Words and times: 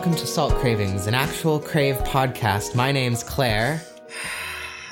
welcome 0.00 0.16
to 0.16 0.26
Salt 0.26 0.54
Cravings, 0.54 1.06
an 1.06 1.12
actual 1.12 1.60
crave 1.60 1.94
podcast. 2.04 2.74
My 2.74 2.90
name's 2.90 3.22
Claire, 3.22 3.82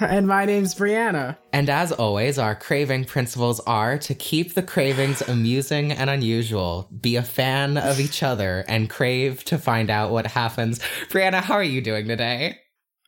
And 0.00 0.28
my 0.28 0.44
name's 0.44 0.74
Brianna. 0.74 1.38
and 1.50 1.70
as 1.70 1.92
always, 1.92 2.38
our 2.38 2.54
craving 2.54 3.06
principles 3.06 3.58
are 3.60 3.96
to 3.96 4.14
keep 4.14 4.52
the 4.52 4.62
cravings 4.62 5.22
amusing 5.22 5.92
and 5.92 6.10
unusual, 6.10 6.90
be 7.00 7.16
a 7.16 7.22
fan 7.22 7.78
of 7.78 7.98
each 7.98 8.22
other, 8.22 8.66
and 8.68 8.90
crave 8.90 9.42
to 9.44 9.56
find 9.56 9.88
out 9.88 10.10
what 10.10 10.26
happens. 10.26 10.78
Brianna, 11.08 11.40
how 11.40 11.54
are 11.54 11.62
you 11.62 11.80
doing 11.80 12.06
today? 12.06 12.58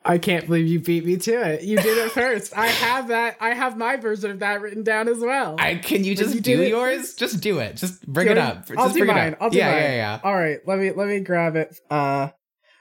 I 0.04 0.16
can't 0.18 0.46
believe 0.46 0.66
you 0.66 0.80
beat 0.80 1.04
me 1.04 1.16
to 1.18 1.32
it. 1.52 1.62
You 1.62 1.76
did 1.76 1.98
it 1.98 2.10
first. 2.12 2.56
I 2.56 2.68
have 2.68 3.08
that. 3.08 3.36
I 3.40 3.52
have 3.52 3.76
my 3.76 3.96
version 3.96 4.30
of 4.30 4.38
that 4.38 4.60
written 4.62 4.82
down 4.82 5.08
as 5.08 5.18
well. 5.18 5.56
I 5.58 5.74
can 5.74 6.04
you 6.04 6.16
just 6.16 6.34
you 6.34 6.40
do 6.40 6.62
it 6.62 6.68
yours? 6.70 7.14
Just 7.14 7.40
do 7.42 7.58
it. 7.58 7.76
Just 7.76 8.06
bring 8.06 8.26
Do 8.26 8.32
it 8.32 8.38
up. 8.38 8.64
I'll 8.76 8.86
just 8.86 8.94
do 8.94 9.04
bring 9.04 9.14
mine. 9.14 9.36
I'll 9.40 9.50
do 9.50 9.58
yeah, 9.58 9.70
mine. 9.72 9.82
yeah, 9.82 9.94
yeah. 9.94 10.20
All 10.24 10.34
right, 10.34 10.58
let 10.66 10.78
me 10.78 10.90
let 10.92 11.06
me 11.08 11.20
grab 11.20 11.54
it. 11.56 11.78
Uh, 11.90 12.28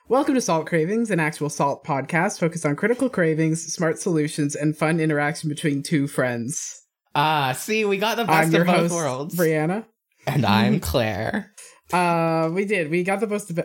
welcome 0.08 0.34
to 0.36 0.42
Salt 0.42 0.66
Cravings, 0.68 1.12
an 1.12 1.20
actual 1.20 1.50
salt 1.50 1.84
podcast 1.84 2.40
focused 2.40 2.66
on 2.66 2.78
critical 2.78 3.10
cravings, 3.10 3.62
smart 3.74 4.00
solutions, 4.00 4.56
and 4.56 4.78
fun 4.78 5.02
interaction 5.02 5.50
between 5.50 5.84
two 5.84 6.08
friends. 6.08 6.84
Ah, 7.16 7.52
see, 7.52 7.84
we 7.84 7.98
got 7.98 8.16
the 8.16 8.24
best 8.26 8.54
of 8.54 8.66
both 8.66 8.76
host, 8.76 8.94
worlds. 8.94 9.36
Brianna. 9.36 9.86
and 10.26 10.46
I'm 10.46 10.80
Claire. 10.80 11.52
Uh, 11.92 12.50
we 12.54 12.64
did. 12.66 12.90
We 12.90 13.04
got 13.04 13.20
the 13.20 13.28
boast 13.28 13.50
of 13.50 13.60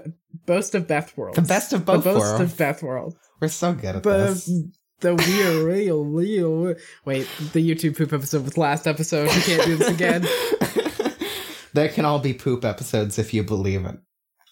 boast 0.44 0.74
of 0.74 0.88
Beth 0.88 1.16
world. 1.16 1.36
The 1.36 1.42
best 1.42 1.72
of 1.72 1.80
the 1.80 1.92
both 1.92 2.04
boast 2.04 2.18
worlds. 2.18 2.40
of 2.40 2.58
Beth 2.58 2.82
world. 2.82 3.16
We're 3.40 3.48
so 3.48 3.72
good 3.74 3.96
at 3.96 4.02
this. 4.02 4.46
The 4.46 4.70
the 5.00 5.14
real 5.14 5.64
real 5.64 6.04
real. 6.04 6.74
Wait, 7.04 7.28
the 7.52 7.74
YouTube 7.74 7.96
poop 7.96 8.12
episode 8.12 8.44
was 8.44 8.56
last 8.56 8.86
episode. 8.86 9.28
We 9.28 9.40
can't 9.42 9.64
do 9.64 9.76
this 9.76 9.88
again. 9.88 10.26
there 11.74 11.88
can 11.88 12.04
all 12.04 12.18
be 12.18 12.32
poop 12.32 12.64
episodes 12.64 13.18
if 13.18 13.34
you 13.34 13.42
believe 13.42 13.84
it. 13.84 13.98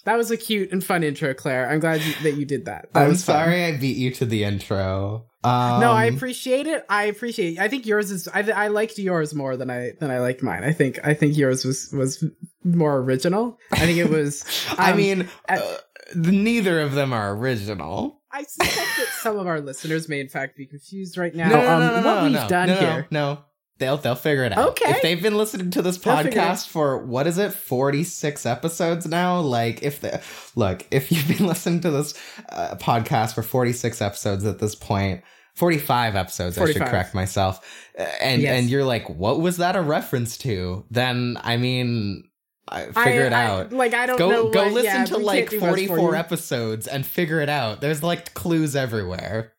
That 0.05 0.19
was 0.19 0.31
a 0.33 0.37
cute 0.37 0.73
and 0.73 0.83
fun 0.83 1.05
intro, 1.05 1.33
Claire. 1.33 1.71
I'm 1.71 1.79
glad 1.79 2.03
you, 2.03 2.13
that 2.25 2.33
you 2.33 2.45
did 2.45 2.65
that. 2.65 2.93
that 2.93 3.07
I'm 3.07 3.15
sorry 3.15 3.65
I 3.65 3.77
beat 3.77 3.97
you 3.97 4.11
to 4.15 4.27
the 4.27 4.43
intro. 4.43 5.27
Um, 5.45 5.81
no, 5.81 5.93
I 5.93 6.07
appreciate 6.07 6.67
it. 6.67 6.85
I 6.89 7.05
appreciate. 7.05 7.55
It. 7.55 7.61
I 7.61 7.69
think 7.69 7.87
yours 7.87 8.11
is. 8.11 8.29
I, 8.29 8.41
I 8.51 8.69
liked 8.69 8.99
yours 8.99 9.35
more 9.35 9.57
than 9.57 9.71
I 9.71 9.93
than 10.01 10.11
I 10.11 10.19
liked 10.19 10.43
mine. 10.43 10.65
I 10.65 10.73
think 10.73 10.99
I 11.05 11.15
think 11.15 11.37
yours 11.37 11.65
was 11.65 11.91
was 11.93 12.25
more 12.65 12.99
original. 12.99 13.59
I 13.71 13.87
think 13.87 13.99
it 13.99 14.11
was. 14.11 14.45
I 14.79 14.91
um, 14.91 14.97
mean, 14.97 15.29
at- 15.49 15.63
uh, 15.63 15.77
neither 16.15 16.81
of 16.81 16.93
them 16.93 17.13
are 17.13 17.35
original. 17.37 18.22
I 18.33 18.45
suspect 18.45 18.89
that 18.99 19.09
some 19.21 19.39
of 19.39 19.47
our 19.47 19.61
listeners 19.61 20.09
may 20.09 20.21
in 20.21 20.29
fact 20.29 20.57
be 20.57 20.67
confused 20.67 21.19
right 21.19 21.35
now. 21.35 21.49
No, 21.49 21.57
no, 21.57 21.79
no, 21.79 21.97
um, 21.97 22.03
no, 22.05 22.15
what 22.15 22.33
we've 22.33 22.49
done 22.49 22.69
here. 22.71 23.07
No, 23.11 23.41
they'll 23.79 23.99
they'll 23.99 24.15
figure 24.15 24.45
it 24.45 24.53
out. 24.53 24.71
Okay. 24.71 24.91
If 24.91 25.03
they've 25.03 25.23
been 25.23 25.37
listening 25.37 25.71
to 25.73 25.83
this 25.83 25.99
They'll 25.99 26.17
figure 26.17 26.31
it 26.33 26.39
out. 26.39 26.57
podcast 26.57 26.69
for 26.69 27.05
what 27.05 27.27
is 27.27 27.37
it, 27.39 27.53
forty 27.53 28.05
six 28.05 28.47
episodes 28.47 29.07
now? 29.07 29.41
Like, 29.41 29.83
if 29.83 30.01
the 30.01 30.23
look, 30.57 30.87
if 30.91 31.13
you've 31.13 31.29
been 31.29 31.47
listening 31.53 31.81
to 31.83 31.91
this 31.91 32.15
uh, 32.49 32.77
podcast 32.81 33.35
for 33.35 33.43
forty 33.43 33.73
six 33.73 34.01
episodes 34.01 34.45
at 34.47 34.59
this 34.59 34.75
point. 34.75 35.23
45 35.55 36.17
episodes, 36.17 36.57
I 36.57 36.65
should 36.65 36.81
correct 36.81 37.15
myself. 37.15 37.61
Uh, 37.99 38.05
And 38.23 38.41
Yes. 38.41 38.59
and 38.59 38.71
you're 38.71 38.87
like, 38.87 39.11
what 39.11 39.39
was 39.39 39.59
that 39.59 39.77
a 39.77 39.83
reference 39.83 40.39
to? 40.39 40.87
Then 40.91 41.37
I 41.43 41.59
mean, 41.59 42.25
I 42.69 42.87
figure 42.87 43.23
I- 43.23 43.27
it 43.27 43.33
I- 43.33 43.45
out. 43.47 43.73
like 43.73 43.95
I 43.95 44.07
don't 44.07 44.19
go 44.19 44.29
know. 44.31 44.49
go 44.51 44.65
what- 44.65 44.73
listen 44.73 44.93
yeah, 45.01 45.05
to 45.07 45.17
like 45.19 45.39
can't 45.49 45.51
do 45.51 45.61
much 45.61 45.69
for 45.71 45.77
44 45.97 46.15
episodes 46.15 46.87
and 46.87 47.05
figure 47.05 47.41
it 47.41 47.49
out 47.49 47.81
there's 47.81 48.03
like 48.03 48.35
clues 48.35 48.75
everywhere 48.77 49.53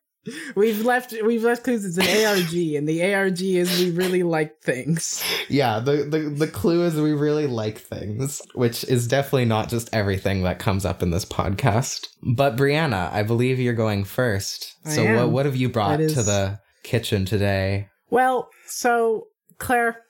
We've 0.56 0.82
left. 0.86 1.14
We've 1.22 1.44
left 1.44 1.64
clues. 1.64 1.84
It's 1.84 1.98
an 1.98 2.04
ARG, 2.26 2.54
and 2.76 2.88
the 2.88 3.12
ARG 3.12 3.42
is 3.42 3.78
we 3.78 3.90
really 3.90 4.22
like 4.22 4.58
things. 4.62 5.22
yeah 5.50 5.80
the, 5.80 5.96
the 6.04 6.18
the 6.20 6.46
clue 6.46 6.82
is 6.86 6.98
we 6.98 7.12
really 7.12 7.46
like 7.46 7.76
things 7.76 8.40
which 8.54 8.84
is 8.84 9.06
definitely 9.06 9.44
not 9.44 9.68
just 9.68 9.90
everything 9.94 10.42
that 10.44 10.58
comes 10.58 10.86
up 10.86 11.02
in 11.02 11.10
this 11.10 11.26
podcast 11.26 12.06
but 12.22 12.56
brianna 12.56 13.12
i 13.12 13.22
believe 13.22 13.60
you're 13.60 13.74
going 13.74 14.02
first 14.02 14.76
so 14.90 15.04
what 15.16 15.28
what 15.30 15.44
have 15.44 15.56
you 15.56 15.68
brought 15.68 15.98
That 15.98 16.08
to 16.14 16.22
the 16.22 16.58
kitchen 16.84 17.26
today 17.26 17.88
Well, 18.08 18.48
so 18.66 19.26
Claire, 19.58 20.03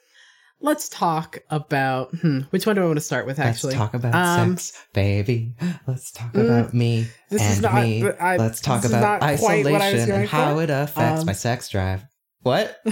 let's 0.61 0.89
talk 0.89 1.39
about 1.51 2.15
hmm, 2.17 2.41
which 2.51 2.67
one 2.67 2.77
do 2.77 2.83
I 2.83 2.87
want 2.87 2.97
to 2.97 3.01
start 3.05 3.27
with? 3.27 3.39
Actually, 3.39 3.75
let's 3.75 3.79
talk 3.79 3.95
about 3.95 4.15
Um, 4.15 4.57
sex 4.57 4.85
baby 4.93 5.55
let's 5.87 6.11
talk 6.13 6.33
mm, 6.33 6.45
about 6.45 6.73
me 6.75 7.07
this 7.31 7.43
and 7.43 7.53
is 7.53 7.61
not. 7.61 7.75
me 7.83 8.09
I, 8.21 8.37
let's 8.37 8.61
talk 8.61 8.85
about 8.85 9.21
not 9.21 9.39
quite 9.39 9.65
what 9.65 9.81
I 9.83 9.93
was 9.93 10.03
isolation 10.03 10.21
and 10.21 10.29
how 10.29 10.55
for. 10.57 10.63
it 10.63 10.71
affects 10.71 11.21
Um, 11.21 11.27
my 11.27 11.33
sex 11.33 11.69
drive 11.69 12.05
what 12.43 12.79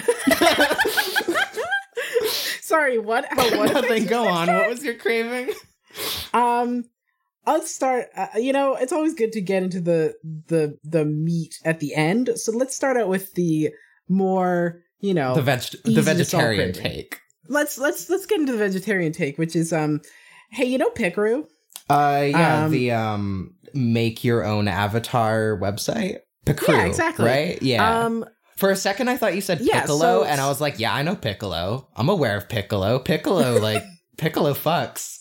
Sorry, 2.62 2.98
what? 2.98 3.26
How, 3.28 3.56
what 3.58 3.72
Nothing. 3.74 4.06
Go 4.06 4.26
on. 4.26 4.48
What 4.48 4.68
was 4.70 4.82
your 4.82 4.94
craving? 4.94 5.52
Um, 6.32 6.84
I'll 7.44 7.60
start. 7.62 8.06
Uh, 8.16 8.28
you 8.36 8.52
know, 8.54 8.76
it's 8.76 8.92
always 8.92 9.12
good 9.14 9.32
to 9.32 9.42
get 9.42 9.62
into 9.62 9.80
the 9.80 10.14
the 10.24 10.78
the 10.82 11.04
meat 11.04 11.58
at 11.66 11.80
the 11.80 11.94
end. 11.94 12.30
So 12.36 12.52
let's 12.52 12.74
start 12.74 12.96
out 12.96 13.08
with 13.08 13.34
the 13.34 13.70
more, 14.08 14.80
you 15.00 15.12
know, 15.12 15.34
The 15.34 15.42
veg, 15.42 15.60
the 15.84 16.00
vegetarian 16.00 16.72
take. 16.72 17.18
Let's 17.48 17.78
let's 17.78 18.08
let's 18.10 18.26
get 18.26 18.40
into 18.40 18.52
the 18.52 18.58
vegetarian 18.58 19.12
take, 19.12 19.38
which 19.38 19.54
is 19.56 19.72
um, 19.72 20.00
hey, 20.50 20.64
you 20.64 20.78
know 20.78 20.90
Pickaroo? 20.90 21.46
Uh, 21.90 22.26
yeah, 22.30 22.64
Um, 22.64 22.70
the 22.70 22.90
um, 22.92 23.54
make 23.74 24.24
your 24.24 24.44
own 24.44 24.68
avatar 24.68 25.58
website. 25.60 26.18
Picrew, 26.46 26.74
Yeah, 26.74 26.84
exactly. 26.86 27.24
Right? 27.26 27.62
Yeah. 27.62 28.04
Um, 28.04 28.24
For 28.56 28.70
a 28.70 28.76
second, 28.76 29.08
I 29.08 29.16
thought 29.16 29.34
you 29.34 29.40
said 29.40 29.60
Yeah, 29.60 29.80
Piccolo, 29.82 30.00
so- 30.00 30.24
and 30.24 30.40
I 30.40 30.48
was 30.48 30.60
like, 30.60 30.78
yeah, 30.78 30.92
I 30.94 31.02
know 31.02 31.14
Piccolo. 31.16 31.88
I'm 31.96 32.08
aware 32.08 32.36
of 32.36 32.48
Piccolo. 32.48 32.98
Piccolo, 32.98 33.58
like 33.60 33.82
Piccolo 34.16 34.54
fucks. 34.54 35.18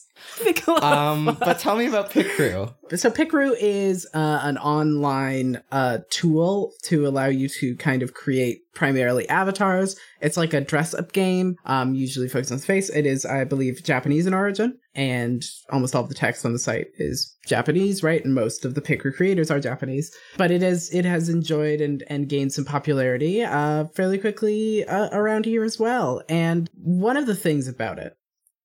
Um, 0.82 1.38
but 1.40 1.60
tell 1.60 1.76
me 1.76 1.88
about 1.88 2.12
Picrew. 2.12 2.74
so 2.96 3.12
Pickaroo 3.12 3.56
is 3.60 4.08
uh, 4.14 4.40
an 4.44 4.58
online 4.58 5.62
uh, 5.72 6.00
tool 6.10 6.74
to 6.84 7.08
allow 7.08 7.28
you 7.28 7.50
to 7.50 7.76
kind 7.76 8.02
of 8.02 8.14
create 8.14 8.62
primarily 8.74 9.28
avatars. 9.30 9.96
It's 10.22 10.38
like 10.38 10.54
a 10.54 10.62
dress 10.62 10.94
up 10.94 11.12
game, 11.12 11.56
um, 11.66 11.94
usually 11.94 12.28
focused 12.28 12.52
on 12.52 12.58
the 12.60 12.64
face. 12.64 12.90
It 12.90 13.06
is, 13.06 13.26
I 13.26 13.44
believe, 13.44 13.84
Japanese 13.84 14.28
in 14.28 14.34
origin, 14.34 14.78
and 14.96 15.44
almost 15.70 15.96
all 15.96 16.04
of 16.04 16.10
the 16.10 16.16
text 16.16 16.46
on 16.46 16.54
the 16.54 16.60
site 16.60 16.88
is 16.98 17.36
Japanese, 17.46 18.04
right? 18.04 18.24
And 18.24 18.34
most 18.34 18.66
of 18.66 18.76
the 18.76 18.82
Pickaroo 18.82 19.14
creators 19.14 19.52
are 19.52 19.60
Japanese. 19.60 20.16
But 20.38 20.52
it 20.52 20.64
is 20.64 20.94
it 20.94 21.06
has 21.06 21.30
enjoyed 21.30 21.82
and 21.82 22.04
and 22.08 22.30
gained 22.30 22.54
some 22.54 22.66
popularity 22.66 23.44
uh, 23.44 23.86
fairly 23.96 24.18
quickly 24.18 24.86
uh, 24.86 25.10
around 25.12 25.46
here 25.46 25.64
as 25.64 25.80
well. 25.80 26.22
And 26.30 26.70
one 26.76 27.18
of 27.18 27.26
the 27.26 27.36
things 27.36 27.68
about 27.68 28.00
it 28.00 28.16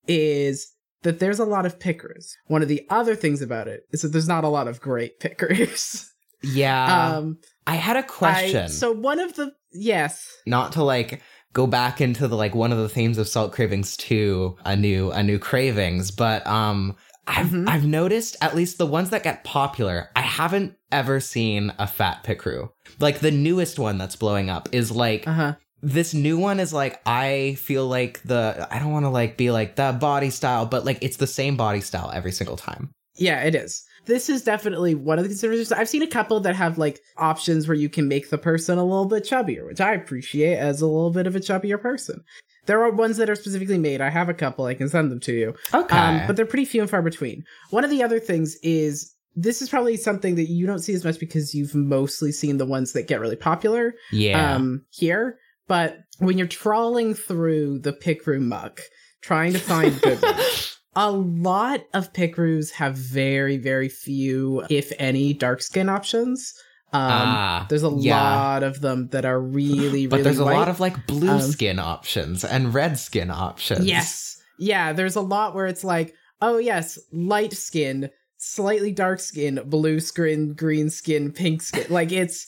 is 0.08 0.72
that 1.06 1.20
there's 1.20 1.38
a 1.38 1.44
lot 1.44 1.64
of 1.66 1.78
pickers. 1.78 2.36
One 2.48 2.62
of 2.62 2.68
the 2.68 2.86
other 2.90 3.14
things 3.14 3.40
about 3.40 3.68
it 3.68 3.84
is 3.92 4.02
that 4.02 4.08
there's 4.08 4.28
not 4.28 4.44
a 4.44 4.48
lot 4.48 4.68
of 4.68 4.80
great 4.80 5.18
pickers. 5.20 6.12
Yeah. 6.42 7.16
um, 7.16 7.38
I 7.66 7.76
had 7.76 7.96
a 7.96 8.02
question. 8.02 8.64
I, 8.64 8.68
so 8.68 8.92
one 8.92 9.18
of 9.20 9.34
the 9.36 9.52
yes, 9.72 10.28
not 10.46 10.72
to 10.72 10.82
like 10.84 11.22
go 11.52 11.66
back 11.66 12.00
into 12.00 12.28
the 12.28 12.36
like 12.36 12.54
one 12.54 12.72
of 12.72 12.78
the 12.78 12.88
themes 12.88 13.18
of 13.18 13.26
salt 13.28 13.52
cravings 13.52 13.96
to 13.96 14.56
a 14.64 14.76
new 14.76 15.10
a 15.12 15.22
new 15.22 15.38
cravings 15.38 16.10
but 16.10 16.46
um 16.46 16.94
I've 17.26 17.46
Mhm. 17.46 17.66
I've 17.68 17.86
noticed 17.86 18.36
at 18.42 18.54
least 18.54 18.76
the 18.78 18.86
ones 18.86 19.08
that 19.10 19.22
get 19.22 19.42
popular 19.42 20.10
I 20.14 20.20
haven't 20.20 20.74
ever 20.92 21.18
seen 21.18 21.72
a 21.78 21.86
fat 21.86 22.22
picrew 22.24 22.68
like 23.00 23.20
the 23.20 23.30
newest 23.30 23.78
one 23.78 23.96
that's 23.96 24.16
blowing 24.16 24.50
up 24.50 24.68
is 24.72 24.90
like 24.92 25.26
uh 25.26 25.32
huh, 25.32 25.54
this 25.86 26.14
new 26.14 26.36
one 26.38 26.58
is 26.58 26.72
like 26.72 27.00
I 27.06 27.56
feel 27.60 27.86
like 27.86 28.20
the 28.22 28.66
I 28.70 28.78
don't 28.78 28.92
want 28.92 29.04
to 29.04 29.10
like 29.10 29.36
be 29.36 29.50
like 29.50 29.76
the 29.76 29.96
body 29.98 30.30
style 30.30 30.66
but 30.66 30.84
like 30.84 30.98
it's 31.00 31.16
the 31.16 31.26
same 31.26 31.56
body 31.56 31.80
style 31.80 32.10
every 32.12 32.32
single 32.32 32.56
time 32.56 32.90
yeah, 33.18 33.42
it 33.42 33.54
is. 33.54 33.84
This 34.06 34.28
is 34.28 34.42
definitely 34.44 34.94
one 34.94 35.18
of 35.18 35.24
the 35.24 35.28
considerations. 35.28 35.72
I've 35.72 35.88
seen 35.88 36.02
a 36.02 36.06
couple 36.06 36.38
that 36.40 36.54
have 36.54 36.78
like 36.78 37.00
options 37.16 37.66
where 37.66 37.76
you 37.76 37.88
can 37.88 38.06
make 38.06 38.30
the 38.30 38.38
person 38.38 38.78
a 38.78 38.84
little 38.84 39.06
bit 39.06 39.24
chubbier, 39.24 39.66
which 39.66 39.80
I 39.80 39.94
appreciate 39.94 40.58
as 40.58 40.80
a 40.80 40.86
little 40.86 41.10
bit 41.10 41.26
of 41.26 41.34
a 41.34 41.40
chubbier 41.40 41.80
person. 41.80 42.22
There 42.66 42.82
are 42.82 42.90
ones 42.90 43.16
that 43.16 43.30
are 43.30 43.34
specifically 43.34 43.78
made. 43.78 44.00
I 44.00 44.10
have 44.10 44.28
a 44.28 44.34
couple. 44.34 44.66
I 44.66 44.74
can 44.74 44.88
send 44.88 45.10
them 45.10 45.20
to 45.20 45.32
you. 45.32 45.54
okay 45.74 45.96
Um, 45.96 46.26
but 46.26 46.36
they're 46.36 46.46
pretty 46.46 46.64
few 46.64 46.82
and 46.82 46.90
far 46.90 47.02
between. 47.02 47.44
One 47.70 47.84
of 47.84 47.90
the 47.90 48.02
other 48.02 48.20
things 48.20 48.56
is 48.62 49.12
this 49.34 49.60
is 49.60 49.68
probably 49.68 49.96
something 49.96 50.36
that 50.36 50.48
you 50.48 50.66
don't 50.66 50.78
see 50.78 50.94
as 50.94 51.04
much 51.04 51.18
because 51.18 51.54
you've 51.54 51.74
mostly 51.74 52.32
seen 52.32 52.58
the 52.58 52.66
ones 52.66 52.92
that 52.92 53.06
get 53.06 53.20
really 53.20 53.36
popular 53.36 53.94
yeah 54.12 54.54
um, 54.54 54.84
here. 54.90 55.38
But 55.68 55.98
when 56.18 56.38
you're 56.38 56.46
trawling 56.46 57.14
through 57.14 57.80
the 57.80 57.92
Picrew 57.92 58.40
muck, 58.40 58.80
trying 59.20 59.52
to 59.52 59.58
find 59.58 60.00
good 60.00 60.22
ones, 60.22 60.78
a 60.96 61.10
lot 61.10 61.80
of 61.92 62.12
Picrews 62.12 62.70
have 62.72 62.96
very, 62.96 63.56
very 63.56 63.88
few, 63.88 64.64
if 64.70 64.92
any, 64.98 65.32
dark 65.34 65.60
skin 65.62 65.88
options. 65.88 66.54
Um, 66.92 67.02
ah 67.02 67.66
there's 67.68 67.82
a 67.82 67.90
yeah. 67.98 68.14
lot 68.36 68.62
of 68.62 68.80
them 68.80 69.08
that 69.08 69.24
are 69.24 69.40
really, 69.40 70.06
but 70.06 70.18
really 70.18 70.22
there's 70.22 70.38
a 70.38 70.44
white. 70.44 70.54
lot 70.56 70.68
of 70.68 70.78
like 70.78 71.06
blue 71.06 71.28
Um, 71.28 71.40
skin 71.40 71.78
options 71.80 72.44
and 72.44 72.72
red 72.72 72.96
skin 72.98 73.30
options 73.30 73.84
Yes. 73.84 74.40
Yeah, 74.58 74.92
there's 74.92 75.16
a 75.16 75.20
lot 75.20 75.54
where 75.54 75.66
it's 75.66 75.82
like, 75.84 76.14
oh 76.40 76.58
yes, 76.58 76.96
light 77.12 77.52
skin, 77.52 78.08
slightly 78.38 78.92
dark 78.92 79.18
skin, 79.20 79.60
blue 79.66 79.98
skin, 80.00 80.54
green 80.54 80.88
skin, 80.88 81.32
pink 81.32 81.60
skin. 81.60 81.86
Like 81.90 82.12
it's 82.12 82.46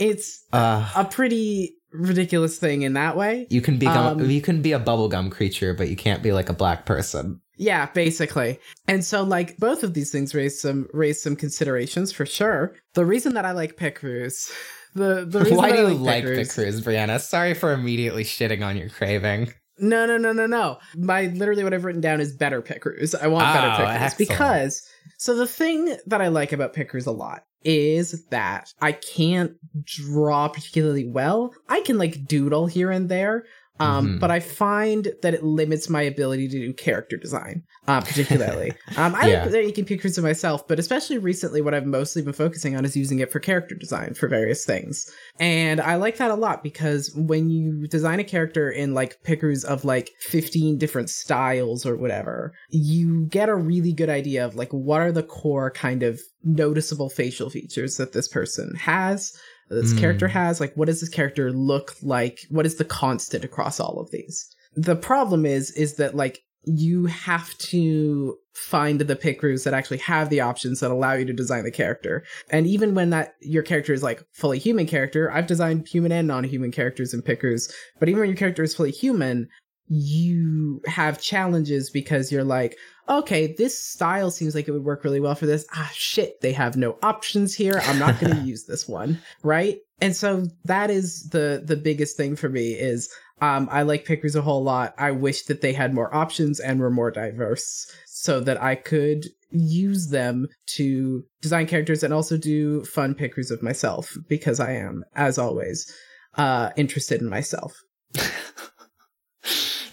it's 0.00 0.44
uh 0.52 0.90
a 0.96 1.04
pretty 1.04 1.75
ridiculous 1.98 2.58
thing 2.58 2.82
in 2.82 2.92
that 2.94 3.16
way. 3.16 3.46
You 3.50 3.60
can 3.60 3.78
become 3.78 4.20
Um, 4.20 4.30
you 4.30 4.40
can 4.40 4.62
be 4.62 4.72
a 4.72 4.80
bubblegum 4.80 5.30
creature, 5.30 5.74
but 5.74 5.88
you 5.88 5.96
can't 5.96 6.22
be 6.22 6.32
like 6.32 6.48
a 6.48 6.52
black 6.54 6.86
person. 6.86 7.40
Yeah, 7.58 7.86
basically. 7.94 8.58
And 8.86 9.04
so 9.04 9.22
like 9.22 9.56
both 9.56 9.82
of 9.82 9.94
these 9.94 10.10
things 10.12 10.34
raise 10.34 10.60
some 10.60 10.88
raise 10.92 11.22
some 11.22 11.36
considerations 11.36 12.12
for 12.12 12.26
sure. 12.26 12.74
The 12.94 13.04
reason 13.06 13.34
that 13.34 13.44
I 13.46 13.52
like 13.52 13.76
Picrews, 13.76 14.50
the 14.94 15.24
the 15.26 15.40
reason 15.40 15.56
Why 15.56 15.72
do 15.72 15.86
I 15.86 15.90
you 15.90 15.94
like 15.96 16.24
Picrews- 16.24 16.48
Picrews, 16.54 16.80
Brianna? 16.82 17.20
Sorry 17.20 17.54
for 17.54 17.72
immediately 17.72 18.24
shitting 18.24 18.64
on 18.64 18.76
your 18.76 18.88
craving. 18.90 19.52
No, 19.78 20.06
no, 20.06 20.16
no, 20.16 20.32
no, 20.32 20.46
no. 20.46 20.78
My 20.96 21.26
literally 21.26 21.62
what 21.62 21.74
I've 21.74 21.84
written 21.84 22.00
down 22.00 22.20
is 22.20 22.34
better 22.34 22.62
Picrews. 22.62 23.14
I 23.14 23.26
want 23.26 23.44
better 23.52 23.68
Oh, 23.68 23.76
Picrews 23.76 24.02
excellent. 24.02 24.18
because 24.28 24.88
so 25.18 25.34
the 25.36 25.46
thing 25.46 25.96
that 26.06 26.20
I 26.22 26.28
like 26.28 26.52
about 26.52 26.72
Picrews 26.72 27.06
a 27.06 27.10
lot 27.10 27.44
is 27.66 28.24
that 28.26 28.72
I 28.80 28.92
can't 28.92 29.54
draw 29.84 30.48
particularly 30.48 31.06
well. 31.06 31.52
I 31.68 31.80
can 31.80 31.98
like 31.98 32.26
doodle 32.26 32.66
here 32.66 32.90
and 32.90 33.08
there. 33.08 33.44
Um, 33.78 34.16
Mhm. 34.16 34.20
but 34.20 34.30
I 34.30 34.40
find 34.40 35.12
that 35.22 35.34
it 35.34 35.42
limits 35.44 35.90
my 35.90 36.02
ability 36.02 36.48
to 36.48 36.58
do 36.58 36.72
character 36.72 37.16
design, 37.16 37.62
uh, 37.86 38.00
particularly. 38.00 38.72
um, 38.96 39.14
I 39.14 39.28
Yeah. 39.28 39.42
like 39.44 39.52
making 39.52 39.84
pictures 39.84 40.16
of 40.16 40.24
myself, 40.24 40.66
but 40.66 40.78
especially 40.78 41.18
recently, 41.18 41.60
what 41.60 41.74
I've 41.74 41.84
mostly 41.86 42.22
been 42.22 42.32
focusing 42.32 42.74
on 42.76 42.84
is 42.84 42.96
using 42.96 43.18
it 43.18 43.30
for 43.30 43.38
character 43.38 43.74
design 43.74 44.14
for 44.14 44.28
various 44.28 44.64
things. 44.64 45.10
And 45.38 45.80
I 45.80 45.96
like 45.96 46.16
that 46.16 46.30
a 46.30 46.34
lot 46.34 46.62
because 46.62 47.12
when 47.14 47.50
you 47.50 47.86
design 47.86 48.18
a 48.18 48.24
character 48.24 48.70
in 48.70 48.94
like 48.94 49.22
pickers 49.24 49.62
of 49.64 49.84
like 49.84 50.10
15 50.20 50.78
different 50.78 51.10
styles 51.10 51.84
or 51.84 51.96
whatever, 51.96 52.54
you 52.70 53.26
get 53.26 53.48
a 53.50 53.54
really 53.54 53.92
good 53.92 54.08
idea 54.08 54.44
of 54.46 54.54
like 54.54 54.70
what 54.72 55.00
are 55.02 55.12
the 55.12 55.22
core 55.22 55.70
kind 55.70 56.02
of 56.02 56.20
noticeable 56.42 57.10
facial 57.10 57.50
features 57.50 57.96
that 57.96 58.12
this 58.12 58.28
person 58.28 58.72
has, 58.76 59.32
this 59.68 59.92
Mm. 59.92 59.98
character 59.98 60.28
has. 60.28 60.60
Like, 60.60 60.74
what 60.74 60.86
does 60.86 61.00
this 61.00 61.08
character 61.08 61.52
look 61.52 61.94
like? 62.02 62.40
What 62.50 62.66
is 62.66 62.76
the 62.76 62.84
constant 62.84 63.44
across 63.44 63.80
all 63.80 63.98
of 64.00 64.10
these? 64.10 64.46
The 64.74 64.96
problem 64.96 65.46
is, 65.46 65.70
is 65.72 65.94
that 65.94 66.14
like 66.14 66.40
you 66.68 67.06
have 67.06 67.56
to 67.58 68.36
find 68.52 69.00
the 69.00 69.14
pick 69.14 69.36
pickers 69.36 69.62
that 69.64 69.74
actually 69.74 69.98
have 69.98 70.30
the 70.30 70.40
options 70.40 70.80
that 70.80 70.90
allow 70.90 71.12
you 71.12 71.24
to 71.24 71.32
design 71.32 71.62
the 71.62 71.70
character. 71.70 72.24
And 72.50 72.66
even 72.66 72.94
when 72.94 73.10
that 73.10 73.34
your 73.40 73.62
character 73.62 73.92
is 73.92 74.02
like 74.02 74.24
fully 74.32 74.58
human 74.58 74.86
character, 74.86 75.30
I've 75.30 75.46
designed 75.46 75.86
human 75.86 76.10
and 76.10 76.26
non-human 76.26 76.72
characters 76.72 77.14
in 77.14 77.22
pickers, 77.22 77.72
but 78.00 78.08
even 78.08 78.20
when 78.20 78.30
your 78.30 78.36
character 78.36 78.64
is 78.64 78.74
fully 78.74 78.90
human, 78.90 79.48
you 79.88 80.80
have 80.86 81.20
challenges 81.20 81.90
because 81.90 82.32
you're 82.32 82.44
like, 82.44 82.76
okay, 83.08 83.54
this 83.56 83.80
style 83.80 84.30
seems 84.30 84.54
like 84.54 84.66
it 84.66 84.72
would 84.72 84.84
work 84.84 85.04
really 85.04 85.20
well 85.20 85.34
for 85.34 85.46
this. 85.46 85.64
Ah, 85.74 85.90
shit, 85.94 86.40
they 86.40 86.52
have 86.52 86.76
no 86.76 86.98
options 87.02 87.54
here. 87.54 87.80
I'm 87.84 87.98
not 87.98 88.18
going 88.20 88.34
to 88.36 88.42
use 88.42 88.64
this 88.64 88.88
one, 88.88 89.20
right? 89.42 89.78
And 90.00 90.14
so 90.14 90.46
that 90.64 90.90
is 90.90 91.28
the 91.30 91.62
the 91.64 91.76
biggest 91.76 92.16
thing 92.16 92.36
for 92.36 92.48
me 92.48 92.72
is 92.72 93.08
um, 93.40 93.68
I 93.70 93.82
like 93.82 94.04
pickers 94.04 94.34
a 94.34 94.42
whole 94.42 94.62
lot. 94.62 94.94
I 94.98 95.10
wish 95.10 95.42
that 95.42 95.60
they 95.60 95.72
had 95.72 95.94
more 95.94 96.14
options 96.14 96.58
and 96.58 96.80
were 96.80 96.90
more 96.90 97.10
diverse 97.10 97.90
so 98.06 98.40
that 98.40 98.62
I 98.62 98.74
could 98.74 99.26
use 99.50 100.08
them 100.08 100.48
to 100.66 101.24
design 101.42 101.66
characters 101.66 102.02
and 102.02 102.12
also 102.12 102.36
do 102.36 102.84
fun 102.84 103.14
pickers 103.14 103.50
of 103.50 103.62
myself 103.62 104.16
because 104.28 104.58
I 104.58 104.72
am, 104.72 105.04
as 105.14 105.38
always, 105.38 105.90
uh, 106.36 106.70
interested 106.76 107.20
in 107.20 107.28
myself. 107.28 107.74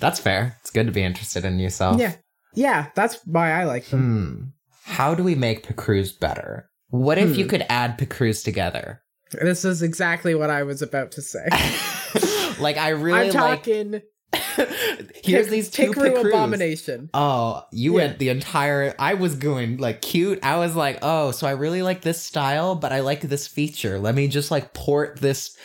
That's 0.03 0.19
fair. 0.19 0.57
It's 0.61 0.69
good 0.69 0.85
to 0.87 0.91
be 0.91 1.01
interested 1.03 1.45
in 1.45 1.57
yourself. 1.59 1.99
Yeah. 1.99 2.13
Yeah, 2.55 2.87
that's 2.93 3.19
why 3.25 3.51
I 3.51 3.63
like 3.63 3.85
them. 3.87 4.53
Hmm. 4.85 4.91
How 4.93 5.15
do 5.15 5.23
we 5.23 5.33
make 5.33 5.65
Picrews 5.65 6.11
better? 6.11 6.69
What 6.89 7.17
if 7.17 7.37
you 7.37 7.45
Hmm. 7.45 7.49
could 7.49 7.65
add 7.69 7.97
Picrews 7.97 8.43
together? 8.43 9.01
This 9.31 9.65
is 9.65 9.81
exactly 9.81 10.35
what 10.35 10.49
I 10.51 10.61
was 10.63 10.81
about 10.83 11.11
to 11.13 11.21
say. 11.21 11.47
like 12.59 12.77
I 12.77 12.89
really 12.89 13.29
I'm 13.31 13.33
like. 13.33 13.65
Here's 15.23 15.47
these 15.47 15.69
two 15.69 15.91
Pickeroo 15.91 16.15
Picrews. 16.15 16.33
abomination. 16.33 17.09
Oh, 17.13 17.63
you 17.71 17.91
Yeah. 17.93 17.97
went 18.07 18.19
the 18.19 18.29
entire. 18.29 18.93
I 18.99 19.13
was 19.15 19.35
going 19.35 19.77
like 19.77 20.01
cute. 20.01 20.39
I 20.43 20.57
was 20.57 20.75
like, 20.75 20.99
oh, 21.01 21.31
so 21.31 21.47
I 21.47 21.51
really 21.51 21.81
like 21.81 22.01
this 22.01 22.21
style, 22.21 22.75
but 22.75 22.91
I 22.91 22.99
like 22.99 23.21
this 23.21 23.47
feature. 23.47 23.99
Let 23.99 24.15
me 24.15 24.27
just 24.27 24.51
like 24.51 24.73
port 24.73 25.19
this 25.19 25.55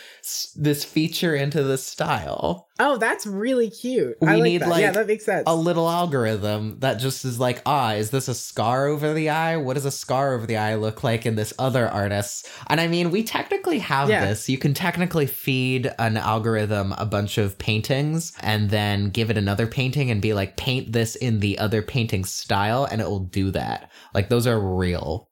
this 0.55 0.83
feature 0.83 1.35
into 1.35 1.63
this 1.63 1.85
style. 1.85 2.67
Oh, 2.81 2.97
that's 2.97 3.25
really 3.27 3.69
cute. 3.69 4.15
I 4.21 4.35
We 4.35 4.41
like 4.41 4.43
need, 4.43 4.61
that. 4.61 4.69
like, 4.69 4.81
yeah, 4.81 4.91
that 4.91 5.07
makes 5.07 5.25
sense. 5.25 5.43
A 5.47 5.55
little 5.55 5.89
algorithm 5.89 6.79
that 6.79 6.95
just 6.95 7.25
is 7.25 7.39
like, 7.39 7.61
ah, 7.65 7.93
is 7.93 8.09
this 8.11 8.27
a 8.27 8.33
scar 8.33 8.87
over 8.87 9.13
the 9.13 9.29
eye? 9.29 9.57
What 9.57 9.73
does 9.73 9.85
a 9.85 9.91
scar 9.91 10.33
over 10.33 10.45
the 10.45 10.57
eye 10.57 10.75
look 10.75 11.03
like 11.03 11.25
in 11.25 11.35
this 11.35 11.53
other 11.59 11.87
artist? 11.89 12.47
And 12.67 12.79
I 12.79 12.87
mean, 12.87 13.11
we 13.11 13.23
technically 13.23 13.79
have 13.79 14.09
Yeah. 14.09 14.25
this. 14.25 14.47
You 14.47 14.57
can 14.57 14.73
technically 14.73 15.25
feed 15.25 15.91
an 15.99 16.15
algorithm 16.17 16.93
a 16.97 17.05
bunch 17.05 17.37
of 17.37 17.57
paintings 17.57 18.31
and 18.41 18.69
then 18.69 19.09
give 19.09 19.29
it 19.29 19.37
another 19.37 19.67
painting 19.67 20.09
and 20.09 20.21
be 20.21 20.33
like, 20.33 20.55
paint 20.57 20.91
this 20.93 21.15
in 21.17 21.39
the 21.41 21.59
other 21.59 21.81
painting 21.81 22.23
style, 22.25 22.85
and 22.85 23.01
it 23.01 23.07
will 23.09 23.19
do 23.25 23.51
that. 23.51 23.91
Like, 24.13 24.29
those 24.29 24.47
are 24.47 24.59
real. 24.59 25.27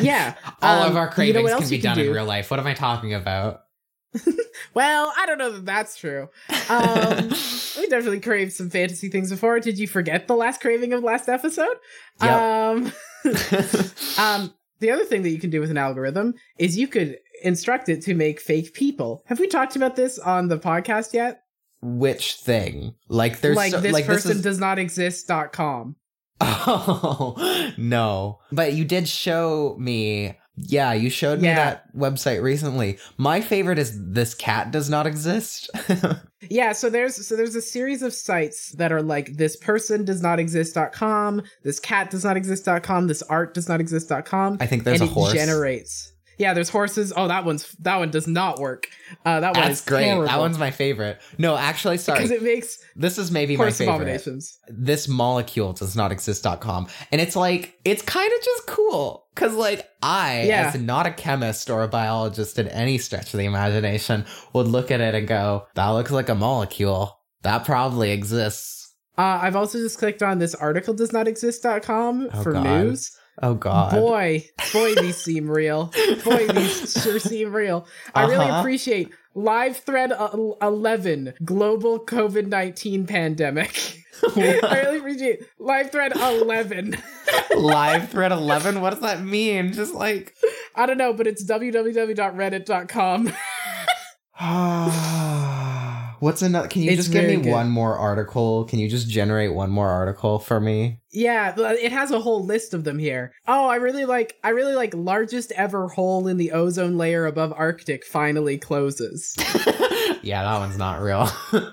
yeah. 0.00 0.34
All 0.62 0.82
Um, 0.84 0.90
of 0.90 0.96
our 0.96 1.04
you 1.24 1.32
know 1.32 1.42
cravings 1.42 1.50
can 1.60 1.68
be 1.68 1.78
can 1.78 1.96
done 1.96 2.06
in 2.06 2.12
real 2.12 2.24
life. 2.24 2.50
What 2.50 2.60
am 2.60 2.66
I 2.66 2.74
talking 2.74 3.12
about? 3.14 3.60
Well, 4.72 5.12
I 5.16 5.26
don't 5.26 5.38
know 5.38 5.52
that 5.52 5.64
that's 5.66 5.96
true. 5.96 6.28
Um, 6.68 7.28
we 7.78 7.86
definitely 7.86 8.20
craved 8.20 8.52
some 8.52 8.70
fantasy 8.70 9.08
things 9.08 9.30
before. 9.30 9.60
Did 9.60 9.78
you 9.78 9.86
forget 9.86 10.26
the 10.26 10.34
last 10.34 10.60
craving 10.60 10.92
of 10.92 11.02
last 11.04 11.28
episode? 11.28 11.76
Yep. 12.22 12.30
Um, 12.40 12.92
um, 14.18 14.54
the 14.80 14.90
other 14.90 15.04
thing 15.04 15.22
that 15.22 15.30
you 15.30 15.38
can 15.38 15.50
do 15.50 15.60
with 15.60 15.70
an 15.70 15.78
algorithm 15.78 16.34
is 16.58 16.76
you 16.76 16.88
could 16.88 17.18
instruct 17.42 17.88
it 17.88 18.02
to 18.02 18.14
make 18.14 18.40
fake 18.40 18.74
people. 18.74 19.22
Have 19.26 19.38
we 19.38 19.46
talked 19.46 19.76
about 19.76 19.94
this 19.96 20.18
on 20.18 20.48
the 20.48 20.58
podcast 20.58 21.12
yet? 21.12 21.42
Which 21.80 22.34
thing? 22.34 22.94
Like, 23.08 23.40
there's 23.40 23.56
like 23.56 23.72
so- 23.72 23.80
this 23.80 23.92
like 23.92 24.06
person 24.06 24.32
is- 24.38 24.42
does 24.42 24.58
not 24.58 24.78
exist.com. 24.78 25.96
Oh 26.40 27.72
no! 27.76 28.40
But 28.50 28.72
you 28.72 28.84
did 28.84 29.08
show 29.08 29.76
me. 29.78 30.36
Yeah, 30.56 30.92
you 30.92 31.10
showed 31.10 31.40
me 31.40 31.48
that 31.48 31.92
website 31.96 32.40
recently. 32.42 32.98
My 33.16 33.40
favorite 33.40 33.78
is 33.78 33.98
this 34.12 34.34
cat 34.34 34.70
does 34.70 34.88
not 34.88 35.06
exist. 35.06 35.70
Yeah, 36.50 36.72
so 36.72 36.90
there's 36.90 37.26
so 37.26 37.36
there's 37.36 37.54
a 37.54 37.62
series 37.62 38.02
of 38.02 38.12
sites 38.12 38.72
that 38.72 38.92
are 38.92 39.02
like 39.02 39.36
this 39.36 39.56
person 39.56 40.04
does 40.04 40.22
not 40.22 40.38
exist.com, 40.38 41.42
this 41.62 41.80
cat 41.80 42.10
does 42.10 42.24
not 42.24 42.36
exist.com, 42.36 43.06
this 43.06 43.22
art 43.22 43.54
does 43.54 43.68
not 43.68 43.80
exist.com. 43.80 44.58
I 44.60 44.66
think 44.66 44.84
there's 44.84 45.00
and 45.00 45.08
a 45.08 45.12
it 45.12 45.14
horse. 45.14 45.32
generates. 45.32 46.12
Yeah, 46.38 46.52
there's 46.54 46.68
horses. 46.68 47.12
Oh, 47.16 47.28
that 47.28 47.44
one's 47.44 47.70
that 47.80 47.96
one 47.96 48.10
does 48.10 48.26
not 48.26 48.58
work. 48.58 48.88
Uh, 49.24 49.40
that 49.40 49.54
one 49.54 49.64
That's 49.66 49.80
is 49.80 49.84
great. 49.86 50.04
terrible 50.04 50.26
That 50.26 50.38
one's 50.40 50.58
my 50.58 50.70
favorite. 50.70 51.20
No, 51.38 51.56
actually, 51.56 51.98
sorry. 51.98 52.18
because 52.18 52.30
it 52.30 52.42
makes 52.42 52.78
this 52.96 53.18
is 53.18 53.30
maybe 53.30 53.56
my 53.56 53.70
favorite. 53.70 54.22
This 54.68 55.08
molecule 55.08 55.72
does 55.72 55.94
not 55.94 56.10
exist.com. 56.12 56.88
And 57.12 57.20
it's 57.20 57.36
like, 57.36 57.78
it's 57.84 58.02
kind 58.02 58.32
of 58.32 58.42
just 58.44 58.66
cool. 58.66 59.26
Cause 59.36 59.54
like 59.54 59.88
I, 60.02 60.42
Yeah. 60.46 60.72
as 60.74 60.80
not 60.80 61.06
a 61.06 61.10
chemist 61.12 61.70
or 61.70 61.82
a 61.82 61.88
biologist 61.88 62.58
in 62.58 62.68
any 62.68 62.98
stretch 62.98 63.32
of 63.34 63.38
the 63.38 63.46
imagination, 63.46 64.24
would 64.52 64.66
look 64.68 64.90
at 64.90 65.00
it 65.00 65.14
and 65.14 65.26
go, 65.28 65.66
that 65.74 65.88
looks 65.88 66.10
like 66.10 66.28
a 66.28 66.34
molecule. 66.34 67.18
That 67.42 67.64
probably 67.64 68.10
exists. 68.10 68.94
Uh, 69.16 69.38
I've 69.42 69.54
also 69.56 69.78
just 69.78 69.98
clicked 69.98 70.22
on 70.22 70.38
this 70.38 70.54
article 70.56 70.94
does 70.94 71.12
not 71.12 71.28
exist.com 71.28 72.28
Oh, 72.32 72.42
for 72.42 72.52
God. 72.52 72.64
news. 72.64 73.10
Oh 73.42 73.54
god. 73.54 73.92
Boy, 73.92 74.48
boy, 74.72 74.94
these 74.94 75.16
seem 75.24 75.50
real. 75.50 75.92
Boy, 76.24 76.46
these 76.48 77.02
sure 77.02 77.18
seem 77.18 77.52
real. 77.52 77.86
I 78.14 78.22
really 78.26 78.46
Uh-huh. 78.46 78.60
appreciate 78.60 79.10
live 79.34 79.76
thread 79.76 80.12
uh, 80.12 80.30
11 80.62 81.34
global 81.44 81.98
COVID 82.04 82.46
19 82.46 83.06
pandemic. 83.06 83.98
I 84.36 84.80
really 84.84 84.98
appreciate 84.98 85.42
live 85.58 85.90
thread 85.90 86.12
11. 86.16 86.96
Live 87.56 88.10
thread 88.10 88.30
11? 88.32 88.80
What 88.80 88.90
does 88.90 89.00
that 89.00 89.22
mean? 89.22 89.72
Just 89.72 89.94
like. 89.94 90.34
I 90.76 90.86
don't 90.86 90.98
know, 90.98 91.12
but 91.12 91.26
it's 91.26 91.44
www.reddit.com. 91.44 93.32
What's 96.24 96.40
another? 96.40 96.68
Can 96.68 96.80
you 96.80 96.90
It's 96.90 96.96
just 97.02 97.12
give 97.12 97.26
me 97.26 97.36
good. 97.36 97.52
one 97.52 97.68
more 97.68 97.98
article? 97.98 98.64
Can 98.64 98.78
you 98.78 98.88
just 98.88 99.10
generate 99.10 99.52
one 99.52 99.70
more 99.70 99.90
article 99.90 100.38
for 100.38 100.58
me? 100.58 101.00
yeah, 101.12 101.54
it 101.58 101.92
has 101.92 102.10
a 102.10 102.18
whole 102.18 102.42
list 102.46 102.72
of 102.72 102.82
them 102.84 102.98
here. 102.98 103.32
Oh, 103.46 103.68
I 103.68 103.76
really 103.76 104.06
like 104.06 104.34
I 104.42 104.48
really 104.48 104.74
like 104.74 104.94
largest 104.94 105.52
ever 105.52 105.86
hole 105.88 106.26
in 106.26 106.38
the 106.38 106.52
ozone 106.52 106.96
layer 106.96 107.26
above 107.26 107.52
Arctic 107.54 108.06
finally 108.06 108.56
closes. 108.56 109.34
yeah, 110.22 110.42
that 110.44 110.58
one's 110.60 110.78
not 110.78 111.02
real. 111.02 111.28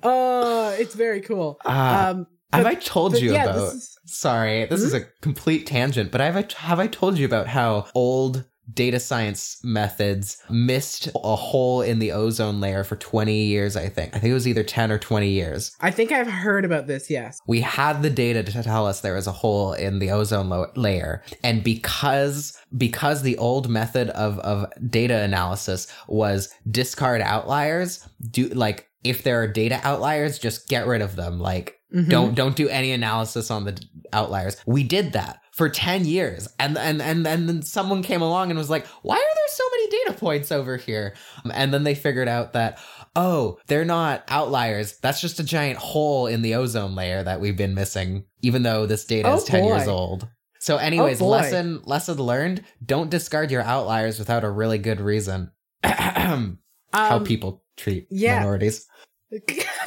Oh, 0.00 0.76
it's 0.78 0.94
very 0.94 1.20
cool. 1.22 1.58
Uh, 1.64 2.12
Um 2.14 2.26
have 2.52 2.66
I 2.66 2.74
told 2.76 3.20
you 3.20 3.32
yeah, 3.32 3.44
about? 3.46 3.54
this 3.56 3.74
is 3.74 3.98
Sorry, 4.06 4.64
this 4.66 4.80
is 4.80 4.94
a 4.94 5.00
complete 5.20 5.66
tangent, 5.66 6.10
but 6.12 6.20
have 6.20 6.36
I 6.36 6.46
have 6.56 6.78
I 6.78 6.86
told 6.86 7.18
you 7.18 7.26
about 7.26 7.46
how 7.48 7.88
old 7.94 8.44
data 8.72 9.00
science 9.00 9.58
methods 9.62 10.42
missed 10.50 11.08
a 11.14 11.36
hole 11.36 11.82
in 11.82 11.98
the 11.98 12.12
ozone 12.12 12.60
layer 12.60 12.84
for 12.84 12.96
20 12.96 13.44
years, 13.44 13.76
I 13.76 13.88
think. 13.88 14.14
I 14.14 14.18
think 14.18 14.30
it 14.30 14.34
was 14.34 14.48
either 14.48 14.62
10 14.62 14.92
or 14.92 14.98
20 14.98 15.28
years. 15.28 15.76
I 15.80 15.90
think 15.90 16.12
I've 16.12 16.28
heard 16.28 16.64
about 16.64 16.86
this, 16.86 17.08
yes. 17.10 17.40
We 17.46 17.60
had 17.60 18.02
the 18.02 18.10
data 18.10 18.42
to 18.42 18.62
tell 18.62 18.86
us 18.86 19.00
there 19.00 19.14
was 19.14 19.26
a 19.26 19.32
hole 19.32 19.72
in 19.72 19.98
the 19.98 20.10
ozone 20.10 20.48
lo- 20.48 20.70
layer. 20.76 21.22
And 21.42 21.64
because 21.64 22.58
because 22.76 23.22
the 23.22 23.38
old 23.38 23.68
method 23.68 24.10
of 24.10 24.38
of 24.40 24.66
data 24.90 25.18
analysis 25.18 25.86
was 26.06 26.48
discard 26.70 27.20
outliers, 27.20 28.06
do 28.30 28.48
like 28.48 28.88
if 29.04 29.22
there 29.22 29.40
are 29.42 29.46
data 29.46 29.80
outliers, 29.84 30.38
just 30.38 30.68
get 30.68 30.86
rid 30.86 31.00
of 31.02 31.16
them. 31.16 31.38
Like 31.38 31.77
Mhm. 31.94 32.08
Don't 32.08 32.34
don't 32.34 32.56
do 32.56 32.68
any 32.68 32.92
analysis 32.92 33.50
on 33.50 33.64
the 33.64 33.80
outliers. 34.12 34.56
We 34.66 34.82
did 34.84 35.12
that 35.12 35.40
for 35.52 35.68
10 35.68 36.04
years. 36.04 36.46
And 36.58 36.76
and 36.76 37.00
and 37.00 37.26
and 37.26 37.48
then 37.48 37.62
someone 37.62 38.02
came 38.02 38.20
along 38.22 38.50
and 38.50 38.58
was 38.58 38.68
like, 38.70 38.86
"Why 39.02 39.16
are 39.16 39.18
there 39.18 39.48
so 39.48 39.64
many 39.72 39.90
data 39.90 40.12
points 40.18 40.52
over 40.52 40.76
here?" 40.76 41.14
And 41.52 41.72
then 41.72 41.84
they 41.84 41.94
figured 41.94 42.28
out 42.28 42.52
that 42.52 42.78
oh, 43.16 43.58
they're 43.66 43.84
not 43.86 44.22
outliers. 44.28 44.98
That's 44.98 45.20
just 45.20 45.40
a 45.40 45.44
giant 45.44 45.78
hole 45.78 46.26
in 46.26 46.42
the 46.42 46.54
ozone 46.54 46.94
layer 46.94 47.22
that 47.24 47.40
we've 47.40 47.56
been 47.56 47.74
missing 47.74 48.24
even 48.42 48.62
though 48.62 48.86
this 48.86 49.04
data 49.04 49.28
Oh, 49.30 49.36
is 49.38 49.44
10 49.44 49.64
years 49.64 49.88
old. 49.88 50.28
So 50.60 50.76
anyways, 50.76 51.20
Oh, 51.22 51.26
lesson 51.26 51.80
lesson 51.84 52.18
learned, 52.18 52.64
don't 52.84 53.10
discard 53.10 53.50
your 53.50 53.62
outliers 53.62 54.18
without 54.18 54.44
a 54.44 54.50
really 54.50 54.78
good 54.78 55.00
reason. 55.00 55.50
How 55.84 56.52
Um, 56.92 57.24
people 57.24 57.62
treat 57.76 58.06
yeah. 58.10 58.38
minorities. 58.40 58.86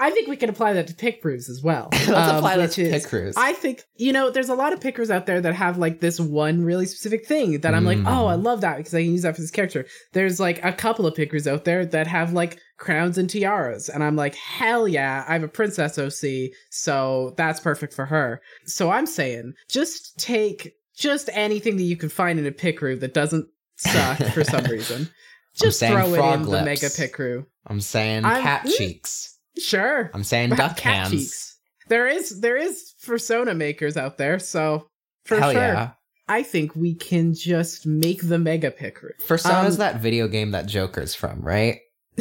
I 0.00 0.10
think 0.10 0.28
we 0.28 0.36
can 0.36 0.48
apply 0.48 0.72
that 0.72 0.86
to 0.88 0.94
Picrews 0.94 1.48
as 1.48 1.62
well. 1.62 1.88
Let's 1.92 2.08
um, 2.08 2.36
apply 2.36 2.56
that 2.56 2.72
to 2.72 2.84
pit 2.90 3.04
crews. 3.06 3.34
I 3.36 3.52
think 3.52 3.82
you 3.96 4.12
know 4.12 4.30
there's 4.30 4.48
a 4.48 4.54
lot 4.54 4.72
of 4.72 4.80
pickers 4.80 5.10
out 5.10 5.26
there 5.26 5.40
that 5.40 5.54
have 5.54 5.78
like 5.78 6.00
this 6.00 6.18
one 6.18 6.62
really 6.64 6.86
specific 6.86 7.26
thing 7.26 7.60
that 7.60 7.74
I'm 7.74 7.84
like, 7.84 7.98
Mm. 7.98 8.06
oh, 8.08 8.26
I 8.26 8.34
love 8.34 8.62
that 8.62 8.78
because 8.78 8.94
I 8.94 9.02
can 9.02 9.12
use 9.12 9.22
that 9.22 9.34
for 9.36 9.42
this 9.42 9.50
character. 9.50 9.86
There's 10.12 10.40
like 10.40 10.64
a 10.64 10.72
couple 10.72 11.06
of 11.06 11.14
pickers 11.14 11.46
out 11.46 11.64
there 11.64 11.84
that 11.86 12.06
have 12.06 12.32
like 12.32 12.58
crowns 12.78 13.18
and 13.18 13.28
tiaras, 13.28 13.88
and 13.88 14.02
I'm 14.02 14.16
like, 14.16 14.34
hell 14.34 14.88
yeah, 14.88 15.24
I 15.28 15.34
have 15.34 15.42
a 15.42 15.48
princess 15.48 15.98
OC, 15.98 16.50
so 16.70 17.34
that's 17.36 17.60
perfect 17.60 17.92
for 17.92 18.06
her. 18.06 18.40
So 18.64 18.90
I'm 18.90 19.06
saying, 19.06 19.52
just 19.68 20.18
take 20.18 20.72
just 20.96 21.28
anything 21.32 21.76
that 21.76 21.82
you 21.84 21.96
can 21.96 22.08
find 22.08 22.38
in 22.38 22.46
a 22.46 22.50
pickeroo 22.52 22.98
that 23.00 23.14
doesn't 23.14 23.46
suck 23.76 24.18
for 24.32 24.44
some 24.44 24.64
reason. 24.70 25.08
Just 25.54 25.80
throw 25.80 26.14
it 26.14 26.34
in 26.34 26.42
the 26.42 26.48
lips. 26.48 26.64
mega 26.64 26.86
pickeroo. 26.86 27.44
I'm 27.66 27.80
saying 27.80 28.24
I'm- 28.24 28.42
cat 28.42 28.64
mm. 28.66 28.76
cheeks. 28.76 29.29
Sure. 29.60 30.10
I'm 30.14 30.24
saying 30.24 30.50
duck 30.50 30.76
cat 30.76 30.94
hands. 31.08 31.10
cheeks. 31.12 31.58
There 31.88 32.06
is 32.08 32.40
there 32.40 32.56
is 32.56 32.94
persona 33.04 33.54
makers 33.54 33.96
out 33.96 34.16
there, 34.18 34.38
so 34.38 34.86
for 35.24 35.38
Hell 35.38 35.52
sure. 35.52 35.60
yeah. 35.60 35.90
I 36.28 36.42
think 36.44 36.76
we 36.76 36.94
can 36.94 37.34
just 37.34 37.86
make 37.86 38.20
the 38.22 38.38
mega 38.38 38.70
pickeroo. 38.70 39.10
Persona's 39.26 39.74
Um, 39.74 39.78
that 39.80 39.96
video 40.00 40.28
game 40.28 40.52
that 40.52 40.66
Joker's 40.66 41.14
from, 41.14 41.40
right? 41.40 41.80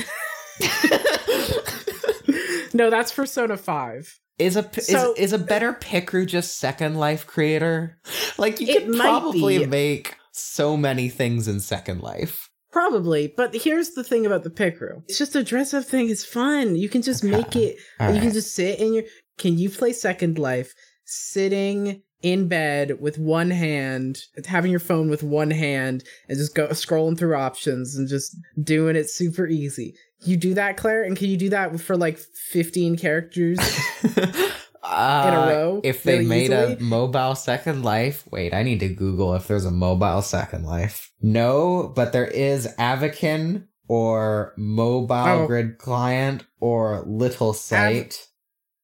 no, 2.73 2.89
that's 2.89 3.11
Persona 3.13 3.57
5. 3.57 4.19
is 4.39 4.55
a 4.55 4.63
So- 4.81 5.13
is, 5.13 5.19
is 5.19 5.33
a 5.33 5.37
better 5.37 5.73
Picrew 5.73 6.25
just 6.25 6.57
Second 6.57 6.95
Life 6.95 7.27
creator? 7.27 7.97
Like 8.37 8.59
you 8.59 8.67
could 8.67 8.95
probably 8.97 9.59
be. 9.59 9.65
make 9.67 10.15
so 10.31 10.75
many 10.77 11.09
things 11.09 11.47
in 11.47 11.59
Second 11.59 12.01
Life. 12.01 12.48
Probably, 12.71 13.33
but 13.35 13.55
here's 13.55 13.91
the 13.91 14.03
thing 14.03 14.25
about 14.25 14.43
the 14.43 14.49
pickeroo. 14.49 15.03
It's 15.07 15.17
just 15.17 15.35
a 15.35 15.43
dress 15.43 15.73
up 15.73 15.85
thing. 15.85 16.09
It's 16.09 16.25
fun. 16.25 16.75
You 16.75 16.87
can 16.87 17.01
just 17.01 17.23
make 17.23 17.55
it 17.55 17.77
All 17.99 18.13
you 18.13 18.21
can 18.21 18.31
just 18.31 18.53
sit 18.53 18.79
in 18.79 18.93
your 18.93 19.03
can 19.37 19.57
you 19.57 19.69
play 19.69 19.93
second 19.93 20.37
life 20.37 20.73
sitting 21.05 22.03
in 22.21 22.47
bed 22.47 22.99
with 22.99 23.17
one 23.17 23.49
hand 23.49 24.19
having 24.45 24.69
your 24.69 24.79
phone 24.79 25.09
with 25.09 25.23
one 25.23 25.49
hand 25.49 26.03
and 26.27 26.37
just 26.37 26.53
go 26.53 26.67
scrolling 26.67 27.17
through 27.17 27.33
options 27.33 27.95
and 27.95 28.09
just 28.09 28.35
doing 28.61 28.97
it 28.97 29.09
super 29.09 29.47
easy 29.47 29.95
you 30.25 30.35
do 30.35 30.53
that 30.53 30.75
claire 30.75 31.03
and 31.03 31.15
can 31.15 31.29
you 31.29 31.37
do 31.37 31.49
that 31.49 31.79
for 31.79 31.95
like 31.95 32.19
15 32.51 32.97
characters 32.97 33.57
Uh, 34.83 35.25
in 35.27 35.33
a 35.33 35.37
row 35.53 35.81
If 35.83 36.03
they 36.03 36.19
really 36.19 36.25
made 36.25 36.51
a 36.51 36.77
mobile 36.79 37.35
Second 37.35 37.83
Life, 37.83 38.25
wait, 38.31 38.53
I 38.53 38.63
need 38.63 38.79
to 38.79 38.89
Google 38.89 39.33
if 39.35 39.47
there's 39.47 39.65
a 39.65 39.71
mobile 39.71 40.21
Second 40.21 40.63
Life. 40.65 41.11
No, 41.21 41.91
but 41.95 42.13
there 42.13 42.27
is 42.27 42.67
Avakin 42.79 43.67
or 43.87 44.53
Mobile 44.57 45.15
Oh. 45.15 45.47
Grid 45.47 45.77
Client 45.79 46.45
or 46.59 47.03
Little 47.07 47.53
Site. 47.53 48.27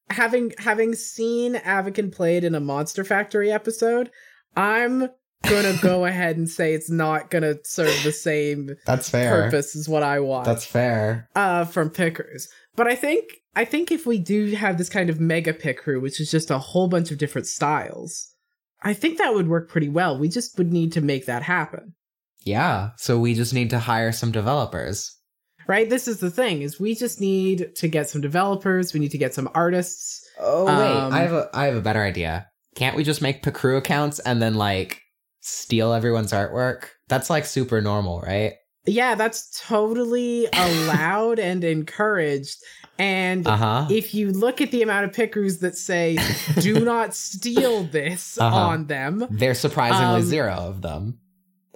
having 0.10 0.52
having 0.58 0.94
seen 0.96 1.56
Avakin 1.56 2.12
played 2.12 2.44
in 2.44 2.56
a 2.56 2.60
Monster 2.60 3.04
Factory 3.04 3.52
episode, 3.52 4.10
I'm 4.58 5.10
gonna 5.48 5.78
go 5.82 6.06
ahead 6.12 6.38
and 6.38 6.50
say 6.50 6.74
it's 6.74 6.90
not 6.90 7.30
gonna 7.30 7.56
serve 7.64 7.96
the 8.04 8.12
same 8.12 8.76
That's 8.86 9.10
fair. 9.10 9.44
purpose 9.44 9.76
as 9.76 9.88
what 9.88 10.04
I 10.04 10.20
want. 10.20 10.46
That's 10.46 10.66
fair. 10.66 11.30
uh 11.36 11.66
from 11.66 11.90
pickers. 11.90 12.50
But 12.76 12.88
I 12.88 12.96
think 12.96 13.26
I 13.56 13.66
think 13.66 13.92
if 13.92 14.06
we 14.06 14.18
do 14.20 14.54
have 14.56 14.78
this 14.78 14.90
kind 14.90 15.10
of 15.10 15.20
mega 15.20 15.54
pickeroo, 15.54 16.02
which 16.02 16.20
is 16.20 16.30
just 16.30 16.52
a 16.52 16.58
whole 16.60 16.88
bunch 16.88 17.12
of 17.12 17.18
different 17.18 17.48
styles, 17.48 18.34
I 18.84 18.94
think 18.94 19.18
that 19.18 19.34
would 19.34 19.48
work 19.48 19.70
pretty 19.70 19.90
well. 19.90 20.18
We 20.18 20.28
just 20.30 20.58
would 20.58 20.72
need 20.72 20.92
to 20.94 21.02
make 21.02 21.26
that 21.26 21.44
happen. 21.44 21.94
Yeah. 22.44 22.92
So 22.98 23.18
we 23.18 23.34
just 23.34 23.54
need 23.54 23.70
to 23.72 23.80
hire 23.80 24.12
some 24.12 24.32
developers. 24.32 25.12
Right? 25.68 25.90
This 25.90 26.08
is 26.08 26.20
the 26.20 26.30
thing 26.30 26.62
is 26.62 26.80
we 26.80 26.94
just 26.94 27.20
need 27.20 27.76
to 27.78 27.88
get 27.88 28.08
some 28.08 28.22
developers, 28.22 28.94
we 28.94 29.00
need 29.00 29.12
to 29.12 29.18
get 29.18 29.34
some 29.34 29.50
artists. 29.56 30.22
Oh 30.40 30.66
wait, 30.66 30.74
Um, 30.74 31.14
I 31.14 31.20
have 31.22 31.34
a 31.34 31.50
I 31.54 31.66
have 31.66 31.76
a 31.76 31.82
better 31.82 32.04
idea. 32.04 32.48
Can't 32.76 32.96
we 32.96 33.04
just 33.04 33.22
make 33.22 33.42
Picrew 33.42 33.78
accounts 33.78 34.20
and 34.20 34.42
then 34.42 34.54
like 34.54 35.02
steal 35.40 35.92
everyone's 35.94 36.34
artwork? 36.34 36.90
That's 37.08 37.30
like 37.32 37.46
super 37.46 37.82
normal, 37.82 38.22
right? 38.22 38.54
Yeah, 38.86 39.16
that's 39.16 39.60
totally 39.66 40.48
allowed 40.54 41.40
and 41.40 41.64
encouraged. 41.64 42.58
And 42.98 43.46
Uh 43.46 43.58
huh. 43.58 43.88
if 43.90 44.14
you 44.14 44.32
look 44.32 44.62
at 44.62 44.72
the 44.72 44.82
amount 44.82 45.06
of 45.06 45.12
pickeroos 45.12 45.60
that 45.60 45.76
say 45.78 46.18
do 46.62 46.80
not 46.86 47.14
steal 47.14 47.84
this 47.84 48.38
Uh-huh. 48.38 48.56
on 48.56 48.88
them, 48.88 49.28
There's 49.30 49.60
surprisingly 49.60 50.22
um, 50.22 50.26
zero 50.26 50.54
of 50.54 50.82
them. 50.82 51.20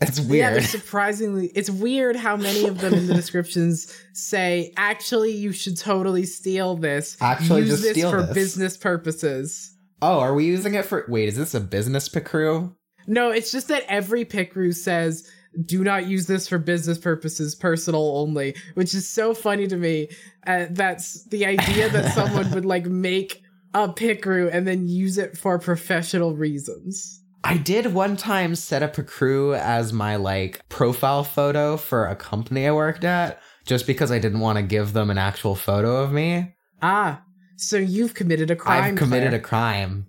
It's 0.02 0.18
Yeah, 0.20 0.30
weird. 0.30 0.54
they're 0.54 0.62
surprisingly. 0.62 1.48
It's 1.56 1.70
weird 1.70 2.16
how 2.16 2.38
many 2.38 2.68
of 2.68 2.80
them 2.80 2.94
in 2.94 3.08
the 3.08 3.14
descriptions 3.24 3.94
say, 4.14 4.72
"Actually, 4.78 5.32
you 5.34 5.52
should 5.52 5.76
totally 5.78 6.26
steal 6.26 6.78
this. 6.78 7.18
Actually, 7.20 7.62
use 7.62 7.70
just 7.72 7.84
this 7.84 7.92
steal 7.92 8.10
for 8.12 8.22
this." 8.24 8.34
business 8.34 8.78
purposes." 8.78 9.76
oh, 10.02 10.20
are 10.22 10.34
we 10.34 10.46
using 10.46 10.76
it 10.76 10.86
for? 10.86 11.04
Wait, 11.10 11.28
is 11.28 11.36
this 11.36 11.54
a 11.54 11.60
business 11.60 12.08
Picrew? 12.08 12.74
No, 13.08 13.32
it's 13.32 13.52
just 13.52 13.68
that 13.68 13.84
every 13.90 14.24
pickeroo 14.24 14.74
says, 14.74 15.30
"Do 15.66 15.84
not 15.84 16.08
use 16.08 16.28
this 16.28 16.48
for 16.48 16.58
business 16.58 16.98
purposes, 16.98 17.56
personal 17.56 18.18
only," 18.18 18.56
which 18.76 18.94
is 18.94 19.08
so 19.08 19.34
funny 19.34 19.68
to 19.68 19.76
me. 19.78 20.10
Uh, 20.46 20.68
that's 20.70 21.24
the 21.26 21.46
idea 21.46 21.90
that 21.90 22.14
someone 22.14 22.52
would 22.52 22.66
like 22.66 22.86
make 22.88 23.42
a 23.74 23.88
pickeroo 23.88 24.50
and 24.52 24.68
then 24.68 24.88
use 24.88 25.18
it 25.18 25.38
for 25.38 25.60
professional 25.60 26.36
reasons. 26.36 27.22
I 27.44 27.58
did 27.58 27.94
one 27.94 28.18
time 28.18 28.56
set 28.56 28.84
up 28.84 28.98
a 28.98 29.04
crew 29.04 29.54
as 29.56 29.94
my 29.94 30.18
like 30.18 30.68
profile 30.70 31.24
photo 31.24 31.78
for 31.78 32.06
a 32.06 32.16
company 32.16 32.68
I 32.68 32.72
worked 32.72 33.04
at, 33.04 33.40
just 33.66 33.88
because 33.88 34.12
I 34.12 34.20
didn't 34.20 34.42
want 34.42 34.58
to 34.58 34.64
give 34.64 34.94
them 34.94 35.10
an 35.10 35.18
actual 35.18 35.56
photo 35.56 35.98
of 36.04 36.12
me. 36.12 36.56
Ah, 36.82 37.24
so 37.56 37.78
you've 37.78 38.14
committed 38.14 38.52
a 38.52 38.56
crime. 38.56 38.84
I've 38.84 38.96
committed 38.98 39.30
Claire. 39.30 39.40
a 39.40 39.44
crime. 39.44 40.06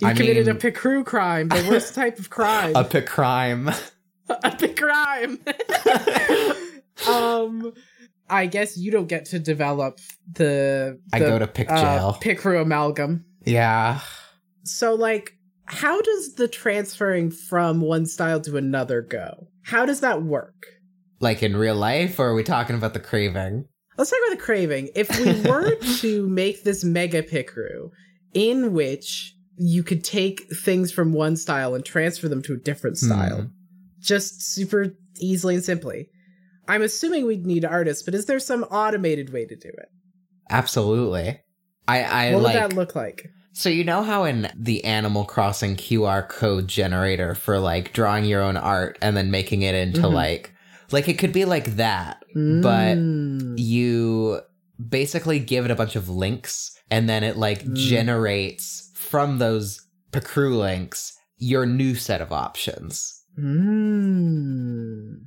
You 0.00 0.08
committed 0.14 0.46
a 0.48 0.52
mean- 0.54 0.60
pickeroo 0.60 1.04
crime, 1.06 1.48
the 1.48 1.66
worst 1.70 1.94
type 1.94 2.18
of 2.18 2.28
crime. 2.38 2.74
A 2.76 2.84
pic 2.84 3.06
crime. 3.06 3.70
A 4.28 4.50
pic 4.56 4.76
crime. 4.76 5.38
um, 7.08 7.72
I 8.28 8.46
guess 8.46 8.76
you 8.76 8.90
don't 8.90 9.06
get 9.08 9.26
to 9.26 9.38
develop 9.38 9.98
the. 10.32 10.98
I 11.12 11.18
go 11.18 11.38
to 11.38 11.46
pic 11.46 11.70
uh, 11.70 11.80
jail. 11.80 12.18
pickeroo 12.20 12.62
amalgam. 12.62 13.24
yeah. 13.44 14.00
So, 14.66 14.94
like, 14.94 15.32
how 15.66 16.00
does 16.00 16.34
the 16.36 16.48
transferring 16.48 17.30
from 17.30 17.82
one 17.82 18.06
style 18.06 18.40
to 18.42 18.56
another 18.56 19.02
go? 19.02 19.48
How 19.62 19.84
does 19.84 20.00
that 20.00 20.22
work? 20.22 20.54
Like 21.20 21.42
in 21.42 21.54
real 21.56 21.76
life, 21.76 22.18
or 22.18 22.28
are 22.30 22.34
we 22.34 22.44
talking 22.44 22.74
about 22.76 22.94
the 22.94 23.00
craving? 23.00 23.66
Let's 23.98 24.10
talk 24.10 24.18
about 24.26 24.38
the 24.38 24.42
craving. 24.42 24.88
If 24.94 25.18
we 25.20 25.48
were 25.48 25.74
to 25.98 26.28
make 26.28 26.64
this 26.64 26.82
mega 26.82 27.22
pickeroo 27.22 27.90
in 28.32 28.72
which 28.72 29.34
you 29.56 29.82
could 29.84 30.02
take 30.02 30.40
things 30.64 30.90
from 30.90 31.12
one 31.12 31.36
style 31.36 31.74
and 31.74 31.84
transfer 31.84 32.28
them 32.28 32.42
to 32.42 32.54
a 32.54 32.56
different 32.56 32.96
style, 32.98 33.42
Hmm. 33.42 33.46
Just 34.04 34.42
super 34.54 34.94
easily 35.18 35.54
and 35.56 35.64
simply. 35.64 36.08
I'm 36.68 36.82
assuming 36.82 37.26
we'd 37.26 37.46
need 37.46 37.64
artists, 37.64 38.02
but 38.02 38.14
is 38.14 38.26
there 38.26 38.38
some 38.38 38.64
automated 38.64 39.32
way 39.32 39.44
to 39.46 39.56
do 39.56 39.68
it? 39.68 39.88
Absolutely. 40.50 41.40
I 41.88 42.02
I 42.02 42.34
what 42.34 42.42
like 42.42 42.54
would 42.54 42.70
that 42.70 42.76
look 42.76 42.94
like? 42.94 43.28
So 43.52 43.68
you 43.68 43.84
know 43.84 44.02
how 44.02 44.24
in 44.24 44.50
the 44.56 44.84
Animal 44.84 45.24
Crossing 45.24 45.76
QR 45.76 46.28
code 46.28 46.66
generator 46.68 47.34
for 47.34 47.58
like 47.58 47.92
drawing 47.92 48.24
your 48.24 48.42
own 48.42 48.56
art 48.56 48.98
and 49.00 49.16
then 49.16 49.30
making 49.30 49.62
it 49.62 49.74
into 49.74 50.00
Mhm. 50.02 50.12
like 50.12 50.50
like 50.90 51.08
it 51.08 51.18
could 51.18 51.32
be 51.32 51.44
like 51.44 51.76
that, 51.76 52.22
but 52.34 52.96
Mm. 52.98 53.54
you 53.58 54.40
basically 54.88 55.38
give 55.38 55.64
it 55.64 55.70
a 55.70 55.74
bunch 55.76 55.96
of 55.96 56.08
links 56.08 56.72
and 56.90 57.08
then 57.08 57.22
it 57.24 57.36
like 57.36 57.64
Mm. 57.64 57.74
generates 57.76 58.90
from 58.94 59.38
those 59.38 59.80
Picrew 60.12 60.56
links 60.58 61.12
your 61.38 61.66
new 61.66 61.94
set 61.94 62.20
of 62.20 62.32
options. 62.32 63.13
Mm. 63.38 65.20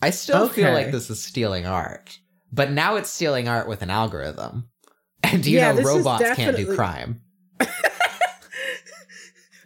I 0.00 0.10
still 0.10 0.48
feel 0.48 0.72
like 0.72 0.90
this 0.92 1.10
is 1.10 1.22
stealing 1.22 1.66
art, 1.66 2.18
but 2.52 2.70
now 2.70 2.96
it's 2.96 3.10
stealing 3.10 3.48
art 3.48 3.68
with 3.68 3.82
an 3.82 3.90
algorithm. 3.90 4.68
And 5.24 5.44
you 5.44 5.58
Yeah, 5.58 5.72
know 5.72 5.82
robots 5.82 6.24
can't 6.36 6.56
do 6.56 6.74
crime. 6.74 7.20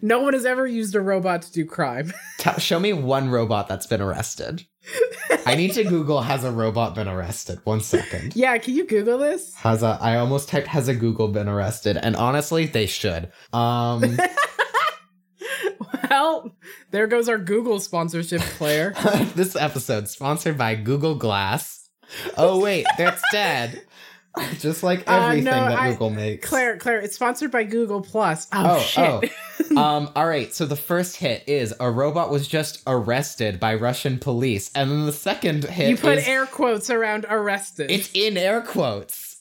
no 0.02 0.20
one 0.20 0.32
has 0.32 0.44
ever 0.44 0.66
used 0.66 0.94
a 0.96 1.00
robot 1.00 1.42
to 1.42 1.52
do 1.52 1.64
crime. 1.64 2.12
Tell 2.38 2.58
show 2.58 2.80
me 2.80 2.92
one 2.92 3.28
robot 3.30 3.68
that's 3.68 3.86
been 3.86 4.00
arrested. 4.00 4.64
I 5.46 5.54
need 5.54 5.72
to 5.74 5.84
Google 5.84 6.22
has 6.22 6.42
a 6.42 6.50
robot 6.50 6.94
been 6.96 7.06
arrested? 7.06 7.60
One 7.64 7.80
second. 7.80 8.34
Yeah, 8.34 8.58
can 8.58 8.74
you 8.74 8.86
Google 8.86 9.18
this? 9.18 9.54
Has 9.54 9.82
a 9.84 9.98
I 10.00 10.16
almost 10.16 10.48
typed 10.48 10.66
has 10.68 10.88
a 10.88 10.94
Google 10.94 11.28
been 11.28 11.48
arrested? 11.48 11.96
And 11.96 12.16
honestly, 12.16 12.66
they 12.66 12.86
should. 12.86 13.30
Um 13.52 14.18
well, 16.10 16.54
there 16.90 17.06
goes 17.06 17.28
our 17.28 17.38
Google 17.38 17.80
sponsorship, 17.80 18.40
Claire. 18.40 18.90
this 19.34 19.56
episode 19.56 20.08
sponsored 20.08 20.56
by 20.58 20.74
Google 20.74 21.14
Glass. 21.14 21.88
Oh 22.36 22.60
wait, 22.60 22.86
that's 22.98 23.22
dead. 23.32 23.82
Just 24.60 24.82
like 24.82 25.00
Uh, 25.10 25.14
everything 25.26 25.44
no, 25.44 25.50
that 25.50 25.78
I- 25.78 25.90
Google 25.92 26.08
makes. 26.10 26.48
Claire, 26.48 26.78
Claire, 26.78 27.00
it's 27.00 27.14
sponsored 27.14 27.50
by 27.50 27.64
Google 27.64 28.00
Plus. 28.00 28.46
Oh, 28.52 28.76
Oh, 28.96 29.20
shit. 29.20 29.76
um, 29.76 30.08
all 30.16 30.26
right. 30.26 30.52
So 30.54 30.64
the 30.64 30.74
first 30.76 31.16
hit 31.16 31.46
is 31.46 31.74
a 31.78 31.90
robot 31.90 32.30
was 32.30 32.48
just 32.48 32.82
arrested 32.86 33.60
by 33.60 33.74
Russian 33.74 34.18
police, 34.18 34.70
and 34.74 34.90
then 34.90 35.04
the 35.04 35.12
second 35.12 35.64
hit 35.64 35.90
you 35.90 35.96
put 35.98 36.16
is 36.18 36.26
air 36.26 36.46
quotes 36.46 36.88
around 36.88 37.26
arrested. 37.28 37.90
it's 37.90 38.10
in 38.14 38.38
air 38.38 38.62
quotes. 38.62 39.36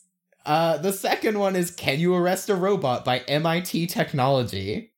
Uh, 0.45 0.77
the 0.77 0.91
second 0.91 1.39
one 1.39 1.55
is 1.55 1.71
"Can 1.71 1.99
you 1.99 2.13
arrest 2.15 2.49
a 2.49 2.55
robot?" 2.55 3.05
by 3.05 3.19
MIT 3.19 3.87
Technology. 3.87 4.90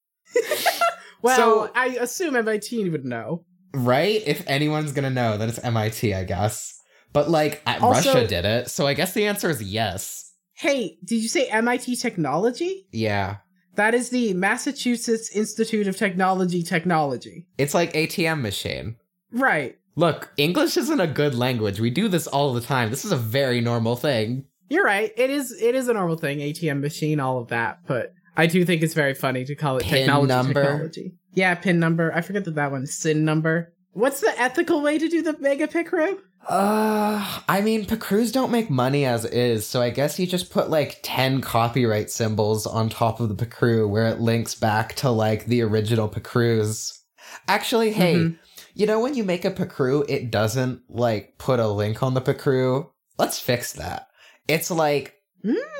Well, 1.23 1.35
so- 1.37 1.71
I 1.73 1.87
assume 1.99 2.35
MIT 2.35 2.89
would 2.89 3.05
know. 3.05 3.45
Right? 3.73 4.21
If 4.27 4.43
anyone's 4.47 4.91
gonna 4.91 5.09
know, 5.09 5.37
then 5.37 5.49
it's 5.49 5.59
MIT, 5.63 6.13
I 6.13 6.23
guess. 6.25 6.79
But 7.11 7.29
like, 7.29 7.61
Also- 7.65 8.13
Russia 8.13 8.27
did 8.27 8.45
it, 8.45 8.69
so 8.69 8.85
I 8.85 8.93
guess 8.93 9.13
the 9.13 9.25
answer 9.25 9.49
is 9.49 9.61
yes. 9.63 10.31
Hey, 10.55 10.97
did 11.03 11.15
you 11.15 11.27
say 11.27 11.47
MIT 11.47 11.95
Technology? 11.95 12.85
Yeah, 12.91 13.37
That 13.75 13.95
is 13.95 14.09
the 14.09 14.33
Massachusetts 14.35 15.35
Institute 15.35 15.87
of 15.87 15.97
Technology 15.97 16.61
Technology. 16.61 17.47
it's 17.57 17.73
like 17.73 17.91
ATM 17.93 18.41
machine. 18.41 18.97
Right. 19.31 19.77
Look, 19.95 20.31
English 20.37 20.77
isn't 20.77 20.99
a 20.99 21.07
good 21.07 21.33
language. 21.35 21.79
We 21.79 21.89
do 21.89 22.07
this 22.07 22.27
all 22.27 22.53
the 22.53 22.61
time. 22.61 22.89
This 22.91 23.03
is 23.05 23.11
a 23.11 23.17
very 23.17 23.61
normal 23.61 23.95
thing. 23.95 24.45
You're 24.69 24.85
right. 24.85 25.11
It 25.17 25.29
is 25.31 25.51
it 25.59 25.73
is 25.75 25.87
a 25.87 25.93
normal 25.93 26.17
thing, 26.17 26.39
ATM 26.39 26.81
machine, 26.81 27.19
all 27.19 27.39
of 27.39 27.47
that, 27.49 27.79
but 27.87 28.13
I 28.35 28.47
do 28.47 28.65
think 28.65 28.81
it's 28.81 28.93
very 28.93 29.13
funny 29.13 29.45
to 29.45 29.55
call 29.55 29.77
it 29.77 29.83
Pin 29.83 29.99
technology 29.99 30.27
number. 30.27 30.63
technology. 30.63 31.13
Yeah, 31.33 31.55
pin 31.55 31.79
number. 31.79 32.13
I 32.13 32.21
forget 32.21 32.45
that 32.45 32.55
that 32.55 32.71
one's 32.71 32.93
SIN 32.93 33.25
number. 33.25 33.73
What's 33.93 34.21
the 34.21 34.33
ethical 34.39 34.81
way 34.81 34.97
to 34.97 35.07
do 35.07 35.21
the 35.21 35.37
mega 35.39 35.67
Picrew? 35.67 36.17
Uh, 36.47 37.39
I 37.47 37.61
mean, 37.61 37.85
Picrews 37.85 38.31
don't 38.31 38.51
make 38.51 38.69
money 38.69 39.05
as 39.05 39.23
is, 39.25 39.65
so 39.67 39.81
I 39.81 39.91
guess 39.91 40.19
you 40.19 40.27
just 40.27 40.51
put 40.51 40.69
like 40.69 40.99
10 41.03 41.41
copyright 41.41 42.09
symbols 42.11 42.65
on 42.65 42.89
top 42.89 43.19
of 43.19 43.29
the 43.29 43.35
Picrew 43.35 43.87
where 43.87 44.07
it 44.07 44.19
links 44.19 44.55
back 44.55 44.95
to 44.95 45.09
like 45.09 45.45
the 45.45 45.61
original 45.61 46.07
Picrews. 46.07 46.99
Actually, 47.47 47.91
hey, 47.93 48.15
Mhm. 48.15 48.37
you 48.73 48.85
know 48.85 48.99
when 48.99 49.15
you 49.15 49.23
make 49.23 49.45
a 49.45 49.51
Picrew, 49.51 50.03
it 50.09 50.31
doesn't 50.31 50.81
like 50.89 51.37
put 51.37 51.59
a 51.59 51.67
link 51.67 52.03
on 52.03 52.13
the 52.13 52.21
Picrew? 52.21 52.87
Let's 53.17 53.39
fix 53.39 53.73
that. 53.73 54.07
It's 54.47 54.69
like, 54.71 55.13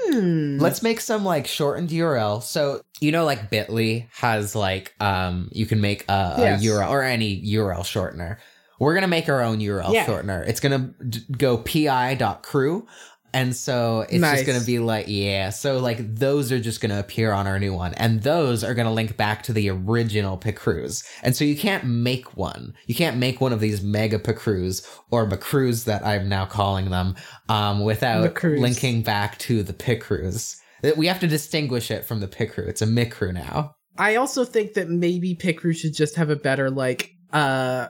Hmm. 0.06 0.58
let's 0.60 0.82
make 0.84 1.00
some 1.00 1.24
like 1.26 1.48
shortened 1.48 1.90
URL. 1.90 2.42
So, 2.44 2.82
you 3.00 3.12
know, 3.12 3.26
like 3.26 3.50
Bitly 3.50 4.08
has 4.14 4.56
like, 4.56 4.94
um, 5.00 5.50
you 5.52 5.66
can 5.66 5.82
make 5.82 6.04
a, 6.10 6.36
Yes. 6.38 6.62
a 6.62 6.66
URL 6.66 6.90
or 6.90 7.04
any 7.04 7.42
URL 7.54 7.82
shortener. 7.82 8.38
We're 8.80 8.94
going 8.94 9.04
to 9.04 9.08
make 9.08 9.30
our 9.30 9.42
own 9.42 9.60
URL 9.60 9.94
Yeah. 9.94 10.06
shortener. 10.06 10.46
It's 10.48 10.60
going 10.60 10.72
to 11.00 11.04
d- 11.06 11.26
go 11.38 11.58
pi.crew. 11.58 12.86
And 13.34 13.56
so 13.56 14.02
it's 14.02 14.14
Nice. 14.22 14.40
just 14.40 14.46
going 14.46 14.60
to 14.60 14.66
be 14.66 14.78
like, 14.80 15.06
yeah. 15.08 15.50
So 15.50 15.80
like 15.80 16.16
those 16.16 16.52
are 16.52 16.60
just 16.60 16.82
going 16.82 16.92
to 16.92 17.00
appear 17.00 17.32
on 17.32 17.48
our 17.48 17.60
new 17.60 17.74
one. 17.74 17.94
And 17.96 18.22
those 18.22 18.64
are 18.64 18.74
going 18.74 18.86
to 18.86 18.94
link 18.94 19.18
back 19.18 19.42
to 19.44 19.54
the 19.54 19.70
original 19.70 20.38
Picrews. 20.38 21.04
And 21.24 21.36
so 21.36 21.44
you 21.44 21.58
can't 21.58 21.84
make 21.84 22.38
one. 22.38 22.74
You 22.86 22.94
can't 22.96 23.18
make 23.18 23.42
one 23.42 23.52
of 23.52 23.60
these 23.60 23.82
mega 23.82 24.20
Picrews 24.20 24.88
or 25.10 25.28
Macrus 25.28 25.86
that 25.86 26.06
I'm 26.06 26.30
now 26.30 26.46
calling 26.46 26.92
them 26.92 27.16
um, 27.50 27.84
without 27.84 28.36
Macrus. 28.36 28.60
linking 28.60 29.02
back 29.02 29.38
to 29.40 29.64
the 29.64 29.74
Picrews. 29.74 30.56
We 30.98 31.08
have 31.08 31.20
to 31.22 31.28
distinguish 31.28 31.90
it 31.90 32.06
from 32.06 32.20
the 32.20 32.28
Picrew. 32.28 32.68
It's 32.68 32.82
a 32.82 32.86
Micru 32.86 33.34
now. 33.34 33.72
I 33.98 34.16
also 34.16 34.44
think 34.46 34.74
that 34.74 34.90
maybe 34.90 35.34
Picrew 35.36 35.74
should 35.74 35.94
just 35.96 36.16
have 36.18 36.30
a 36.30 36.36
better 36.36 36.70
like 36.70 37.10
uh 37.32 37.88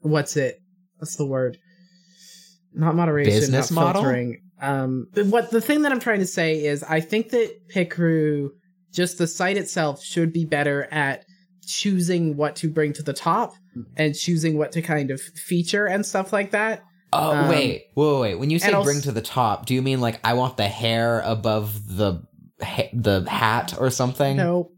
what's 0.00 0.36
it? 0.36 0.56
What's 0.98 1.16
the 1.16 1.26
word? 1.26 1.58
Not 2.72 2.94
moderation, 2.94 3.32
Business 3.32 3.70
not 3.70 3.84
model? 3.84 4.02
filtering. 4.02 4.40
Um 4.60 5.06
but 5.14 5.26
what 5.26 5.50
the 5.50 5.60
thing 5.60 5.82
that 5.82 5.92
I'm 5.92 6.00
trying 6.00 6.20
to 6.20 6.26
say 6.26 6.64
is 6.64 6.82
I 6.82 7.00
think 7.00 7.30
that 7.30 7.50
Picrew 7.68 8.50
just 8.92 9.18
the 9.18 9.26
site 9.26 9.56
itself 9.56 10.02
should 10.02 10.32
be 10.32 10.44
better 10.44 10.88
at 10.90 11.24
choosing 11.66 12.36
what 12.36 12.56
to 12.56 12.68
bring 12.68 12.92
to 12.94 13.02
the 13.02 13.12
top 13.12 13.52
and 13.96 14.14
choosing 14.14 14.58
what 14.58 14.72
to 14.72 14.82
kind 14.82 15.10
of 15.10 15.20
feature 15.20 15.86
and 15.86 16.04
stuff 16.04 16.32
like 16.32 16.50
that. 16.50 16.82
Oh 17.12 17.30
Um, 17.32 17.48
wait, 17.48 17.84
wait, 17.96 18.20
wait. 18.20 18.34
When 18.36 18.50
you 18.50 18.58
say 18.58 18.72
bring 18.82 19.00
to 19.02 19.12
the 19.12 19.22
top, 19.22 19.66
do 19.66 19.74
you 19.74 19.82
mean 19.82 20.00
like 20.00 20.20
I 20.24 20.34
want 20.34 20.56
the 20.56 20.68
hair 20.68 21.20
above 21.20 21.96
the 21.96 22.22
ha- 22.62 22.90
the 22.92 23.28
hat 23.28 23.74
or 23.78 23.90
something? 23.90 24.36
No. 24.36 24.70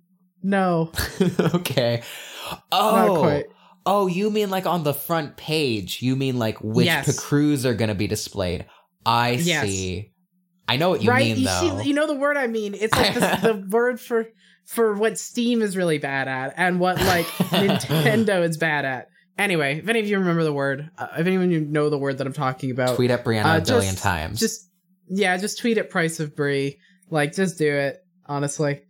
No. 0.43 0.91
okay. 1.55 2.03
Not 2.51 2.63
Oh, 2.73 3.17
quite. 3.21 3.45
oh, 3.87 4.07
you 4.09 4.31
mean 4.31 4.51
like 4.51 4.67
on 4.67 4.83
the 4.83 4.95
front 4.95 5.37
page? 5.37 6.03
You 6.03 6.17
mean 6.17 6.39
like 6.39 6.59
which 6.63 6.87
Yes. 6.87 7.33
Are 7.33 7.75
going 7.75 7.89
to 7.89 7.95
be 7.95 8.07
displayed? 8.07 8.67
I 9.07 9.31
Yes. 9.33 9.65
see. 9.67 10.11
I 10.69 10.77
know 10.77 10.91
what 10.91 11.03
you 11.03 11.11
right? 11.11 11.25
mean 11.27 11.39
you 11.39 11.45
though. 11.47 11.81
see 11.83 11.89
you 11.89 11.95
know 11.95 12.07
the 12.07 12.15
word 12.15 12.37
I 12.37 12.47
mean. 12.47 12.75
It's 12.75 12.95
like 12.95 13.15
the, 13.15 13.21
the 13.43 13.67
word 13.71 14.01
for 14.01 14.27
for 14.67 14.95
what 14.95 15.19
Steam 15.19 15.61
is 15.61 15.77
really 15.77 15.99
bad 15.99 16.29
at 16.29 16.55
and 16.57 16.79
what 16.81 16.99
like 17.01 17.27
Nintendo 17.27 18.43
is 18.49 18.57
bad 18.57 18.85
at. 18.85 19.09
Anyway, 19.39 19.79
if 19.79 19.89
any 19.89 19.99
of 20.01 20.07
you 20.07 20.19
remember 20.19 20.45
the 20.45 20.53
word, 20.53 20.91
uh, 20.99 21.09
if 21.19 21.27
anyone 21.27 21.51
you 21.51 21.61
know 21.61 21.89
the 21.91 21.99
word 21.99 22.19
that 22.19 22.27
I'm 22.27 22.33
talking 22.33 22.71
about, 22.71 22.97
Tweet 22.97 23.11
at 23.11 23.25
Brianna 23.25 23.55
Uh, 23.55 23.59
a 23.59 23.61
billion 23.65 23.95
times. 23.97 24.39
just 24.39 24.69
yeah, 25.09 25.37
just 25.37 25.59
tweet 25.59 25.79
at 25.79 25.91
Price 25.91 26.21
of 26.21 26.35
Brie. 26.37 26.79
Like, 27.11 27.35
just 27.35 27.59
do 27.59 27.71
it. 27.75 27.99
Honestly, 28.27 28.83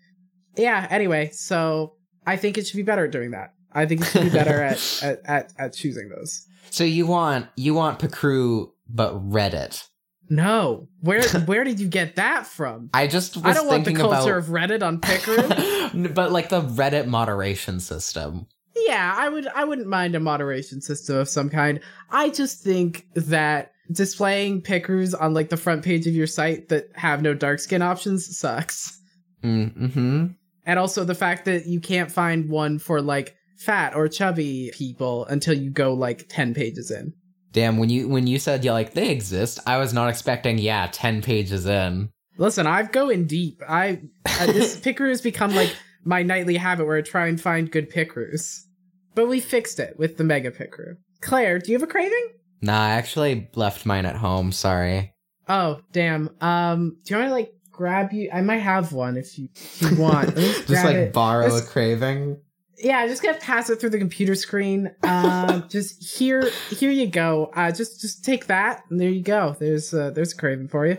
yeah. 0.57 0.87
Anyway, 0.90 1.31
so 1.33 1.94
I 2.27 2.37
think 2.37 2.59
it 2.59 2.66
should 2.66 2.77
be 2.77 2.83
better 2.83 3.07
at 3.07 3.11
doing 3.12 3.31
that. 3.33 3.55
I 3.72 3.87
think 3.87 4.03
it 4.03 4.07
should 4.09 4.25
be 4.25 4.31
better 4.31 4.62
at, 4.62 4.98
at 5.03 5.20
at 5.25 5.53
at 5.59 5.72
choosing 5.72 6.11
those. 6.11 6.46
so 6.70 6.85
you 6.85 7.07
want 7.07 7.46
you 7.57 7.72
want 7.75 7.98
Picrew 7.98 8.68
but 8.88 9.14
Reddit. 9.31 9.88
No, 10.29 10.89
where 11.01 11.23
where 11.47 11.65
did 11.65 11.81
you 11.81 11.89
get 11.89 12.17
that 12.17 12.47
from? 12.47 12.91
I 12.95 13.07
just 13.07 13.37
was 13.37 13.45
I 13.45 13.53
don't 13.55 13.67
want 13.67 13.85
the 13.85 13.95
culture 13.95 14.37
about 14.37 14.49
of 14.49 14.55
Reddit 14.55 14.83
on 14.83 15.01
Picrew. 15.01 16.09
but 16.15 16.33
like 16.33 16.49
the 16.49 16.63
Reddit 16.63 17.07
moderation 17.07 17.81
system. 17.81 18.47
yeah, 18.75 19.15
I 19.17 19.29
would 19.29 19.47
I 19.49 19.65
wouldn't 19.65 19.89
mind 19.89 20.15
a 20.15 20.21
moderation 20.21 20.81
system 20.81 21.17
of 21.17 21.29
some 21.29 21.51
kind. 21.51 21.81
I 22.11 22.31
just 22.31 22.63
think 22.63 23.07
that 23.15 23.73
displaying 23.91 24.63
pickers 24.63 25.15
on 25.15 25.35
like 25.35 25.51
the 25.51 25.57
front 25.57 25.85
page 25.85 26.07
of 26.07 26.15
your 26.15 26.27
site 26.27 26.69
that 26.69 26.89
have 26.95 27.23
no 27.23 27.35
dark 27.35 27.59
skin 27.59 27.83
options 27.83 28.37
sucks. 28.37 28.99
Mm-hmm. 29.43 30.29
And 30.65 30.79
also 30.79 31.05
the 31.05 31.15
fact 31.15 31.45
that 31.47 31.67
you 31.67 31.81
can't 31.81 32.11
find 32.11 32.49
one 32.49 32.79
for 32.79 33.03
like 33.03 33.37
fat 33.57 33.95
or 33.95 34.09
chubby 34.09 34.71
people 34.75 35.27
until 35.27 35.55
you 35.55 35.71
go 35.71 35.93
like 35.95 36.27
10 36.29 36.55
pages 36.55 36.91
in. 36.91 37.13
Damn, 37.53 37.77
when 37.77 37.91
you 37.91 38.09
when 38.09 38.27
you 38.27 38.38
said 38.38 38.65
yeah, 38.65 38.73
like 38.73 38.95
they 38.95 39.11
exist, 39.11 39.61
I 39.67 39.79
was 39.79 39.93
not 39.93 40.09
expecting 40.09 40.59
yeah, 40.59 40.88
ten 40.91 41.23
pages 41.23 41.67
in. 41.67 42.11
Listen, 42.38 42.67
I've 42.67 42.93
going 42.93 43.27
deep. 43.27 43.62
I 43.69 44.01
uh, 44.27 44.47
this 44.47 44.83
has 44.85 45.21
become 45.21 45.55
like 45.55 45.75
my 46.05 46.23
nightly 46.23 46.57
habit 46.57 46.87
where 46.87 46.97
I 46.97 47.03
try 47.03 47.27
and 47.29 47.41
find 47.41 47.71
good 47.71 47.91
pickers. 47.91 48.67
But 49.15 49.29
we 49.29 49.41
fixed 49.41 49.79
it 49.79 49.99
with 49.99 50.17
the 50.17 50.25
mega 50.25 50.51
picker. 50.51 50.99
Claire, 51.21 51.59
do 51.59 51.71
you 51.71 51.79
have 51.79 51.83
a 51.83 51.91
craving? 51.91 52.29
Nah, 52.62 52.87
I 52.87 52.91
actually 52.91 53.51
left 53.55 53.85
mine 53.85 54.07
at 54.07 54.17
home. 54.17 54.53
Sorry. 54.53 55.12
Oh, 55.49 55.81
damn. 55.93 56.31
Um, 56.41 56.97
do 57.05 57.15
you 57.15 57.21
want 57.21 57.29
to 57.31 57.35
like 57.35 57.53
grab 57.71 58.12
you? 58.12 58.31
I 58.33 58.41
might 58.41 58.59
have 58.59 58.93
one 58.93 59.17
if 59.17 59.38
you, 59.38 59.49
if 59.55 59.83
you 59.83 59.97
want. 59.97 60.35
Just 60.37 60.71
like 60.71 60.97
it. 60.97 61.12
borrow 61.12 61.49
Just- 61.49 61.65
a 61.65 61.71
craving. 61.71 62.38
Yeah, 62.79 62.99
I'm 62.99 63.09
just 63.09 63.23
gonna 63.23 63.39
pass 63.39 63.71
it 63.71 63.81
through 63.81 63.91
the 63.91 63.99
computer 63.99 64.35
screen. 64.35 64.91
Um, 65.03 65.67
just 65.71 66.19
here, 66.19 66.51
here 66.71 66.91
you 66.91 67.07
go. 67.07 67.51
Uh, 67.55 67.71
just 67.71 68.01
just 68.01 68.25
take 68.25 68.47
that, 68.47 68.85
and 68.91 69.01
there 69.01 69.11
you 69.11 69.23
go. 69.23 69.57
There's 69.59 69.93
uh, 69.95 70.11
there's 70.11 70.33
a 70.33 70.37
craving 70.37 70.69
for 70.69 70.87
you. 70.87 70.99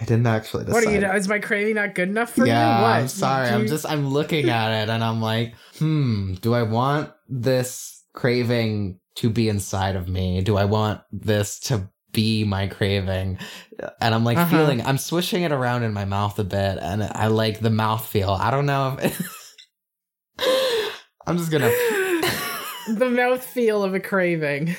I 0.00 0.04
didn't 0.04 0.26
actually 0.26 0.64
decide. 0.64 0.74
What 0.74 0.86
are 0.86 0.92
you? 0.92 1.18
Is 1.18 1.28
my 1.28 1.38
craving 1.38 1.74
not 1.74 1.94
good 1.94 2.08
enough 2.08 2.34
for 2.34 2.46
yeah, 2.46 2.76
you? 2.78 2.82
What? 2.82 2.90
I'm 2.92 3.08
sorry. 3.08 3.48
I'm 3.48 3.66
just 3.66 3.86
I'm 3.86 4.08
looking 4.08 4.48
at 4.50 4.82
it 4.82 4.88
and 4.90 5.02
I'm 5.02 5.20
like, 5.20 5.54
hmm, 5.78 6.34
do 6.34 6.54
I 6.54 6.62
want 6.62 7.10
this 7.28 8.04
craving 8.12 9.00
to 9.16 9.30
be 9.30 9.48
inside 9.48 9.96
of 9.96 10.08
me? 10.08 10.40
Do 10.42 10.56
I 10.56 10.66
want 10.66 11.00
this 11.10 11.58
to 11.60 11.88
be 12.12 12.44
my 12.44 12.68
craving? 12.68 13.38
And 14.00 14.14
I'm 14.14 14.24
like 14.24 14.38
Uh-huh. 14.38 14.56
feeling 14.56 14.82
I'm 14.82 14.98
swishing 14.98 15.42
it 15.42 15.52
around 15.52 15.82
in 15.82 15.92
my 15.92 16.04
mouth 16.04 16.38
a 16.38 16.44
bit 16.44 16.78
and 16.80 17.02
I 17.02 17.26
like 17.28 17.60
the 17.60 17.70
mouth 17.70 18.06
feel. 18.06 18.30
I 18.30 18.50
don't 18.50 18.66
know 18.66 18.98
if 19.00 19.18
I'm 21.28 21.38
just 21.38 21.50
gonna 21.50 21.68
the 22.88 23.10
mouth 23.10 23.44
feel 23.44 23.84
of 23.84 23.94
a 23.94 24.00
craving. 24.00 24.74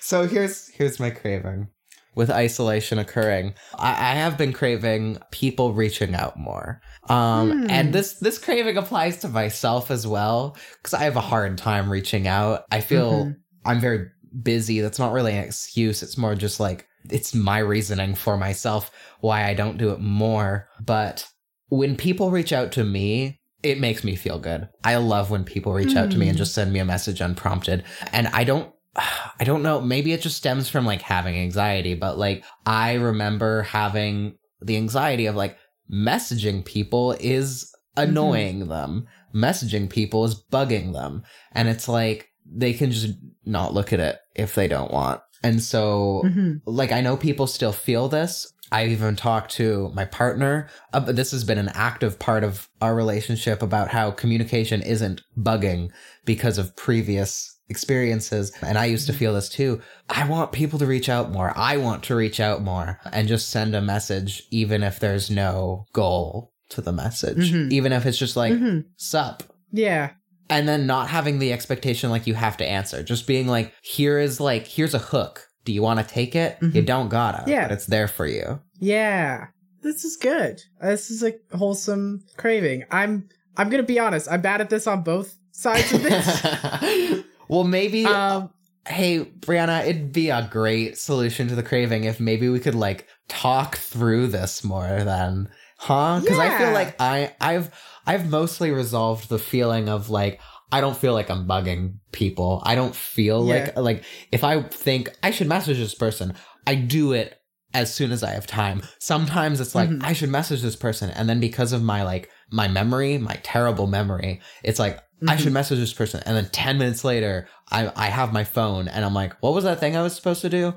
so 0.00 0.26
here's 0.26 0.68
here's 0.70 1.00
my 1.00 1.10
craving. 1.10 1.68
With 2.14 2.30
isolation 2.30 2.98
occurring, 2.98 3.54
I, 3.76 3.90
I 3.90 4.14
have 4.14 4.36
been 4.36 4.52
craving 4.52 5.18
people 5.30 5.72
reaching 5.72 6.14
out 6.16 6.36
more. 6.36 6.80
Um, 7.08 7.50
Hmm. 7.64 7.70
and 7.70 7.92
this 7.92 8.14
this 8.14 8.38
craving 8.38 8.76
applies 8.76 9.18
to 9.18 9.28
myself 9.28 9.90
as 9.90 10.06
well 10.06 10.56
because 10.82 10.94
I 10.94 11.04
have 11.04 11.16
a 11.16 11.20
hard 11.20 11.56
time 11.58 11.90
reaching 11.90 12.26
out. 12.26 12.64
I 12.72 12.80
feel 12.80 13.26
Mhm. 13.26 13.36
I'm 13.64 13.80
very 13.80 14.06
busy. 14.42 14.80
That's 14.80 14.98
not 14.98 15.12
really 15.12 15.32
an 15.36 15.44
excuse. 15.44 16.02
It's 16.02 16.18
more 16.18 16.34
just 16.34 16.58
like, 16.60 16.86
it's 17.10 17.34
my 17.34 17.58
reasoning 17.60 18.14
for 18.14 18.36
myself 18.36 18.90
why 19.20 19.44
I 19.46 19.54
don't 19.54 19.78
do 19.78 19.90
it 19.90 20.00
more. 20.00 20.68
But 20.80 21.26
when 21.68 21.96
people 21.96 22.30
reach 22.30 22.52
out 22.52 22.72
to 22.72 22.84
me, 22.84 23.40
it 23.62 23.80
makes 23.80 24.04
me 24.04 24.14
feel 24.16 24.38
good. 24.38 24.68
I 24.84 24.96
love 24.96 25.30
when 25.30 25.44
people 25.44 25.72
reach 25.72 25.96
out 25.96 26.10
to 26.12 26.18
me 26.18 26.28
and 26.28 26.36
Mm. 26.36 26.38
just 26.38 26.54
send 26.54 26.72
me 26.72 26.78
a 26.78 26.84
message 26.84 27.20
unprompted. 27.20 27.84
And 28.12 28.28
I 28.28 28.44
don't 28.44 28.72
I 29.40 29.44
don't 29.44 29.62
know, 29.62 29.80
maybe 29.80 30.12
it 30.12 30.22
just 30.22 30.36
stems 30.36 30.68
from 30.68 30.84
like 30.86 31.02
having 31.02 31.36
anxiety, 31.36 31.94
but 31.94 32.18
like 32.18 32.44
I 32.66 32.94
remember 32.94 33.62
having 33.62 34.34
the 34.60 34.76
anxiety 34.76 35.26
of 35.26 35.34
like 35.36 35.56
messaging 35.90 36.64
people 36.64 37.12
is 37.20 37.72
annoying 37.96 38.68
them. 38.68 39.06
Messaging 39.34 39.88
people 39.90 40.24
is 40.24 40.34
bugging 40.52 40.92
them. 40.92 41.22
And 41.52 41.68
it's 41.68 41.88
like 41.88 42.28
they 42.50 42.72
can 42.72 42.90
just 42.90 43.14
not 43.44 43.74
look 43.74 43.92
at 43.92 44.00
it 44.00 44.18
if 44.34 44.54
they 44.54 44.68
don't 44.68 44.90
want. 44.92 45.20
And 45.42 45.62
so 45.62 46.22
Mhm. 46.24 46.60
like 46.66 46.92
I 46.92 47.00
know 47.00 47.16
people 47.16 47.46
still 47.46 47.72
feel 47.72 48.08
this. 48.08 48.52
I've 48.70 48.90
even 48.90 49.16
talked 49.16 49.52
to 49.52 49.90
my 49.94 50.04
partner. 50.04 50.68
Uh, 50.92 51.00
this 51.00 51.30
has 51.30 51.44
been 51.44 51.58
an 51.58 51.70
active 51.74 52.18
part 52.18 52.44
of 52.44 52.68
our 52.82 52.94
relationship 52.94 53.62
about 53.62 53.88
how 53.88 54.10
communication 54.10 54.82
isn't 54.82 55.22
bugging 55.38 55.90
because 56.24 56.58
of 56.58 56.76
previous 56.76 57.54
experiences. 57.70 58.52
And 58.62 58.78
I 58.78 58.86
used 58.86 59.06
to 59.06 59.12
feel 59.12 59.34
this 59.34 59.48
too. 59.48 59.80
I 60.08 60.26
want 60.28 60.52
people 60.52 60.78
to 60.78 60.86
reach 60.86 61.08
out 61.08 61.30
more. 61.30 61.52
I 61.56 61.76
want 61.76 62.02
to 62.04 62.14
reach 62.14 62.40
out 62.40 62.62
more 62.62 62.98
and 63.12 63.28
just 63.28 63.50
send 63.50 63.74
a 63.74 63.80
message, 63.82 64.42
even 64.50 64.82
if 64.82 65.00
there's 65.00 65.30
no 65.30 65.84
goal 65.92 66.52
to 66.70 66.80
the 66.80 66.92
message, 66.92 67.52
Mhm. 67.52 67.70
even 67.72 67.92
if 67.92 68.04
it's 68.06 68.18
just 68.18 68.36
like, 68.36 68.52
Mhm. 68.52 68.84
sup. 68.96 69.42
Yeah. 69.72 70.10
And 70.50 70.66
then 70.68 70.86
not 70.86 71.08
having 71.08 71.38
the 71.38 71.52
expectation 71.52 72.10
like 72.10 72.26
you 72.26 72.34
have 72.34 72.56
to 72.58 72.66
answer, 72.66 73.02
just 73.02 73.26
being 73.26 73.46
like, 73.46 73.72
here 73.82 74.18
is 74.18 74.40
like, 74.40 74.66
here's 74.66 74.94
a 74.94 74.98
hook. 74.98 75.47
Do 75.68 75.74
you 75.74 75.82
want 75.82 76.00
to 76.00 76.06
take 76.14 76.34
it? 76.34 76.56
You 76.62 76.70
Mhm. 76.82 76.86
don't 76.86 77.08
gotta. 77.10 77.44
Yeah. 77.46 77.64
But 77.68 77.72
it's 77.72 77.84
there 77.84 78.08
for 78.08 78.26
you. 78.26 78.58
Yeah. 78.80 79.48
This 79.82 80.02
is 80.02 80.16
good. 80.16 80.62
This 80.80 81.10
is 81.10 81.22
a 81.22 81.34
wholesome 81.54 82.24
craving. 82.38 82.84
I'm 82.90 83.28
I'm 83.58 83.68
gonna 83.68 83.82
be 83.82 83.98
honest, 83.98 84.28
I'm 84.30 84.40
bad 84.40 84.62
at 84.62 84.70
this 84.70 84.86
on 84.86 85.02
both 85.02 85.36
sides 85.52 85.92
of 85.92 86.02
this. 86.02 87.22
well, 87.48 87.64
maybe, 87.64 88.06
um 88.06 88.48
hey, 88.86 89.26
Brianna, 89.40 89.82
it'd 89.86 90.10
be 90.14 90.30
a 90.30 90.48
great 90.50 90.96
solution 90.96 91.48
to 91.48 91.54
the 91.54 91.62
craving 91.62 92.04
if 92.04 92.18
maybe 92.18 92.48
we 92.48 92.60
could 92.60 92.74
like 92.74 93.06
talk 93.28 93.76
through 93.76 94.28
this 94.28 94.64
more 94.64 95.04
then. 95.04 95.50
Huh? 95.76 96.20
Because 96.22 96.38
I 96.38 96.56
feel 96.56 96.72
like 96.72 96.96
I 96.98 97.34
I've 97.42 97.70
I've 98.06 98.30
mostly 98.30 98.70
resolved 98.70 99.28
the 99.28 99.38
feeling 99.38 99.90
of 99.90 100.08
like 100.08 100.40
I 100.70 100.80
don't 100.80 100.96
feel 100.96 101.14
like 101.14 101.30
I'm 101.30 101.46
bugging 101.46 101.94
people. 102.12 102.62
I 102.64 102.74
don't 102.74 102.94
feel 102.94 103.46
Yeah. 103.46 103.54
like 103.54 103.76
like 103.76 104.04
if 104.32 104.44
I 104.44 104.62
think 104.62 105.10
I 105.22 105.30
should 105.30 105.46
message 105.48 105.78
this 105.78 105.94
person, 105.94 106.34
I 106.66 106.74
do 106.74 107.12
it 107.12 107.34
as 107.74 107.92
soon 107.94 108.12
as 108.12 108.22
I 108.22 108.30
have 108.30 108.46
time. 108.46 108.82
Sometimes 108.98 109.60
it's 109.60 109.74
like 109.74 109.88
Mhm. 109.90 110.02
I 110.04 110.12
should 110.12 110.30
message 110.30 110.62
this 110.62 110.76
person 110.76 111.10
and 111.10 111.28
then 111.28 111.40
because 111.40 111.72
of 111.72 111.82
my 111.82 112.02
like 112.02 112.30
my 112.50 112.68
memory, 112.68 113.18
my 113.18 113.38
terrible 113.42 113.86
memory, 113.86 114.40
it's 114.62 114.78
like 114.78 114.98
I 115.26 115.36
Mhm. 115.36 115.40
should 115.40 115.52
message 115.52 115.78
this 115.78 115.92
person 115.92 116.22
and 116.26 116.36
then 116.36 116.48
10 116.50 116.78
minutes 116.78 117.04
later 117.04 117.48
I 117.70 117.90
I 117.96 118.06
have 118.06 118.32
my 118.32 118.44
phone 118.44 118.88
and 118.88 119.04
I'm 119.04 119.14
like, 119.14 119.34
what 119.40 119.54
was 119.54 119.64
that 119.64 119.80
thing 119.80 119.96
I 119.96 120.02
was 120.02 120.14
supposed 120.14 120.42
to 120.42 120.48
do? 120.50 120.74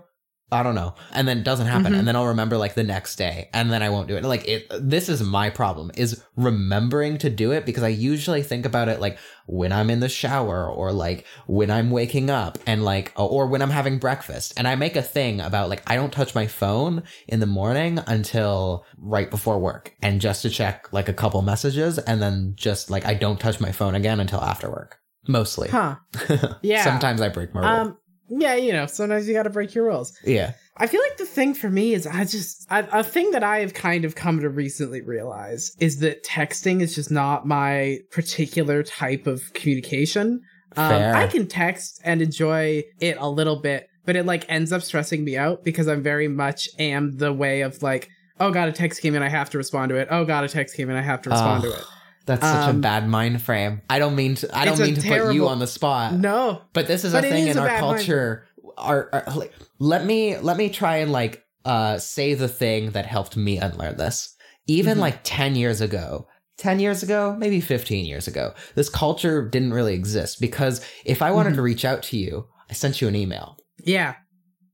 I 0.53 0.63
don't 0.63 0.75
know. 0.75 0.95
And 1.13 1.27
then 1.27 1.37
it 1.39 1.43
doesn't 1.45 1.67
happen 1.67 1.93
Mhm. 1.93 1.99
and 1.99 2.07
then 2.07 2.15
I'll 2.17 2.27
remember 2.27 2.57
like 2.57 2.73
the 2.73 2.83
next 2.83 3.15
day 3.15 3.49
and 3.53 3.71
then 3.71 3.81
I 3.81 3.89
won't 3.89 4.07
do 4.09 4.17
it. 4.17 4.23
Like 4.25 4.45
it 4.47 4.67
this 4.79 5.07
is 5.07 5.23
my 5.23 5.49
problem 5.49 5.91
is 5.95 6.21
remembering 6.35 7.17
to 7.19 7.29
do 7.29 7.51
it 7.51 7.65
because 7.65 7.83
I 7.83 7.87
usually 7.87 8.43
think 8.43 8.65
about 8.65 8.89
it 8.89 8.99
like 8.99 9.17
when 9.47 9.71
I'm 9.71 9.89
in 9.89 10.01
the 10.01 10.09
shower 10.09 10.67
or 10.69 10.91
like 10.91 11.25
when 11.47 11.71
I'm 11.71 11.89
waking 11.89 12.29
up 12.29 12.57
and 12.67 12.83
like 12.83 13.13
or 13.15 13.47
when 13.47 13.61
I'm 13.61 13.69
having 13.69 13.97
breakfast. 13.97 14.53
And 14.57 14.67
I 14.67 14.75
make 14.75 14.95
a 14.97 15.01
thing 15.01 15.39
about 15.39 15.69
like 15.69 15.83
I 15.87 15.95
don't 15.95 16.11
touch 16.11 16.35
my 16.35 16.47
phone 16.47 17.03
in 17.29 17.39
the 17.39 17.45
morning 17.45 17.99
until 18.07 18.85
right 18.97 19.29
before 19.29 19.57
work 19.59 19.93
and 20.01 20.19
just 20.19 20.41
to 20.41 20.49
check 20.49 20.91
like 20.91 21.07
a 21.09 21.13
couple 21.13 21.41
messages 21.41 21.97
and 21.97 22.21
then 22.21 22.53
just 22.55 22.89
like 22.89 23.05
I 23.05 23.13
don't 23.13 23.39
touch 23.39 23.59
my 23.61 23.71
phone 23.71 23.95
again 23.95 24.19
until 24.19 24.41
after 24.41 24.69
work. 24.69 24.97
Mostly. 25.27 25.69
huh. 25.69 25.95
Yeah. 26.61 26.83
Sometimes 26.83 27.21
I 27.21 27.29
break 27.29 27.53
my 27.53 27.61
rule. 27.61 27.69
Um 27.69 27.97
yeah, 28.31 28.55
you 28.55 28.71
know, 28.71 28.85
sometimes 28.85 29.27
you 29.27 29.33
gotta 29.33 29.49
break 29.49 29.75
your 29.75 29.85
rules. 29.85 30.17
yeah. 30.23 30.53
I 30.77 30.87
feel 30.87 31.01
like 31.01 31.17
the 31.17 31.25
thing 31.25 31.53
for 31.53 31.69
me 31.69 31.93
is 31.93 32.07
I 32.07 32.23
just 32.23 32.65
I, 32.71 32.79
a 32.79 33.03
thing 33.03 33.31
that 33.31 33.43
I 33.43 33.59
have 33.59 33.73
kind 33.73 34.05
of 34.05 34.15
come 34.15 34.39
to 34.39 34.49
recently 34.49 35.01
realize 35.01 35.75
is 35.79 35.99
that 35.99 36.23
texting 36.23 36.81
is 36.81 36.95
just 36.95 37.11
not 37.11 37.45
my 37.45 37.99
particular 38.09 38.81
type 38.81 39.27
of 39.27 39.53
communication. 39.53 40.41
Um, 40.77 41.01
I 41.13 41.27
can 41.27 41.47
text 41.47 42.01
and 42.05 42.21
enjoy 42.21 42.83
it 43.01 43.17
a 43.19 43.29
little 43.29 43.61
bit, 43.61 43.89
but 44.05 44.15
it 44.15 44.25
like 44.25 44.45
ends 44.49 44.71
up 44.71 44.81
stressing 44.81 45.23
me 45.23 45.37
out 45.37 45.63
because 45.65 45.87
I'm 45.89 46.01
very 46.01 46.29
much 46.29 46.69
am 46.79 47.17
the 47.17 47.33
way 47.33 47.61
of 47.61 47.83
like, 47.83 48.09
oh 48.39 48.51
god, 48.51 48.69
a 48.69 48.71
text 48.71 49.01
came 49.01 49.13
in, 49.13 49.21
I 49.21 49.29
have 49.29 49.49
to 49.51 49.57
respond 49.57 49.89
to 49.89 49.95
it. 49.97 50.07
Oh 50.09 50.23
god, 50.23 50.45
a 50.45 50.47
text 50.47 50.77
came 50.77 50.89
in, 50.89 50.95
I 50.95 51.01
have 51.01 51.21
to 51.23 51.29
respond 51.29 51.63
to 51.63 51.73
it. 51.73 51.83
That's 52.25 52.41
such 52.45 52.67
a 52.67 52.71
Um, 52.71 52.81
bad 52.81 53.07
mind 53.07 53.41
frame. 53.41 53.81
I 53.89 53.99
don't 53.99 54.15
mean 54.15 54.35
to 54.35 54.57
I 54.57 54.65
don't 54.65 54.79
mean 54.79 54.95
to 54.95 55.01
put 55.01 55.33
you 55.33 55.47
on 55.47 55.59
the 55.59 55.67
spot. 55.67 56.13
No, 56.13 56.61
But 56.73 56.87
this 56.87 57.03
is 57.03 57.13
But 57.13 57.25
a 57.25 57.29
thing 57.29 57.47
is 57.47 57.55
in 57.55 57.63
a 57.63 57.65
our 57.67 57.77
culture. 57.79 58.45
Our, 58.77 59.09
our 59.13 59.35
like, 59.35 59.53
let 59.79 60.05
me 60.05 60.37
let 60.37 60.57
me 60.57 60.69
try 60.69 60.97
and 60.97 61.11
like 61.11 61.43
uh 61.65 61.97
say 61.97 62.33
the 62.33 62.47
thing 62.47 62.91
that 62.91 63.05
helped 63.05 63.35
me 63.37 63.57
unlearn 63.57 63.97
this. 63.97 64.35
Even 64.67 64.97
Mhm. 64.97 65.01
like 65.01 65.19
10 65.23 65.55
years 65.55 65.81
ago, 65.81 66.27
10 66.57 66.79
years 66.79 67.01
ago, 67.03 67.35
maybe 67.37 67.59
15 67.59 68.05
years 68.05 68.27
ago, 68.27 68.53
this 68.75 68.89
culture 68.89 69.47
didn't 69.47 69.73
really 69.73 69.93
exist 69.95 70.39
because 70.39 70.81
if 71.05 71.21
I 71.21 71.31
wanted 71.31 71.53
Mhm. 71.53 71.55
to 71.57 71.61
reach 71.63 71.83
out 71.85 72.03
to 72.03 72.17
you, 72.17 72.47
I 72.69 72.73
sent 72.73 73.01
you 73.01 73.07
an 73.07 73.15
email. 73.15 73.57
yeah, 73.83 74.13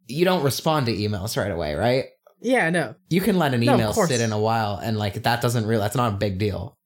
You 0.08 0.24
don't 0.26 0.44
respond 0.44 0.86
to 0.88 0.94
emails 0.94 1.36
right 1.38 1.52
away, 1.52 1.74
right? 1.76 2.06
yeah, 2.42 2.70
no. 2.70 2.96
You 3.10 3.20
can 3.22 3.40
let 3.40 3.54
an 3.54 3.62
No, 3.62 3.74
email 3.74 3.94
sit 3.94 4.22
in 4.22 4.32
a 4.32 4.40
while 4.40 4.76
and 4.78 4.98
like 4.98 5.24
that 5.24 5.42
doesn't 5.42 5.66
really 5.66 5.82
that's 5.82 5.96
not 5.96 6.14
a 6.14 6.18
big 6.18 6.38
deal. 6.38 6.77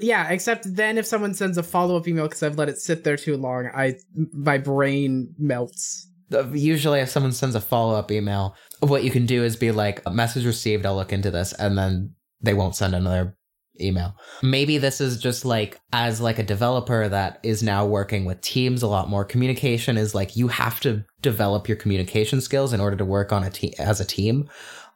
Yeah, 0.00 0.28
except 0.30 0.76
then 0.76 0.98
if 0.98 1.06
someone 1.06 1.34
sends 1.34 1.58
a 1.58 1.62
follow 1.62 1.96
up 1.96 2.06
email 2.06 2.28
because 2.28 2.42
I've 2.42 2.58
let 2.58 2.68
it 2.68 2.78
sit 2.78 3.04
there 3.04 3.16
too 3.16 3.36
long, 3.36 3.66
I 3.74 3.96
my 4.32 4.58
brain 4.58 5.34
melts. 5.38 6.08
Usually, 6.52 7.00
if 7.00 7.10
someone 7.10 7.32
sends 7.32 7.54
a 7.54 7.60
follow 7.60 7.94
up 7.94 8.10
email, 8.10 8.56
what 8.80 9.04
you 9.04 9.10
can 9.10 9.26
do 9.26 9.44
is 9.44 9.56
be 9.56 9.70
like, 9.72 10.08
message 10.10 10.46
received, 10.46 10.86
I'll 10.86 10.96
look 10.96 11.12
into 11.12 11.30
this, 11.30 11.52
and 11.52 11.76
then 11.76 12.14
they 12.40 12.54
won't 12.54 12.76
send 12.76 12.94
another 12.94 13.36
email. 13.80 14.16
Maybe 14.42 14.78
this 14.78 15.00
is 15.00 15.20
just 15.20 15.44
like, 15.44 15.80
as 15.92 16.20
like 16.20 16.38
a 16.38 16.44
developer 16.44 17.08
that 17.08 17.40
is 17.42 17.62
now 17.62 17.84
working 17.84 18.24
with 18.24 18.40
teams 18.40 18.82
a 18.82 18.88
lot 18.88 19.08
more, 19.08 19.24
communication 19.24 19.96
is 19.96 20.14
like, 20.14 20.36
you 20.36 20.48
have 20.48 20.80
to 20.80 21.04
develop 21.22 21.68
your 21.68 21.76
communication 21.76 22.40
skills 22.40 22.72
in 22.72 22.80
order 22.80 22.96
to 22.96 23.04
work 23.04 23.32
on 23.32 23.44
a 23.44 23.50
team 23.50 23.72
as 23.78 24.00
a 24.00 24.04
team. 24.04 24.48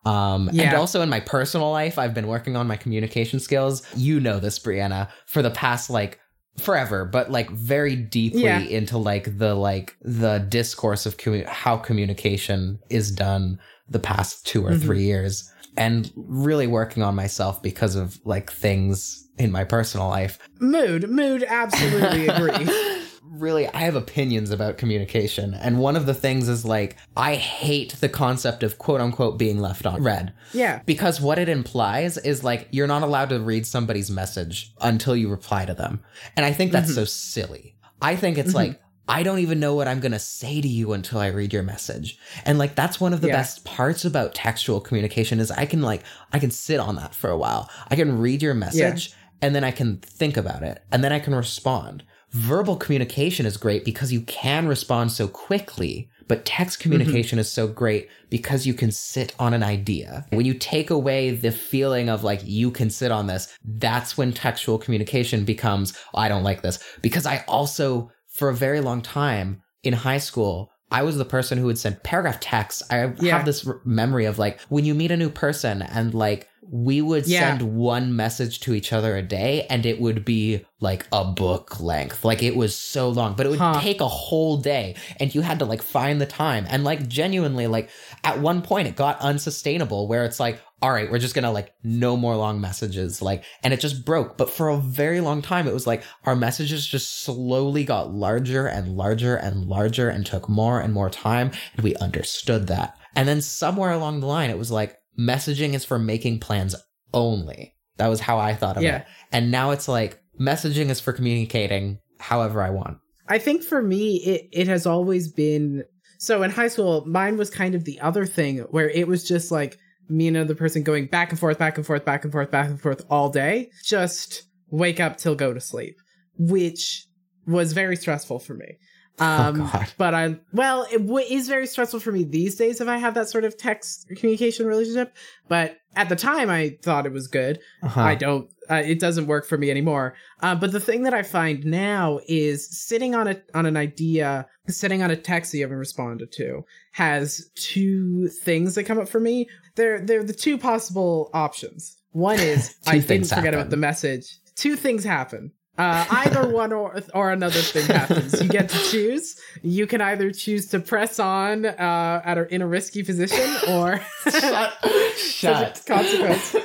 Um, 0.05 0.49
and 0.49 0.75
also 0.75 1.03
in 1.03 1.09
my 1.09 1.21
personal 1.21 1.71
life, 1.71 1.99
I've 1.99 2.15
been 2.15 2.27
working 2.29 2.57
on 2.57 2.67
my 2.67 2.77
communication 2.77 3.41
skills. 3.41 3.83
You 3.97 4.21
know 4.21 4.39
this, 4.41 4.59
Brianna, 4.59 5.09
for 5.27 5.43
the 5.43 5.51
past 5.51 5.91
like 5.91 6.19
forever, 6.57 7.05
but 7.05 7.31
like 7.31 7.51
very 7.51 7.95
deeply 7.95 8.43
Yeah. 8.43 8.59
into 8.61 8.99
like 8.99 9.39
the 9.39 9.55
like 9.55 9.97
the 10.03 10.39
discourse 10.39 11.07
of 11.07 11.17
commu- 11.17 11.47
how 11.47 11.77
communication 11.77 12.79
is 12.91 13.11
done 13.11 13.59
the 13.89 13.99
past 13.99 14.47
two 14.47 14.67
or 14.67 14.73
Mhm. 14.73 14.83
three 14.83 15.03
years, 15.03 15.51
and 15.77 16.11
really 16.17 16.67
working 16.67 17.03
on 17.03 17.15
myself 17.15 17.63
because 17.63 17.95
of 17.95 18.19
like 18.25 18.51
things 18.51 19.25
in 19.39 19.53
my 19.53 19.65
personal 19.65 20.09
life. 20.09 20.39
Mood, 20.59 21.09
mood, 21.09 21.45
absolutely 21.49 22.29
agree. 22.29 22.69
really, 23.31 23.67
I 23.69 23.79
have 23.79 23.95
opinions 23.97 24.51
about 24.51 24.79
communication, 24.79 25.55
and 25.55 25.79
one 25.79 25.97
of 25.97 26.07
the 26.07 26.15
things 26.15 26.49
is 26.49 26.65
like 26.65 26.97
I 27.17 27.35
hate 27.37 27.97
the 28.01 28.09
concept 28.09 28.63
of 28.63 28.79
quote 28.79 29.01
unquote 29.01 29.39
being 29.39 29.59
left 29.61 29.87
on 29.87 30.03
read. 30.03 30.33
Yeah, 30.53 30.81
Because 30.87 31.21
what 31.21 31.39
it 31.39 31.49
implies 31.49 32.17
is 32.19 32.43
like 32.45 32.69
you're 32.71 32.87
not 32.87 33.03
allowed 33.03 33.29
to 33.31 33.41
read 33.41 33.67
somebody's 33.67 34.11
message 34.11 34.73
until 34.81 35.15
you 35.17 35.29
reply 35.29 35.65
to 35.65 35.75
them. 35.75 36.01
And 36.37 36.47
I 36.47 36.53
think 36.53 36.73
that's 36.73 36.91
Mhm. 36.91 36.95
so 36.95 37.05
silly. 37.05 37.75
I 38.01 38.17
think 38.17 38.39
it's 38.39 38.53
Mhm. 38.53 38.55
like, 38.57 38.81
I 39.11 39.23
don't 39.23 39.39
even 39.39 39.59
know 39.59 39.75
what 39.75 39.89
I'm 39.89 40.01
going 40.01 40.13
to 40.13 40.19
say 40.19 40.61
to 40.61 40.69
you 40.69 40.93
until 40.93 41.19
I 41.19 41.29
read 41.29 41.53
your 41.53 41.63
message. 41.63 42.19
And 42.45 42.59
like 42.59 42.75
that's 42.75 43.01
one 43.01 43.13
of 43.15 43.21
the 43.23 43.29
Yeah. 43.29 43.37
best 43.37 43.65
parts 43.65 44.05
about 44.05 44.35
textual 44.35 44.81
communication 44.81 45.41
is 45.41 45.51
I 45.51 45.65
can 45.67 45.83
like 45.83 46.03
I 46.33 46.39
can 46.39 46.51
sit 46.51 46.79
on 46.79 46.97
that 46.97 47.15
for 47.15 47.31
a 47.31 47.39
while. 47.39 47.71
I 47.91 47.97
can 47.97 48.19
read 48.19 48.43
your 48.43 48.55
message 48.55 49.13
and 49.41 49.55
then 49.55 49.65
I 49.65 49.71
can 49.71 49.97
think 49.99 50.37
about 50.37 50.63
it 50.63 50.83
and 50.93 51.03
then 51.03 51.13
I 51.13 51.21
can 51.21 51.35
respond. 51.35 52.03
Verbal 52.33 52.77
communication 52.77 53.47
is 53.47 53.57
great 53.57 53.85
because 53.85 54.13
you 54.13 54.21
can 54.23 54.69
respond 54.69 55.13
so 55.13 55.27
quickly, 55.29 56.11
but 56.29 56.45
text 56.45 56.79
mm-hmm. 56.79 56.91
communication 56.91 57.39
is 57.39 57.51
so 57.51 57.67
great 57.67 58.09
because 58.29 58.67
you 58.67 58.75
can 58.75 58.91
sit 58.91 59.35
on 59.39 59.55
an 59.55 59.63
idea. 59.63 60.27
When 60.31 60.45
you 60.45 60.55
take 60.55 60.91
away 60.91 61.31
the 61.31 61.53
feeling 61.53 62.09
of 62.09 62.25
like 62.25 62.41
you 62.45 62.71
can 62.71 62.91
sit 62.91 63.11
on 63.11 63.27
this, 63.27 63.57
that's 63.65 64.19
when 64.19 64.33
textual 64.33 64.79
communication 64.79 65.45
becomes, 65.45 65.95
"Oh, 66.15 66.19
I 66.19 66.29
don't 66.29 66.45
like 66.45 66.63
this. 66.63 66.79
Because 67.01 67.25
I 67.25 67.45
also, 67.49 68.11
for 68.29 68.51
a 68.51 68.55
very 68.55 68.81
long 68.81 69.01
time 69.01 69.63
in 69.83 69.95
high 69.95 70.19
school, 70.19 70.71
I 70.91 71.03
was 71.03 71.19
the 71.19 71.25
person 71.25 71.59
who 71.59 71.67
would 71.67 71.79
send 71.79 72.03
paragraph 72.03 72.41
texts. 72.41 72.83
I 72.91 73.13
Yeah. 73.21 73.37
have 73.37 73.47
this 73.47 73.67
r- 73.67 73.81
memory 73.85 74.25
of 74.25 74.39
like 74.39 74.61
when 74.69 74.85
you 74.85 74.95
meet 74.95 75.11
a 75.11 75.17
new 75.17 75.29
person 75.31 75.83
and 75.83 76.15
like 76.15 76.49
we 76.71 77.01
would 77.01 77.27
Yeah. 77.27 77.57
send 77.57 77.77
one 77.77 78.15
message 78.15 78.61
to 78.61 78.75
each 78.75 78.93
other 78.93 79.17
a 79.17 79.23
day 79.23 79.67
and 79.71 79.87
it 79.87 80.01
would 80.01 80.25
be 80.25 80.65
like 80.81 81.07
a 81.13 81.25
book 81.25 81.81
length. 81.81 82.25
Like 82.25 82.43
it 82.43 82.57
was 82.57 82.77
so 82.77 83.09
long, 83.09 83.35
but 83.35 83.47
it 83.47 83.49
would 83.49 83.59
Huh. 83.59 83.81
take 83.81 84.01
a 84.01 84.09
whole 84.09 84.59
day 84.59 84.95
and 85.19 85.35
you 85.35 85.41
had 85.41 85.59
to 85.61 85.65
like 85.65 85.83
find 85.83 86.21
the 86.21 86.27
time. 86.27 86.67
And 86.69 86.85
like 86.85 87.09
genuinely, 87.09 87.67
like 87.67 87.89
at 88.23 88.41
one 88.41 88.61
point 88.63 88.87
it 88.87 88.97
got 88.97 89.19
unsustainable 89.21 90.09
where 90.09 90.25
it's 90.25 90.39
like, 90.39 90.61
all 90.81 90.93
right, 90.93 91.11
we're 91.11 91.19
just 91.19 91.35
gonna 91.35 91.51
like 91.51 91.73
no 91.83 92.17
more 92.17 92.37
long 92.37 92.61
messages. 92.61 93.21
Like, 93.23 93.43
and 93.65 93.73
it 93.75 93.81
just 93.81 94.05
broke. 94.05 94.37
But 94.37 94.51
for 94.51 94.69
a 94.69 94.77
very 94.77 95.21
long 95.21 95.43
time, 95.43 95.67
it 95.67 95.75
was 95.75 95.87
like 95.87 96.05
our 96.27 96.37
messages 96.37 96.87
just 96.87 97.23
slowly 97.25 97.83
got 97.83 98.13
larger 98.13 98.67
and 98.67 98.97
larger 98.97 99.35
and 99.37 99.65
larger 99.67 100.09
and 100.09 100.25
took 100.25 100.49
more 100.49 100.81
and 100.81 100.93
more 100.95 101.11
time. 101.11 101.51
And 101.77 101.83
we 101.83 101.97
understood 101.97 102.67
that. 102.69 102.97
And 103.17 103.27
then 103.27 103.41
somewhere 103.41 103.91
along 103.91 104.21
the 104.21 104.27
line, 104.27 104.51
it 104.51 104.59
was 104.59 104.71
like 104.71 104.97
messaging 105.19 105.75
is 105.75 105.85
for 105.85 105.99
making 105.99 106.41
plans 106.41 106.75
only. 107.13 107.75
That 107.97 108.09
was 108.09 108.21
how 108.21 108.39
I 108.39 108.55
thought 108.55 108.77
of 108.77 108.83
Yeah. 108.83 108.99
it. 108.99 109.07
And 109.33 109.51
now 109.51 109.73
it's 109.73 109.89
like 109.89 110.21
messaging 110.41 110.89
is 110.89 111.01
for 111.01 111.13
communicating 111.13 111.99
however 112.21 112.63
I 112.63 112.71
want. 112.71 112.99
I 113.29 113.39
think 113.39 113.63
for 113.63 113.83
me, 113.83 114.17
it, 114.17 114.49
it 114.53 114.69
has 114.69 114.87
always 114.87 115.31
been 115.31 115.85
so 116.19 116.43
in 116.43 116.51
high 116.51 116.69
school, 116.69 117.05
mine 117.07 117.37
was 117.37 117.49
kind 117.51 117.75
of 117.75 117.85
the 117.85 118.01
other 118.01 118.27
thing 118.27 118.59
where 118.71 118.91
it 118.91 119.07
was 119.07 119.27
just 119.27 119.51
like 119.53 119.79
me 120.09 120.27
and 120.27 120.37
another 120.37 120.55
person 120.55 120.83
going 120.83 121.07
back 121.07 121.31
and 121.31 121.39
forth, 121.39 121.59
back 121.59 121.77
and 121.77 121.87
forth, 121.87 122.05
back 122.05 122.25
and 122.25 122.33
forth, 122.33 122.51
back 122.51 122.69
and 122.69 122.81
forth 122.81 123.05
all 123.11 123.29
day. 123.29 123.71
Just 123.85 124.43
wake 124.71 124.99
up 125.01 125.17
till 125.19 125.35
go 125.35 125.53
to 125.55 125.61
sleep, 125.61 125.97
which 126.39 127.05
was 127.47 127.73
very 127.73 127.95
stressful 127.97 128.39
for 128.41 128.55
me. 128.55 128.79
Um, 129.21 129.63
oh 129.63 129.85
but 129.97 130.15
I, 130.15 130.37
well, 130.53 130.87
it 130.93 130.99
w- 130.99 131.27
is 131.29 131.49
very 131.49 131.67
stressful 131.67 132.01
for 132.01 132.13
me 132.13 132.25
these 132.25 132.55
days 132.57 132.81
if 132.81 132.89
I 132.89 132.99
have 132.99 133.15
that 133.15 133.29
sort 133.29 133.45
of 133.45 133.57
text 133.57 134.09
communication 134.17 134.67
relationship. 134.67 135.17
But 135.49 135.79
at 135.97 136.09
the 136.09 136.17
time, 136.17 136.51
I 136.51 136.77
thought 136.83 137.07
it 137.07 137.13
was 137.13 137.27
good. 137.27 137.59
Uh-huh. 137.83 138.01
I 138.01 138.15
don't. 138.15 138.49
Uh, 138.71 138.83
it 138.85 139.01
doesn't 139.01 139.27
work 139.27 139.47
for 139.47 139.57
me 139.59 139.71
anymore. 139.71 140.15
Uh, 140.41 140.55
but 140.55 140.73
the 140.73 140.81
thing 140.81 141.03
that 141.05 141.15
I 141.15 141.23
find 141.23 141.65
now 141.65 142.21
is 142.29 142.69
sitting 142.71 143.15
on 143.15 143.27
a 143.27 143.41
on 143.55 143.67
an 143.67 143.77
idea, 143.77 144.47
sitting 144.69 145.03
on 145.03 145.11
a 145.11 145.17
text 145.17 145.53
that 145.53 145.59
you 145.59 145.65
haven't 145.65 145.79
responded 145.79 146.31
to, 146.33 146.65
has 146.93 147.51
two 147.57 148.29
things 148.29 148.75
that 148.75 148.85
come 148.85 148.99
up 148.99 149.09
for 149.09 149.21
me. 149.21 149.49
They're 149.75 150.01
they're 150.01 150.23
the 150.23 150.33
two 150.33 150.59
possible 150.59 151.31
options. 151.35 151.97
One 152.13 152.39
is 152.39 152.77
I 152.87 152.99
didn't 152.99 153.25
forget 153.25 153.45
happen. 153.45 153.55
about 153.55 153.71
the 153.71 153.77
message. 153.79 154.39
Two 154.55 154.77
things 154.77 155.03
happen. 155.05 155.53
Uh, 155.79 156.05
either 156.11 156.49
one 156.49 156.73
or 156.73 157.01
or 157.15 157.31
another 157.31 157.61
thing 157.61 157.87
happens. 157.87 158.43
You 158.43 158.49
get 158.49 158.69
to 158.69 158.79
choose. 158.91 159.41
You 159.63 159.87
can 159.87 160.01
either 160.01 160.33
choose 160.33 160.67
to 160.71 160.81
press 160.81 161.19
on 161.21 161.65
uh, 161.67 162.21
at 162.25 162.37
a, 162.37 162.53
in 162.53 162.63
a 162.63 162.67
risky 162.67 163.03
position, 163.05 163.49
or 163.69 164.01
shut. 164.29 164.75
Shut. 165.17 165.83
consequence. 165.87 166.57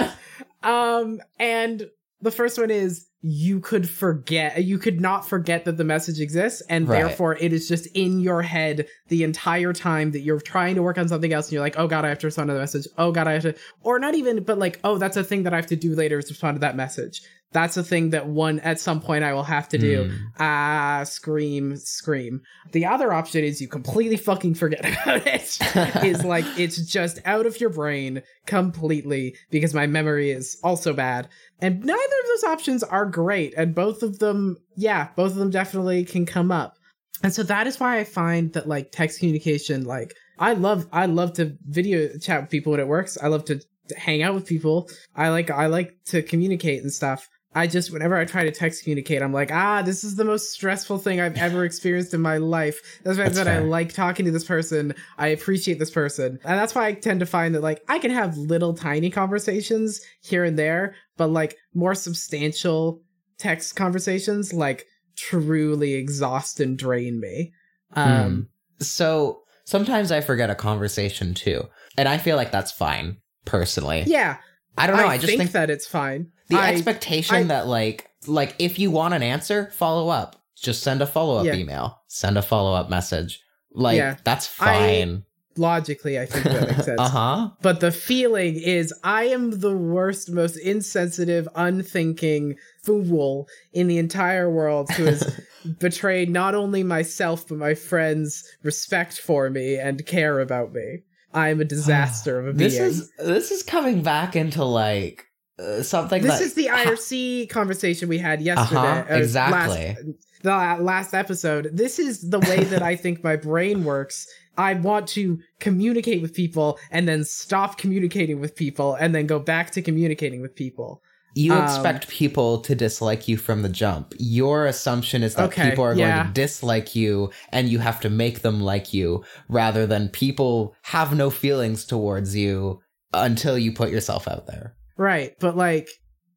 Um, 0.64 1.20
and 1.40 1.90
the 2.22 2.32
first 2.32 2.58
one 2.58 2.72
is 2.72 3.06
you 3.26 3.60
could 3.62 3.88
forget, 3.90 4.64
you 4.64 4.78
could 4.78 5.00
not 5.00 5.28
forget 5.28 5.64
that 5.66 5.78
the 5.78 5.84
message 5.84 6.20
exists, 6.20 6.62
and 6.70 6.88
Right. 6.88 7.04
therefore 7.04 7.38
it 7.38 7.54
is 7.54 7.68
just 7.70 7.86
in 7.96 8.20
your 8.20 8.42
head 8.42 8.88
the 9.08 9.24
entire 9.24 9.72
time 9.74 10.12
that 10.12 10.22
you're 10.22 10.42
trying 10.42 10.76
to 10.76 10.82
work 10.84 10.98
on 10.98 11.08
something 11.08 11.32
else, 11.32 11.48
and 11.48 11.54
you're 11.54 11.62
like, 11.62 11.78
oh 11.78 11.88
god, 11.88 12.04
I 12.06 12.10
have 12.10 12.20
to 12.20 12.28
respond 12.28 12.50
to 12.50 12.54
the 12.54 12.60
message. 12.60 12.88
Oh 12.98 13.12
god, 13.12 13.28
I 13.28 13.34
have 13.34 13.44
to, 13.44 13.56
or 13.82 14.00
not 14.00 14.16
even, 14.16 14.44
but 14.44 14.58
like, 14.58 14.80
oh, 14.84 14.98
that's 14.98 15.16
a 15.18 15.24
thing 15.24 15.44
that 15.44 15.54
I 15.54 15.58
have 15.58 15.68
to 15.68 15.76
do 15.76 15.96
later 15.96 16.18
is 16.20 16.30
respond 16.30 16.56
to 16.56 16.60
that 16.62 16.76
message. 16.76 17.22
That's 17.54 17.78
a 17.78 17.84
thing 17.84 18.10
that 18.10 18.28
one 18.28 18.60
at 18.60 18.80
some 18.80 19.00
point 19.00 19.24
I 19.24 19.34
will 19.34 19.44
have 19.44 19.70
to 19.70 19.78
do. 19.78 20.10
Mm. 20.10 20.18
Ah, 20.40 21.04
scream, 21.06 21.78
scream. 21.78 22.42
The 22.72 22.86
other 22.86 23.14
option 23.14 23.44
is 23.44 23.62
you 23.62 23.68
completely 23.68 24.18
fucking 24.18 24.56
forget 24.56 24.80
about 25.04 25.26
it 25.28 25.58
is 26.04 26.26
like 26.26 26.46
it's 26.58 26.86
just 26.86 27.20
out 27.26 27.46
of 27.46 27.62
your 27.62 27.70
brain 27.70 28.24
completely 28.46 29.36
because 29.52 29.74
my 29.74 29.88
memory 29.88 30.32
is 30.32 30.58
also 30.64 30.94
bad. 30.94 31.30
And 31.60 31.80
neither 31.80 31.94
of 31.94 32.28
those 32.28 32.44
options 32.44 32.84
are 32.84 33.06
great. 33.06 33.54
And 33.56 33.74
both 33.76 34.04
of 34.04 34.20
them, 34.20 34.58
yeah, 34.76 35.10
both 35.16 35.32
of 35.32 35.38
them 35.38 35.52
definitely 35.52 36.04
can 36.04 36.26
come 36.26 36.52
up. 36.52 36.78
And 37.22 37.34
so 37.34 37.44
that 37.44 37.68
is 37.68 37.80
why 37.80 38.00
I 38.00 38.04
find 38.04 38.52
that 38.54 38.68
like 38.68 38.92
text 38.92 39.20
communication, 39.20 39.86
like 39.86 40.14
I 40.40 40.54
love, 40.54 40.88
I 40.92 41.06
love 41.06 41.34
to 41.34 41.56
video 41.68 42.18
chat 42.18 42.42
with 42.42 42.50
people 42.50 42.72
when 42.72 42.82
it 42.82 42.88
works. 42.88 43.18
I 43.22 43.28
love 43.28 43.46
to 43.46 43.62
to 43.90 44.00
hang 44.00 44.24
out 44.24 44.34
with 44.34 44.46
people. 44.46 44.90
I 45.16 45.30
like, 45.30 45.50
I 45.50 45.68
like 45.68 45.96
to 46.06 46.22
communicate 46.22 46.82
and 46.82 46.92
stuff. 46.92 47.30
I 47.56 47.68
just, 47.68 47.92
whenever 47.92 48.16
I 48.16 48.26
try 48.26 48.44
to 48.44 48.52
text 48.52 48.84
communicate, 48.84 49.22
I'm 49.22 49.34
like, 49.34 49.52
ah, 49.52 49.82
this 49.82 50.04
is 50.04 50.16
the 50.16 50.26
most 50.26 50.52
stressful 50.52 50.98
thing 50.98 51.22
I've 51.22 51.38
ever 51.38 51.66
experienced 51.66 52.14
in 52.14 52.22
my 52.22 52.38
life. 52.38 52.82
That's 53.04 53.18
why 53.18 53.26
I 53.26 53.30
said 53.30 53.48
I 53.48 53.60
like 53.60 53.94
talking 53.94 54.26
to 54.26 54.32
this 54.32 54.44
person. 54.44 54.96
I 55.18 55.28
appreciate 55.28 55.80
this 55.80 55.92
person. 55.92 56.40
And 56.44 56.60
that's 56.60 56.74
why 56.74 56.88
I 56.88 56.94
tend 56.94 57.20
to 57.20 57.26
find 57.26 57.54
that 57.56 57.62
like 57.62 57.84
I 57.88 58.00
can 58.00 58.12
have 58.12 58.38
little 58.38 58.74
tiny 58.74 59.10
conversations 59.10 60.02
here 60.22 60.44
and 60.44 60.58
there, 60.58 60.96
but 61.18 61.28
like 61.28 61.58
more 61.74 61.96
substantial 61.96 63.02
text 63.38 63.76
conversations 63.76 64.54
like 64.54 64.86
truly 65.16 65.94
exhaust 65.94 66.60
and 66.60 66.78
drain 66.78 67.20
me. 67.20 67.54
Um 67.96 68.50
So 68.80 69.44
sometimes 69.66 70.12
I 70.12 70.22
forget 70.22 70.50
a 70.50 70.56
conversation 70.56 71.34
too. 71.34 71.68
And 71.98 72.10
I 72.10 72.18
feel 72.18 72.36
like 72.36 72.52
that's 72.52 72.72
fine, 72.72 73.18
personally. 73.46 74.04
yeah, 74.08 74.38
I 74.78 74.88
don't 74.88 74.98
know. 74.98 75.06
I, 75.06 75.14
I, 75.14 75.18
just 75.18 75.28
think, 75.28 75.40
think, 75.40 75.52
that 75.52 75.70
it's 75.70 75.88
fine. 75.88 76.32
The 76.54 76.60
I- 76.60 76.72
expectation 76.74 77.36
I- 77.36 77.44
that 77.44 77.68
like 77.68 78.10
like 78.28 78.56
if 78.60 78.80
you 78.80 78.90
want 78.92 79.14
an 79.14 79.22
answer, 79.24 79.70
follow 79.74 80.10
up. 80.10 80.42
Just 80.56 80.82
send 80.82 81.02
a 81.02 81.06
follow 81.06 81.38
up 81.40 81.46
Yeah. 81.46 81.56
email. 81.56 82.00
Send 82.08 82.38
a 82.38 82.42
follow 82.42 82.74
up 82.74 82.90
message. 82.90 83.42
Like 83.74 83.98
Yeah. 83.98 84.16
that's 84.24 84.50
I- 84.62 84.66
fine. 84.66 85.24
logically 85.56 86.18
I 86.20 86.26
think 86.26 86.46
that 86.46 86.68
makes 86.70 86.86
sense. 86.90 87.00
uh-huh. 87.00 87.50
But 87.62 87.80
the 87.80 87.92
feeling 87.92 88.56
is 88.56 88.92
I 89.04 89.26
am 89.26 89.60
the 89.60 89.76
worst, 89.76 90.32
most 90.32 90.56
insensitive, 90.58 91.48
unthinking 91.56 92.56
fool 92.84 93.48
in 93.72 93.88
the 93.88 93.98
entire 93.98 94.50
world 94.50 94.90
who 94.92 95.06
has 95.06 95.40
betrayed 95.80 96.30
not 96.30 96.56
only 96.56 96.82
myself, 96.84 97.48
but 97.48 97.58
my 97.58 97.76
friends' 97.76 98.44
respect 98.64 99.20
for 99.20 99.50
me 99.50 99.78
and 99.78 100.06
care 100.06 100.40
about 100.40 100.74
me. 100.74 101.00
I 101.34 101.50
am 101.50 101.60
a 101.62 101.66
disaster 101.76 102.40
of 102.40 102.48
a 102.48 102.54
being. 102.54 102.70
This 102.70 102.80
is 102.80 103.12
this 103.18 103.52
is 103.52 103.64
coming 103.64 104.02
back 104.02 104.36
into 104.36 104.64
like 104.64 105.26
uh, 105.60 105.84
something 105.84 106.22
This 106.24 106.40
that 106.40 106.42
is 106.42 106.54
the 106.56 106.68
IRC 106.68 107.50
conversation 107.50 108.10
we 108.10 108.18
had 108.18 108.42
yesterday. 108.42 108.80
Uh-huh, 108.82 109.14
uh, 109.14 109.18
exactly. 109.18 109.96
Last, 110.44 110.78
the 110.78 110.84
last 110.84 111.14
episode. 111.14 111.70
This 111.72 112.00
is 112.00 112.30
the 112.30 112.40
way 112.40 112.64
that 112.66 112.82
I 112.82 112.96
think 112.96 113.24
my 113.24 113.36
brain 113.36 113.84
works. 113.84 114.28
I 114.58 114.74
want 114.76 115.08
to 115.10 115.40
communicate 115.60 116.22
with 116.22 116.34
people 116.34 116.78
and 116.92 117.08
then 117.08 117.24
stop 117.24 117.78
communicating 117.78 118.40
with 118.40 118.56
people 118.56 118.96
and 118.96 119.16
then 119.16 119.26
go 119.26 119.40
back 119.40 119.72
to 119.72 119.82
communicating 119.82 120.42
with 120.42 120.56
people. 120.56 121.02
you 121.36 121.54
um, 121.54 121.64
expect 121.64 122.08
people 122.08 122.60
to 122.62 122.76
dislike 122.76 123.28
you 123.28 123.38
from 123.38 123.64
the 123.64 123.70
jump. 123.70 124.14
Your 124.20 124.68
assumption 124.68 125.24
is 125.24 125.34
that 125.36 125.46
Okay, 125.46 125.70
people 125.72 125.86
are 125.86 125.96
yeah. 125.96 126.18
going 126.18 126.28
to 126.28 126.34
dislike 126.34 126.96
you 126.96 127.32
and 127.52 127.70
you 127.70 127.80
have 127.80 128.00
to 128.02 128.10
make 128.10 128.42
them 128.42 128.62
like 128.62 128.94
you 128.94 129.24
rather 129.50 129.88
than 129.88 130.10
people 130.10 130.76
have 130.84 131.16
no 131.16 131.30
feelings 131.32 131.86
towards 131.86 132.36
you 132.36 132.82
until 133.14 133.58
you 133.58 133.72
put 133.72 133.90
yourself 133.90 134.28
out 134.28 134.46
there. 134.46 134.76
Right. 134.98 135.36
But 135.40 135.58
like, 135.58 135.90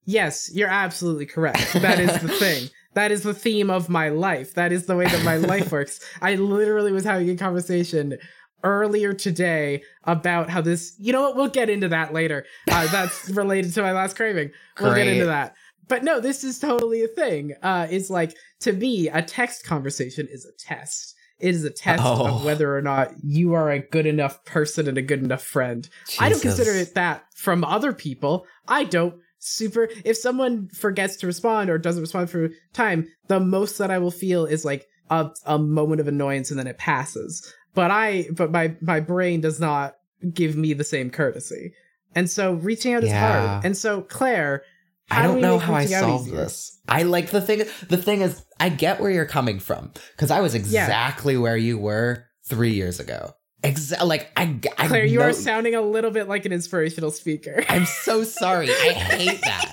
yes, 0.04 0.50
you're 0.54 0.68
absolutely 0.68 1.26
correct. 1.26 1.72
That 1.74 2.00
is 2.00 2.20
the 2.20 2.28
thing. 2.28 2.70
That 2.94 3.12
is 3.12 3.24
the 3.24 3.34
theme 3.34 3.68
of 3.68 3.90
my 3.90 4.08
life. 4.08 4.54
That 4.54 4.72
is 4.72 4.86
the 4.86 4.96
way 4.96 5.04
that 5.04 5.22
my 5.22 5.36
life 5.36 5.70
works. 5.70 6.00
I 6.22 6.36
literally 6.36 6.92
was 6.92 7.04
having 7.04 7.28
a 7.28 7.36
conversation 7.36 8.16
earlier 8.64 9.12
today 9.12 9.82
about 10.04 10.48
how 10.48 10.62
this, 10.62 10.94
you 10.98 11.12
know 11.12 11.20
what? 11.20 11.36
We'll 11.36 11.48
get 11.48 11.68
into 11.68 11.88
that 11.88 12.14
later. 12.14 12.46
Uh, 12.70 12.86
that's 12.86 13.28
related 13.34 13.74
to 13.74 13.82
my 13.82 13.92
last 13.92 14.16
craving. 14.16 14.50
We'll 14.80 14.94
get 14.94 15.08
into 15.08 15.26
that. 15.26 15.54
But 15.88 16.04
no, 16.04 16.20
this 16.20 16.42
is 16.42 16.58
totally 16.58 17.04
a 17.04 17.08
thing. 17.08 17.52
Uh, 17.62 17.86
it's 17.90 18.08
like, 18.08 18.34
to 18.60 18.72
me, 18.72 19.10
a 19.10 19.20
text 19.20 19.66
conversation 19.66 20.26
is 20.30 20.46
a 20.46 20.52
test. 20.58 21.15
It 21.38 21.54
is 21.54 21.64
a 21.64 21.70
test 21.70 22.02
Oh. 22.04 22.26
of 22.26 22.44
whether 22.44 22.76
or 22.76 22.82
not 22.82 23.12
you 23.22 23.52
are 23.54 23.70
a 23.70 23.78
good 23.78 24.06
enough 24.06 24.44
person 24.44 24.88
and 24.88 24.96
a 24.96 25.02
good 25.02 25.22
enough 25.22 25.42
friend. 25.42 25.88
I 26.18 26.28
don't 26.28 26.40
consider 26.40 26.72
it 26.72 26.94
that 26.94 27.24
from 27.34 27.62
other 27.64 27.92
people. 27.92 28.46
I 28.66 28.84
don't 28.84 29.16
super 29.38 29.88
if 30.04 30.16
someone 30.16 30.68
forgets 30.68 31.16
to 31.16 31.26
respond 31.26 31.68
or 31.70 31.78
doesn't 31.78 32.00
respond 32.02 32.30
for 32.30 32.48
time, 32.72 33.06
the 33.28 33.38
most 33.38 33.78
that 33.78 33.90
I 33.90 33.98
will 33.98 34.10
feel 34.10 34.46
is 34.46 34.64
like 34.64 34.86
a, 35.10 35.30
a 35.44 35.58
moment 35.58 36.00
of 36.00 36.08
annoyance 36.08 36.50
and 36.50 36.58
then 36.58 36.66
it 36.66 36.78
passes. 36.78 37.52
But 37.74 37.90
I 37.90 38.28
but 38.32 38.50
my 38.50 38.74
my 38.80 39.00
brain 39.00 39.40
does 39.42 39.60
not 39.60 39.96
give 40.32 40.56
me 40.56 40.72
the 40.72 40.84
same 40.84 41.10
courtesy. 41.10 41.74
And 42.14 42.30
so 42.30 42.54
reaching 42.54 42.94
out 42.94 43.04
is 43.04 43.12
hard. 43.12 43.64
And 43.64 43.76
so 43.76 44.00
Claire, 44.00 44.62
how 45.08 45.22
do 45.22 45.28
don't 45.32 45.40
know 45.40 45.58
how 45.58 45.74
I 45.74 45.80
reaching 45.82 45.94
out 45.96 46.00
solve 46.00 46.26
easier? 46.26 46.36
this. 46.36 46.80
I 46.88 47.02
like 47.04 47.30
the 47.30 47.40
thing. 47.40 47.64
The 47.88 47.96
thing 47.96 48.20
is, 48.22 48.44
I 48.60 48.68
get 48.68 49.00
where 49.00 49.10
you're 49.10 49.26
coming 49.26 49.58
from 49.60 49.92
because 50.12 50.30
I 50.30 50.40
was 50.40 50.54
exactly 50.54 51.36
where 51.36 51.56
you 51.56 51.78
were 51.78 52.24
three 52.48 52.72
years 52.74 53.00
ago. 53.00 53.32
Exa- 53.62 54.06
like 54.06 54.30
I, 54.36 54.58
I 54.78 54.86
Claire, 54.88 55.04
you 55.06 55.22
are 55.22 55.32
sounding 55.32 55.74
a 55.74 55.80
little 55.80 56.10
bit 56.10 56.28
like 56.28 56.44
an 56.44 56.52
inspirational 56.52 57.10
speaker. 57.10 57.64
I'm 57.68 57.86
so 57.86 58.22
sorry. 58.22 58.68
I 58.70 58.92
hate 58.92 59.40
that. 59.44 59.72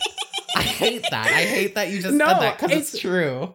I 0.55 0.61
hate 0.61 1.03
that. 1.11 1.27
I 1.27 1.41
hate 1.43 1.75
that 1.75 1.89
you 1.89 2.01
just 2.01 2.15
No, 2.15 2.27
said 2.27 2.39
that 2.39 2.57
because 2.59 2.71
it's, 2.77 2.93
it's- 2.95 3.01
true. 3.01 3.53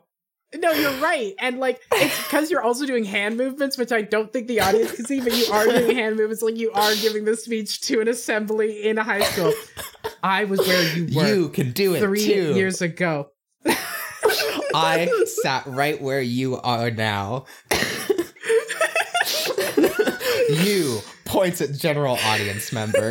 No, 0.54 0.72
you're 0.72 0.98
right. 1.00 1.34
And 1.38 1.58
like 1.60 1.80
it's 1.92 2.16
because 2.22 2.50
you're 2.50 2.62
also 2.62 2.86
doing 2.86 3.04
hand 3.04 3.36
movements, 3.36 3.76
which 3.76 3.92
I 3.92 4.00
don't 4.02 4.32
think 4.32 4.48
the 4.48 4.60
audience 4.60 4.92
can 4.92 5.04
see, 5.04 5.20
but 5.20 5.36
you 5.36 5.44
are 5.52 5.64
doing 5.66 5.94
hand 5.94 6.16
movements 6.16 6.42
like 6.42 6.56
you 6.56 6.72
are 6.72 6.94
giving 6.96 7.26
the 7.26 7.36
speech 7.36 7.82
to 7.82 8.00
an 8.00 8.08
assembly 8.08 8.86
in 8.88 8.96
a 8.96 9.04
high 9.04 9.20
school. 9.22 9.52
I 10.22 10.44
was 10.44 10.60
where 10.60 10.96
you 10.96 11.14
were 11.14 11.26
You 11.34 11.48
can 11.50 11.72
do 11.72 11.94
it 11.94 12.00
three 12.00 12.24
too. 12.24 12.54
years 12.54 12.80
ago. 12.80 13.30
I 14.74 15.08
sat 15.42 15.66
right 15.66 16.00
where 16.00 16.20
you 16.22 16.56
are 16.56 16.90
now. 16.90 17.44
you 20.48 21.00
points 21.24 21.60
at 21.60 21.72
general 21.74 22.16
audience 22.24 22.72
member. 22.72 23.10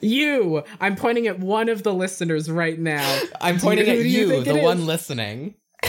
You. 0.00 0.62
I'm 0.80 0.96
pointing 0.96 1.26
at 1.26 1.38
one 1.38 1.68
of 1.68 1.82
the 1.82 1.92
listeners 1.94 2.50
right 2.50 2.78
now. 2.78 3.20
I'm 3.40 3.58
pointing 3.58 3.86
you- 3.86 3.92
at 3.92 3.98
you 3.98 4.32
you, 4.34 4.44
the 4.44 4.56
one 4.60 4.78
is? 4.78 4.84
listening. 4.86 5.54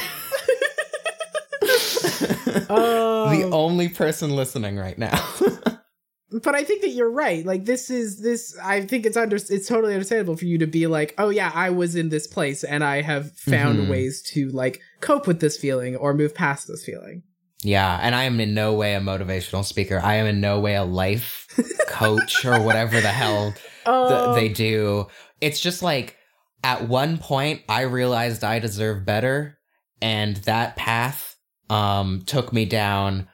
Oh. 2.70 3.30
The 3.30 3.50
only 3.52 3.88
person 3.90 4.36
listening 4.36 4.78
right 4.78 4.98
now. 4.98 5.18
but 6.44 6.56
I 6.56 6.64
think 6.64 6.82
that 6.82 6.90
you're 6.90 7.10
right. 7.12 7.46
Like 7.46 7.66
this 7.66 7.90
is 7.90 8.22
this. 8.22 8.58
I 8.62 8.82
think 8.82 9.06
it's 9.06 9.16
under. 9.16 9.38
It's 9.38 9.68
totally 9.68 9.94
understandable 9.94 10.36
for 10.36 10.46
you 10.46 10.58
to 10.58 10.68
be 10.68 10.86
like, 10.88 11.14
oh 11.18 11.30
yeah, 11.30 11.52
I 11.54 11.70
was 11.70 11.96
in 11.96 12.10
this 12.10 12.28
place 12.28 12.64
and 12.66 12.84
I 12.84 13.02
have 13.02 13.32
found 13.38 13.80
Mhm. 13.80 13.90
ways 13.90 14.22
to 14.34 14.50
like 14.50 14.82
cope 15.02 15.28
with 15.28 15.40
this 15.40 15.58
feeling 15.58 15.96
or 15.96 16.14
move 16.14 16.36
past 16.36 16.68
this 16.68 16.84
feeling. 16.84 17.24
Yeah, 17.64 18.00
and 18.02 18.14
I 18.14 18.24
am 18.26 18.40
in 18.40 18.54
no 18.54 18.74
way 18.74 18.94
a 18.94 19.00
motivational 19.00 19.66
speaker. 19.66 20.00
I 20.04 20.16
am 20.16 20.28
in 20.28 20.40
no 20.42 20.60
way 20.60 20.76
a 20.76 20.84
life 20.84 21.48
coach 21.88 22.46
or 22.46 22.62
whatever 22.62 23.02
the 23.02 23.10
hell 23.10 23.54
Oh, 23.86 24.08
th- 24.10 24.36
they 24.36 24.50
do. 24.50 25.08
It's 25.42 25.60
just 25.60 25.82
like 25.82 26.18
at 26.64 26.88
one 26.88 27.18
point 27.18 27.62
I 27.70 27.82
realized 27.82 28.44
I 28.44 28.60
deserve 28.60 29.06
better, 29.06 29.58
and 30.02 30.38
that 30.38 30.76
path 30.76 31.36
um 31.70 32.24
took 32.26 32.54
me 32.54 32.66
down. 32.66 33.28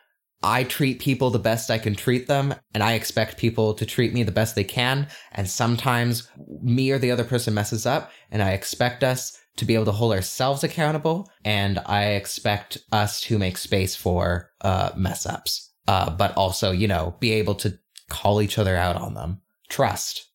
I 0.46 0.66
treat 0.66 1.00
people 1.00 1.30
the 1.30 1.40
best 1.40 1.72
I 1.72 1.78
can 1.78 1.96
treat 1.96 2.28
them, 2.28 2.54
and 2.74 2.84
I 2.84 2.94
expect 2.94 3.38
people 3.38 3.74
to 3.76 3.86
treat 3.86 4.14
me 4.14 4.24
the 4.24 4.32
best 4.32 4.56
they 4.56 4.64
can. 4.66 5.08
And 5.32 5.50
sometimes 5.50 6.30
me 6.64 6.92
or 6.92 6.98
the 6.98 7.12
other 7.12 7.24
person 7.24 7.54
messes 7.54 7.86
up, 7.86 8.12
and 8.32 8.42
I 8.42 8.52
expect 8.52 9.04
us 9.04 9.38
to 9.58 9.66
be 9.66 9.76
able 9.76 9.86
to 9.86 9.92
hold 9.92 10.14
ourselves 10.14 10.64
accountable, 10.64 11.30
and 11.46 11.80
I 11.86 12.06
expect 12.14 12.78
us 12.92 13.22
to 13.22 13.38
make 13.38 13.58
space 13.58 13.96
for 13.96 14.50
uh, 14.62 14.90
mess 14.96 15.26
ups, 15.26 15.72
uh, 15.88 16.10
but 16.10 16.36
also, 16.36 16.72
you 16.72 16.88
know, 16.88 17.16
be 17.20 17.34
able 17.34 17.56
to 17.56 17.78
call 18.10 18.42
each 18.42 18.58
other 18.58 18.76
out 18.76 18.96
on 18.96 19.14
them. 19.14 19.42
Trust 19.70 20.28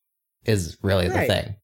is 0.45 0.77
really 0.83 1.09
Right. 1.09 1.27
the 1.29 1.35
thing. 1.35 1.57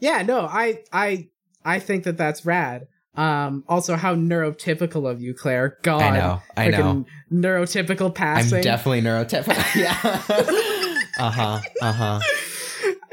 yeah. 0.00 0.22
No, 0.22 0.40
I 0.46 0.80
I 0.92 1.28
I 1.64 1.78
think 1.80 2.04
that 2.04 2.16
that's 2.16 2.44
rad. 2.44 2.86
Um. 3.14 3.64
Also, 3.68 3.96
how 3.96 4.14
neurotypical 4.14 5.10
of 5.10 5.20
you, 5.22 5.32
Claire. 5.32 5.78
God. 5.82 6.02
I 6.02 6.18
know, 6.18 6.42
I 6.56 6.68
know. 6.68 7.04
Neurotypical 7.32 8.14
passing. 8.14 8.58
I'm 8.58 8.62
definitely 8.62 9.00
neurotypical. 9.02 9.74
yeah. 9.74 10.22
uh 11.18 11.30
huh. 11.30 11.60
Uh 11.80 11.92
huh. 11.92 12.20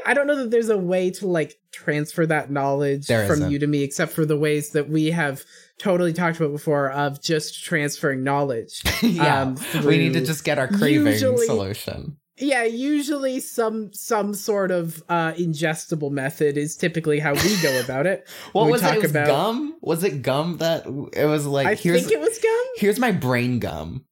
I 0.06 0.14
don't 0.14 0.26
know 0.26 0.36
that 0.36 0.50
there's 0.50 0.68
a 0.68 0.78
way 0.78 1.10
to 1.12 1.26
like 1.26 1.56
transfer 1.72 2.26
that 2.26 2.50
knowledge 2.50 3.06
There 3.06 3.26
from 3.26 3.36
isn't. 3.40 3.50
you 3.50 3.58
to 3.60 3.66
me, 3.66 3.82
except 3.82 4.12
for 4.12 4.24
the 4.24 4.36
ways 4.38 4.70
that 4.70 4.88
we 4.88 5.10
have 5.10 5.42
totally 5.78 6.12
talked 6.12 6.36
about 6.38 6.52
before 6.52 6.90
of 6.90 7.22
just 7.22 7.64
transferring 7.64 8.22
knowledge. 8.22 8.82
yeah. 9.02 9.42
um, 9.42 9.56
we 9.84 9.98
need 9.98 10.12
to 10.14 10.24
just 10.24 10.44
get 10.44 10.58
our 10.58 10.68
craving 10.68 11.06
usually- 11.06 11.46
solution. 11.46 12.16
Yeah, 12.36 12.64
usually 12.64 13.38
some 13.38 13.92
some 13.92 14.34
sort 14.34 14.72
of 14.72 15.00
uh, 15.08 15.34
ingestible 15.34 16.10
method 16.10 16.56
is 16.56 16.74
typically 16.76 17.20
how 17.20 17.32
we 17.34 17.62
go 17.62 17.78
about 17.84 18.06
it. 18.08 18.26
What 18.50 18.66
we 18.66 18.72
was 18.72 18.82
it? 18.82 18.96
It 18.96 19.02
was 19.02 19.10
about- 19.12 19.26
gum? 19.28 19.76
Was 19.82 20.02
it 20.02 20.20
gum 20.22 20.56
that 20.58 20.84
it 21.12 21.26
was 21.26 21.46
like? 21.46 21.68
I 21.68 21.76
think 21.76 22.10
it 22.10 22.18
was 22.18 22.36
gum. 22.40 22.66
here's 22.76 22.98
my 22.98 23.12
brain 23.12 23.60
gum. 23.60 24.04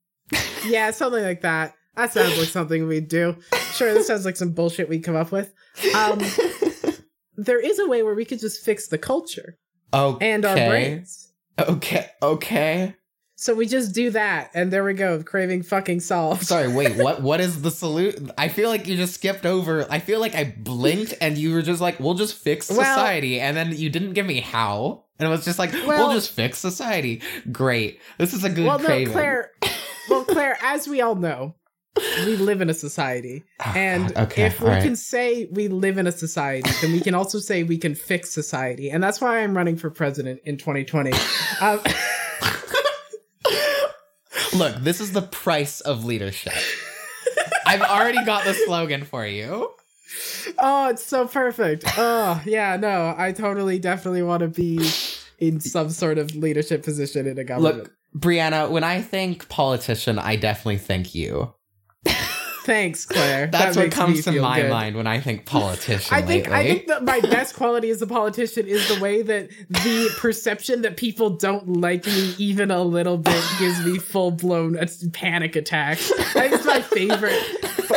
Yeah, 0.64 0.92
something 0.92 1.22
like 1.22 1.40
that. 1.40 1.74
That 1.96 2.12
sounds 2.12 2.38
like 2.38 2.48
something 2.48 2.86
we'd 2.86 3.08
do. 3.08 3.36
Sure, 3.72 3.92
this 3.92 4.06
sounds 4.06 4.24
like 4.24 4.36
some 4.36 4.52
bullshit 4.52 4.88
we'd 4.88 5.04
come 5.04 5.16
up 5.16 5.30
with. 5.30 5.52
Um, 5.94 6.20
there 7.36 7.60
is 7.60 7.78
a 7.78 7.86
way 7.86 8.02
where 8.02 8.14
we 8.14 8.24
could 8.24 8.40
just 8.40 8.64
fix 8.64 8.88
the 8.88 8.98
culture 8.98 9.58
okay. 9.92 10.30
and 10.30 10.44
our 10.44 10.54
brains. 10.54 11.32
Okay. 11.58 12.08
Okay. 12.22 12.94
So 13.42 13.54
we 13.54 13.66
just 13.66 13.92
do 13.92 14.10
that, 14.10 14.52
and 14.54 14.72
there 14.72 14.84
we 14.84 14.94
go. 14.94 15.20
Craving 15.22 15.64
fucking 15.64 16.00
solved. 16.00 16.46
Sorry. 16.46 16.68
Wait. 16.68 16.96
What? 16.96 17.22
What 17.22 17.40
is 17.40 17.60
the 17.60 17.72
solution? 17.72 18.30
I 18.38 18.48
feel 18.48 18.68
like 18.68 18.86
you 18.86 18.96
just 18.96 19.14
skipped 19.14 19.44
over. 19.44 19.84
I 19.90 19.98
feel 19.98 20.20
like 20.20 20.34
I 20.34 20.54
blinked 20.56 21.14
and 21.20 21.36
you 21.36 21.52
were 21.52 21.62
just 21.62 21.80
like, 21.80 21.98
"We'll 21.98 22.14
just 22.14 22.36
fix 22.36 22.70
Well- 22.70 22.78
society," 22.78 23.40
and 23.40 23.56
then 23.56 23.76
you 23.76 23.90
didn't 23.90 24.12
give 24.12 24.26
me 24.26 24.40
how. 24.40 25.06
And 25.18 25.26
it 25.26 25.30
was 25.30 25.44
just 25.44 25.58
like, 25.58 25.72
Well- 25.72 25.86
"We'll 26.06 26.12
just 26.12 26.30
fix 26.30 26.58
society." 26.58 27.20
Great. 27.50 28.00
This 28.16 28.32
is 28.32 28.44
a 28.44 28.48
good 28.48 28.64
well, 28.64 28.78
no. 28.78 29.06
Claire. 29.06 29.50
Well, 30.08 30.24
Claire, 30.24 30.56
as 30.62 30.86
we 30.86 31.00
all 31.00 31.16
know, 31.16 31.56
we 32.24 32.36
live 32.36 32.60
in 32.60 32.70
a 32.70 32.74
society, 32.74 33.44
Oh, 33.64 33.72
and 33.76 34.16
okay. 34.16 34.44
if 34.44 34.60
we 34.60 34.68
right. 34.68 34.82
can 34.82 34.96
say 34.96 35.46
we 35.52 35.68
live 35.68 35.98
in 35.98 36.06
a 36.06 36.12
society, 36.12 36.70
then 36.80 36.92
we 36.92 37.00
can 37.00 37.14
also 37.14 37.38
say 37.38 37.62
we 37.62 37.78
can 37.78 37.94
fix 37.94 38.30
society, 38.30 38.90
and 38.90 39.02
that's 39.02 39.20
why 39.20 39.40
I'm 39.40 39.56
running 39.56 39.76
for 39.76 39.90
president 39.90 40.40
in 40.44 40.56
2020. 40.56 41.12
Um, 41.60 41.80
Look, 44.54 44.76
this 44.82 45.00
is 45.00 45.12
the 45.12 45.22
price 45.22 45.80
of 45.80 46.04
leadership. 46.04 46.52
I've 47.66 47.80
already 47.80 48.22
got 48.24 48.44
the 48.44 48.52
slogan 48.52 49.04
for 49.04 49.26
you. 49.26 49.70
oh, 50.58 50.88
it's 50.90 51.04
so 51.04 51.26
perfect. 51.26 51.84
Oh, 51.96 52.42
yeah, 52.44 52.76
no, 52.76 53.14
I 53.16 53.32
totally, 53.32 53.78
definitely 53.78 54.22
want 54.22 54.40
to 54.40 54.48
be 54.48 54.86
in 55.38 55.58
some 55.60 55.88
sort 55.88 56.18
of 56.18 56.34
leadership 56.34 56.82
position 56.82 57.26
in 57.26 57.38
a 57.38 57.44
government. 57.44 57.76
Look, 57.76 57.92
Brianna, 58.16 58.70
when 58.70 58.84
I 58.84 59.00
think 59.00 59.48
politician, 59.48 60.18
I 60.18 60.36
definitely 60.36 60.78
think 60.78 61.14
you. 61.14 61.54
Thanks, 62.64 63.04
Claire. 63.06 63.48
That's 63.48 63.74
That 63.76 63.82
what 63.84 63.92
comes 63.92 64.16
me 64.26 64.34
to 64.34 64.40
my 64.40 64.60
good. 64.62 64.70
mind 64.70 64.96
when 64.96 65.06
I 65.06 65.18
think 65.20 65.46
politician 65.46 66.14
I 66.14 66.22
think 66.22 66.46
lately. 66.46 66.52
I 66.58 66.64
think 66.64 66.86
that 66.86 67.02
my 67.04 67.20
best 67.20 67.56
quality 67.56 67.90
as 67.90 68.00
a 68.02 68.06
politician 68.06 68.66
is 68.68 68.86
the 68.94 69.00
way 69.02 69.22
that 69.22 69.50
the 69.68 70.10
perception 70.18 70.82
that 70.82 70.96
people 70.96 71.30
don't 71.30 71.80
like 71.80 72.06
me 72.06 72.34
even 72.38 72.70
a 72.70 72.82
little 72.82 73.18
bit 73.18 73.42
gives 73.58 73.84
me 73.84 73.98
full 73.98 74.30
blown 74.30 74.78
panic 75.12 75.56
attacks. 75.56 76.12
That's 76.34 76.64
my 76.64 76.82
favorite 76.82 77.42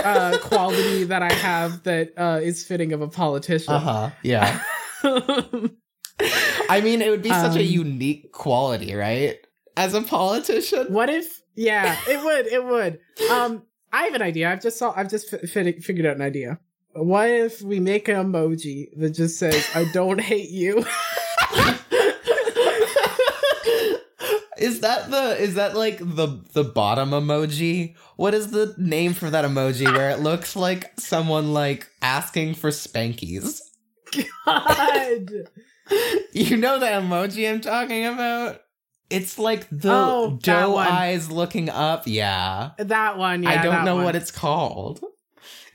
uh, 0.04 0.40
quality 0.42 1.04
that 1.06 1.22
I 1.22 1.32
have 1.34 1.84
that 1.84 2.14
uh, 2.18 2.40
is 2.42 2.64
fitting 2.66 2.92
of 2.94 3.02
a 3.02 3.08
politician. 3.08 3.74
uh-huh. 3.74 4.10
Yeah. 4.24 4.62
I 6.70 6.82
mean, 6.82 7.02
it 7.02 7.10
would 7.10 7.22
be 7.22 7.30
such 7.30 7.56
a 7.56 7.60
Um, 7.60 7.66
unique 7.66 8.32
quality, 8.32 8.94
right? 8.96 9.38
As 9.78 9.94
a 9.94 10.02
politician. 10.02 10.88
what 10.94 11.10
if? 11.10 11.42
Yeah, 11.56 11.96
it 12.08 12.24
would. 12.24 12.48
It 12.48 12.64
would. 12.66 13.00
Um, 13.30 13.64
I 13.96 14.04
have 14.04 14.14
an 14.14 14.22
idea. 14.22 14.52
I've 14.52 14.62
just 14.62 14.78
saw. 14.78 14.94
I've 14.94 15.10
just 15.10 15.30
fi- 15.30 15.72
figured 15.80 16.06
out 16.06 16.18
an 16.18 16.22
idea. 16.22 16.60
What 16.92 17.30
if 17.30 17.62
we 17.62 17.80
make 17.80 18.10
an 18.10 18.18
emoji 18.18 18.90
that 18.98 19.12
just 19.12 19.40
says 19.40 19.66
"I 19.74 19.86
don't 19.94 20.20
hate 20.20 20.50
you"? 20.50 20.80
is 24.58 24.82
that 24.82 25.10
the 25.10 25.38
is 25.40 25.56
that 25.56 25.78
like 25.78 26.00
the 26.00 26.44
the 26.52 26.66
bottom 26.66 27.12
emoji? 27.12 27.96
What 28.18 28.34
is 28.34 28.52
the 28.52 28.76
name 28.78 29.14
for 29.14 29.30
that 29.30 29.46
emoji 29.46 29.90
where 29.90 30.10
it 30.10 30.20
looks 30.20 30.58
like 30.58 30.92
someone 31.00 31.54
like 31.54 31.90
asking 32.02 32.56
for 32.56 32.72
spankies? 32.72 33.62
God. 34.46 35.32
You 36.34 36.58
know 36.58 36.80
the 36.80 36.88
emoji 36.88 37.50
I'm 37.50 37.62
talking 37.62 38.06
about? 38.06 38.60
It's 39.10 39.38
like 39.38 39.68
the 39.70 39.92
Oh, 39.92 40.40
doe 40.42 40.72
one. 40.72 40.88
eyes 40.88 41.30
looking 41.32 41.70
up. 41.70 42.04
Yeah. 42.08 42.72
That 42.80 43.18
one, 43.18 43.44
yeah. 43.44 43.52
I 43.52 43.64
don't 43.64 43.86
know 43.86 43.96
one. 43.96 44.06
what 44.06 44.16
it's 44.16 44.32
called. 44.32 45.04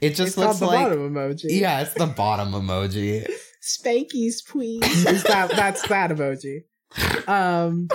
It 0.00 0.10
just 0.10 0.28
it's 0.28 0.36
looks 0.38 0.60
like 0.60 0.88
bottom 0.88 1.14
emoji. 1.14 1.44
Yeah, 1.50 1.82
it's 1.82 1.94
the 1.94 2.06
bottom 2.06 2.52
emoji. 2.52 3.26
Spankies, 3.62 4.46
please. 4.48 5.06
Is 5.06 5.22
that 5.24 5.50
that's 5.50 5.86
that 5.88 6.10
emoji. 6.10 6.62
Um 7.28 7.88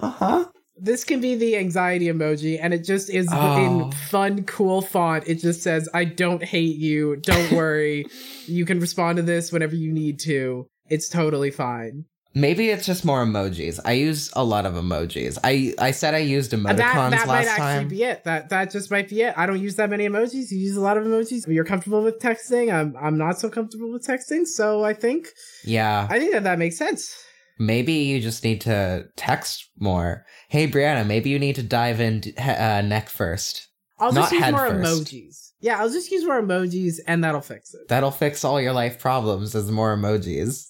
Uh-huh. 0.00 0.46
this 0.76 1.04
can 1.04 1.20
be 1.20 1.34
the 1.34 1.56
anxiety 1.58 2.06
emoji, 2.06 2.58
and 2.60 2.72
it 2.72 2.84
just 2.84 3.10
is 3.10 3.28
Oh. 3.30 3.84
in 3.84 3.92
fun, 3.92 4.44
cool 4.44 4.80
font. 4.80 5.24
It 5.28 5.36
just 5.36 5.62
says, 5.62 5.88
I 5.92 6.04
don't 6.06 6.42
hate 6.42 6.76
you. 6.78 7.16
Don't 7.16 7.52
worry. 7.52 8.06
you 8.46 8.64
can 8.64 8.80
respond 8.80 9.16
to 9.18 9.22
this 9.22 9.52
whenever 9.52 9.76
you 9.76 9.92
need 9.92 10.18
to. 10.20 10.66
It's 10.88 11.08
totally 11.08 11.50
fine. 11.52 12.06
Maybe 12.32 12.70
it's 12.70 12.86
just 12.86 13.04
more 13.04 13.24
emojis. 13.24 13.80
I 13.84 13.92
use 13.92 14.30
a 14.34 14.44
lot 14.44 14.64
of 14.64 14.74
emojis. 14.74 15.36
I 15.42 15.74
I 15.78 15.90
said 15.90 16.14
I 16.14 16.18
used 16.18 16.52
emoticons 16.52 16.76
that 16.76 17.10
that 17.10 17.28
last 17.28 17.56
time. 17.56 17.88
be 17.88 18.04
it. 18.04 18.22
That 18.22 18.50
that 18.50 18.70
just 18.70 18.88
might 18.90 19.08
be 19.08 19.22
it. 19.22 19.34
I 19.36 19.46
don't 19.46 19.60
use 19.60 19.74
that 19.76 19.90
many 19.90 20.08
emojis. 20.08 20.52
You 20.52 20.58
use 20.58 20.76
a 20.76 20.80
lot 20.80 20.96
of 20.96 21.04
emojis. 21.04 21.48
You're 21.48 21.64
comfortable 21.64 22.02
with 22.02 22.20
texting. 22.20 22.72
I'm 22.72 22.96
I'm 22.96 23.18
not 23.18 23.40
so 23.40 23.50
comfortable 23.50 23.90
with 23.90 24.06
texting. 24.06 24.46
So 24.46 24.84
I 24.84 24.92
think 24.92 25.28
yeah. 25.64 26.06
I 26.08 26.20
think 26.20 26.32
that 26.32 26.44
that 26.44 26.58
makes 26.60 26.78
sense. 26.78 27.12
Maybe 27.58 27.94
you 27.94 28.20
just 28.20 28.44
need 28.44 28.60
to 28.62 29.08
text 29.16 29.68
more. 29.78 30.24
Hey 30.48 30.68
Brianna, 30.68 31.04
maybe 31.04 31.30
you 31.30 31.38
need 31.38 31.56
to 31.56 31.64
dive 31.64 32.00
in 32.00 32.22
uh, 32.38 32.82
neck 32.82 33.08
first. 33.08 33.68
I'll 33.98 34.12
just 34.12 34.32
use 34.32 34.50
more 34.50 34.68
first. 34.68 35.04
emojis. 35.04 35.50
Yeah, 35.60 35.80
I'll 35.80 35.90
just 35.90 36.10
use 36.10 36.24
more 36.24 36.40
emojis 36.40 37.00
and 37.06 37.22
that'll 37.24 37.42
fix 37.42 37.74
it. 37.74 37.88
That'll 37.88 38.12
fix 38.12 38.44
all 38.44 38.60
your 38.60 38.72
life 38.72 38.98
problems 38.98 39.54
as 39.54 39.70
more 39.70 39.94
emojis. 39.94 40.69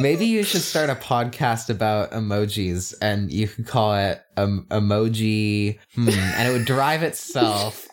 Maybe 0.00 0.26
you 0.26 0.42
should 0.42 0.62
start 0.62 0.90
a 0.90 0.94
podcast 0.94 1.70
about 1.70 2.10
emojis 2.12 2.94
and 3.00 3.30
you 3.32 3.46
could 3.48 3.66
call 3.66 3.94
it 3.94 4.20
um, 4.36 4.66
emoji 4.70 5.78
hmm, 5.94 6.08
and 6.08 6.48
it 6.48 6.52
would 6.52 6.64
drive 6.66 7.02
itself. 7.02 7.86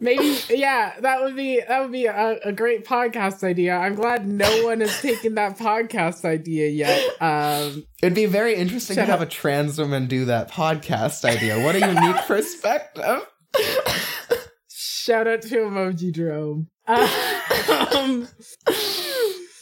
Maybe, 0.00 0.38
yeah, 0.50 1.00
that 1.00 1.22
would 1.22 1.34
be 1.34 1.62
that 1.66 1.80
would 1.80 1.92
be 1.92 2.04
a, 2.04 2.38
a 2.44 2.52
great 2.52 2.84
podcast 2.84 3.42
idea. 3.42 3.74
I'm 3.74 3.94
glad 3.94 4.26
no 4.26 4.64
one 4.64 4.80
has 4.80 5.00
taken 5.00 5.34
that 5.36 5.56
podcast 5.56 6.26
idea 6.26 6.68
yet. 6.68 7.22
Um, 7.22 7.86
It'd 8.02 8.14
be 8.14 8.26
very 8.26 8.54
interesting 8.54 8.96
to 8.96 9.04
have 9.06 9.22
a 9.22 9.26
trans 9.26 9.78
woman 9.78 10.06
do 10.06 10.26
that 10.26 10.50
podcast 10.50 11.24
idea. 11.24 11.64
What 11.64 11.74
a 11.76 11.80
unique 11.80 12.16
perspective. 12.26 13.26
shout 14.68 15.26
out 15.26 15.40
to 15.42 15.56
Emoji 15.56 16.12
Drome. 16.12 16.68
Um, 17.96 18.28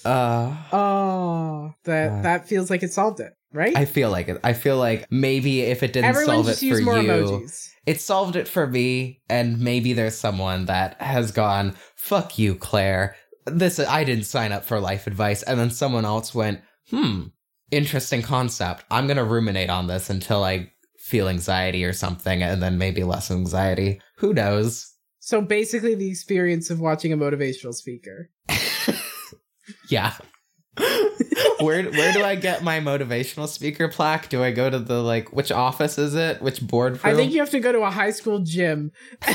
Uh, 0.05 0.57
oh, 0.73 1.73
that 1.85 2.11
Uh, 2.11 2.23
that 2.23 2.49
feels 2.49 2.71
like 2.71 2.83
it 2.83 2.93
solved 2.93 3.21
it, 3.21 3.33
right? 3.53 3.77
I 3.77 3.85
feel 3.85 4.11
like 4.11 4.29
it. 4.29 4.41
I 4.43 4.53
feel 4.53 4.77
like 4.77 5.07
maybe 5.13 5.61
if 5.61 5.83
it 5.85 5.93
didn't 5.93 6.09
Everyone 6.09 6.37
solve 6.45 6.49
it 6.49 6.59
just 6.59 6.81
for 6.81 6.85
more 6.85 6.99
you, 6.99 7.09
emojis. 7.09 7.69
it 7.87 8.01
solved 8.01 8.35
it 8.35 8.49
for 8.49 8.67
me. 8.67 9.21
And 9.29 9.61
maybe 9.61 9.93
there's 9.93 10.17
someone 10.17 10.65
that 10.67 11.01
has 11.01 11.31
gone, 11.31 11.77
"Fuck 11.95 12.37
you, 12.39 12.57
Claire. 12.57 13.15
This 13.47 13.79
I 13.79 14.03
didn't 14.03 14.25
sign 14.27 14.51
up 14.51 14.65
for 14.65 14.81
life 14.81 15.07
advice." 15.07 15.45
And 15.45 15.61
then 15.61 15.71
someone 15.71 16.05
else 16.05 16.35
went, 16.35 16.61
"Hmm, 16.91 17.27
interesting 17.71 18.23
concept. 18.23 18.85
I'm 18.91 19.07
gonna 19.07 19.25
ruminate 19.25 19.71
on 19.71 19.87
this 19.87 20.11
until 20.11 20.43
I 20.43 20.73
feel 20.99 21.29
anxiety 21.29 21.85
or 21.85 21.93
something, 21.93 22.43
and 22.43 22.61
then 22.61 22.77
maybe 22.77 23.05
less 23.05 23.31
anxiety. 23.31 24.01
Who 24.17 24.35
knows?" 24.35 24.89
So 25.25 25.41
basically, 25.41 25.95
the 25.95 26.11
experience 26.11 26.69
of 26.69 26.81
watching 26.81 27.13
a 27.13 27.17
motivational 27.17 27.75
speaker. 27.75 28.31
Yeah. 29.89 30.15
where 31.61 31.85
where 31.85 32.13
do 32.13 32.25
I 32.25 32.35
get 32.35 32.65
my 32.65 32.81
motivational 32.81 33.47
speaker 33.47 33.89
plaque? 33.89 34.29
Do 34.29 34.43
I 34.43 34.51
go 34.51 34.69
to 34.69 34.79
the 34.79 35.01
like 35.01 35.33
which 35.33 35.53
office 35.53 35.99
is 35.99 36.17
it? 36.17 36.43
Which 36.43 36.67
boardroom? 36.67 37.01
I 37.05 37.15
think 37.15 37.33
you 37.33 37.39
have 37.39 37.51
to 37.51 37.61
go 37.61 37.71
to 37.71 37.83
a 37.83 37.91
high 37.91 38.11
school 38.11 38.41
gym. 38.41 38.91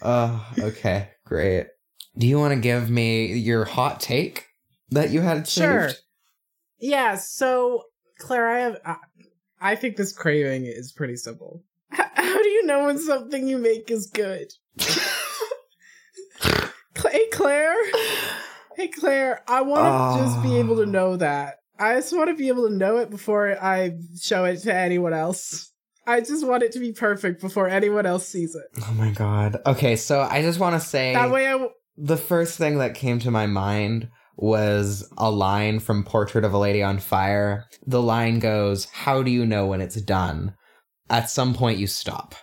Oh, 0.00 0.46
okay, 0.60 1.10
great. 1.24 1.66
Do 2.16 2.26
you 2.26 2.38
want 2.38 2.54
to 2.54 2.60
give 2.60 2.88
me 2.88 3.32
your 3.32 3.64
hot 3.64 4.00
take 4.00 4.46
that 4.90 5.10
you 5.10 5.20
had 5.20 5.48
saved? 5.48 5.66
Sure. 5.66 5.90
Yeah. 6.78 7.16
So, 7.16 7.82
Claire, 8.18 8.48
I 8.48 8.58
have. 8.60 8.76
I, 8.84 8.96
I 9.60 9.74
think 9.74 9.96
this 9.96 10.12
craving 10.12 10.66
is 10.66 10.92
pretty 10.92 11.16
simple. 11.16 11.64
How 11.90 12.42
do 12.42 12.48
you 12.48 12.66
know 12.66 12.84
when 12.86 12.98
something 12.98 13.48
you 13.48 13.58
make 13.58 13.90
is 13.90 14.06
good? 14.12 14.52
hey, 16.42 17.26
Claire. 17.32 17.74
Hey, 18.76 18.88
Claire. 18.88 19.42
I 19.48 19.62
want 19.62 20.18
to 20.18 20.24
just 20.24 20.42
be 20.42 20.56
able 20.58 20.76
to 20.76 20.82
Ah. 20.82 20.86
know 20.90 21.16
that. 21.16 21.56
I 21.78 21.94
just 21.94 22.16
want 22.16 22.28
to 22.28 22.34
be 22.34 22.48
able 22.48 22.68
to 22.68 22.74
know 22.74 22.96
it 22.98 23.08
before 23.10 23.56
I 23.62 23.92
show 24.20 24.44
it 24.44 24.58
to 24.62 24.74
anyone 24.74 25.12
else. 25.14 25.72
I 26.06 26.20
just 26.20 26.46
want 26.46 26.62
it 26.62 26.72
to 26.72 26.80
be 26.80 26.92
perfect 26.92 27.40
before 27.40 27.68
anyone 27.68 28.06
else 28.06 28.26
sees 28.26 28.54
it. 28.54 28.64
Oh 28.86 28.92
my 28.94 29.10
god. 29.12 29.58
Okay, 29.66 29.94
so 29.96 30.20
I 30.20 30.42
just 30.42 30.58
want 30.58 30.80
to 30.80 30.86
say 30.86 31.12
That 31.14 31.30
way, 31.30 31.46
I. 31.46 31.52
W- 31.52 31.70
the 31.96 32.16
first 32.16 32.56
thing 32.58 32.78
that 32.78 32.94
came 32.94 33.18
to 33.20 33.30
my 33.30 33.46
mind 33.46 34.08
was 34.36 35.08
a 35.18 35.30
line 35.30 35.80
from 35.80 36.04
Portrait 36.04 36.44
of 36.44 36.52
a 36.52 36.58
Lady 36.58 36.82
on 36.82 36.98
Fire. 36.98 37.64
The 37.86 38.00
line 38.02 38.38
goes, 38.38 38.86
"How 38.86 39.22
do 39.22 39.30
you 39.30 39.44
know 39.44 39.66
when 39.66 39.80
it's 39.80 40.00
done? 40.00 40.54
At 41.10 41.30
some 41.30 41.54
point 41.54 41.78
you 41.78 41.86
stop." 41.86 42.34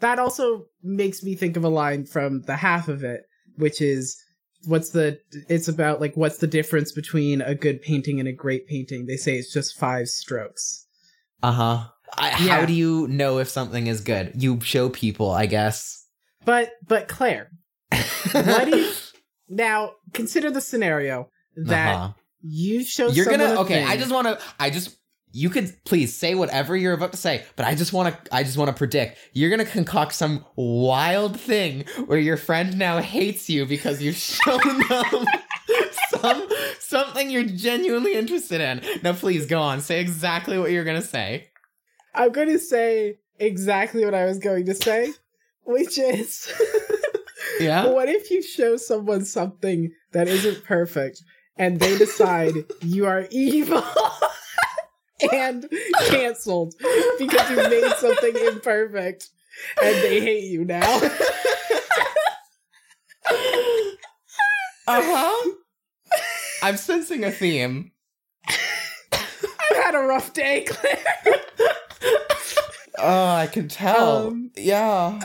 that 0.00 0.18
also 0.18 0.66
makes 0.82 1.22
me 1.22 1.34
think 1.34 1.56
of 1.56 1.64
a 1.64 1.68
line 1.68 2.04
from 2.04 2.42
the 2.42 2.56
half 2.56 2.88
of 2.88 3.02
it, 3.04 3.22
which 3.56 3.80
is 3.80 4.16
what's 4.66 4.90
the 4.90 5.18
it's 5.48 5.68
about 5.68 6.00
like 6.00 6.14
what's 6.16 6.38
the 6.38 6.46
difference 6.46 6.92
between 6.92 7.40
a 7.40 7.54
good 7.54 7.80
painting 7.80 8.18
and 8.18 8.28
a 8.28 8.32
great 8.32 8.66
painting 8.66 9.04
they 9.06 9.16
say 9.16 9.36
it's 9.36 9.52
just 9.52 9.78
five 9.78 10.08
strokes 10.08 10.86
Uh-huh. 11.42 11.86
I, 12.16 12.30
Yeah. 12.30 12.36
How 12.60 12.64
do 12.66 12.72
you 12.72 13.06
know 13.08 13.38
if 13.38 13.48
something 13.48 13.86
is 13.88 14.00
good? 14.00 14.32
You 14.42 14.60
show 14.60 14.88
people, 14.88 15.30
I 15.30 15.46
guess. 15.46 16.04
but 16.44 16.70
but 16.86 17.08
claire 17.08 17.50
what 18.32 18.64
do 18.66 18.76
you 18.78 18.92
now 19.48 19.92
consider 20.12 20.50
the 20.50 20.60
scenario 20.60 21.28
that 21.56 21.94
Uh-huh. 21.94 22.12
you 22.42 22.84
show 22.84 23.08
You're 23.08 23.26
someone 23.26 23.40
gonna 23.48 23.60
okay. 23.62 23.84
I 23.84 23.96
just 23.96 24.12
want 24.12 24.26
to. 24.26 24.38
I 24.58 24.70
just 24.70 24.96
you 25.34 25.50
could 25.50 25.74
please 25.84 26.16
say 26.16 26.34
whatever 26.34 26.76
you're 26.76 26.94
about 26.94 27.10
to 27.12 27.18
say, 27.18 27.42
but 27.56 27.66
I 27.66 27.74
just 27.74 27.92
want 27.92 28.14
to. 28.24 28.34
I 28.34 28.42
just 28.44 28.56
want 28.56 28.68
to 28.68 28.74
predict 28.74 29.18
you're 29.32 29.50
gonna 29.50 29.64
concoct 29.64 30.14
some 30.14 30.44
wild 30.56 31.38
thing 31.38 31.84
where 32.06 32.18
your 32.18 32.36
friend 32.36 32.78
now 32.78 33.00
hates 33.00 33.50
you 33.50 33.66
because 33.66 34.00
you've 34.00 34.16
shown 34.34 34.60
them 34.88 35.26
some 36.10 36.48
something 36.78 37.30
you're 37.30 37.44
genuinely 37.44 38.14
interested 38.14 38.60
in. 38.60 38.80
Now, 39.02 39.12
please 39.12 39.46
go 39.46 39.60
on. 39.60 39.80
Say 39.80 40.00
exactly 40.00 40.58
what 40.58 40.70
you're 40.70 40.84
gonna 40.84 41.02
say. 41.02 41.50
i'm 42.14 42.30
going 42.30 42.48
to 42.48 42.58
say 42.60 43.18
exactly 43.40 44.04
what 44.04 44.14
i 44.14 44.24
was 44.24 44.38
going 44.38 44.64
to 44.64 44.74
say 44.74 45.12
which 45.64 45.98
is 45.98 46.52
Yeah. 47.60 47.86
what 47.88 48.08
if 48.08 48.30
you 48.30 48.40
show 48.42 48.76
someone 48.76 49.24
something 49.24 49.90
that 50.12 50.28
isn't 50.28 50.64
perfect 50.64 51.22
and 51.56 51.80
they 51.80 51.98
decide 51.98 52.54
you 52.82 53.06
are 53.06 53.26
evil 53.30 53.82
and 55.32 55.68
canceled 56.08 56.74
because 57.18 57.50
you 57.50 57.56
made 57.56 57.92
something 57.98 58.36
imperfect 58.46 59.28
and 59.82 59.94
they 59.96 60.20
hate 60.20 60.44
you 60.44 60.64
now? 60.64 61.00
Uh 64.86 65.00
huh. 65.02 65.50
I'm 66.62 66.76
sensing 66.76 67.24
a 67.24 67.30
theme. 67.30 67.92
I've 68.46 69.76
had 69.82 69.94
a 69.94 70.00
rough 70.00 70.32
day, 70.34 70.64
Claire. 70.68 71.40
Oh, 72.98 73.28
I 73.34 73.46
can 73.46 73.68
tell. 73.68 74.28
Um, 74.28 74.50
yeah. 74.56 75.18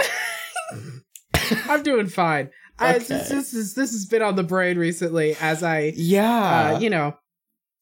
I'm 1.68 1.84
doing 1.84 2.08
fine. 2.08 2.50
I, 2.80 2.96
Okay. 2.96 3.00
this, 3.06 3.30
this 3.30 3.54
is 3.54 3.74
this 3.74 3.92
has 3.92 4.06
been 4.06 4.22
on 4.22 4.36
the 4.38 4.44
brain 4.44 4.78
recently 4.78 5.36
as 5.42 5.62
I, 5.64 5.92
Yeah. 5.96 6.76
uh, 6.76 6.80
you 6.80 6.90
know, 6.90 7.18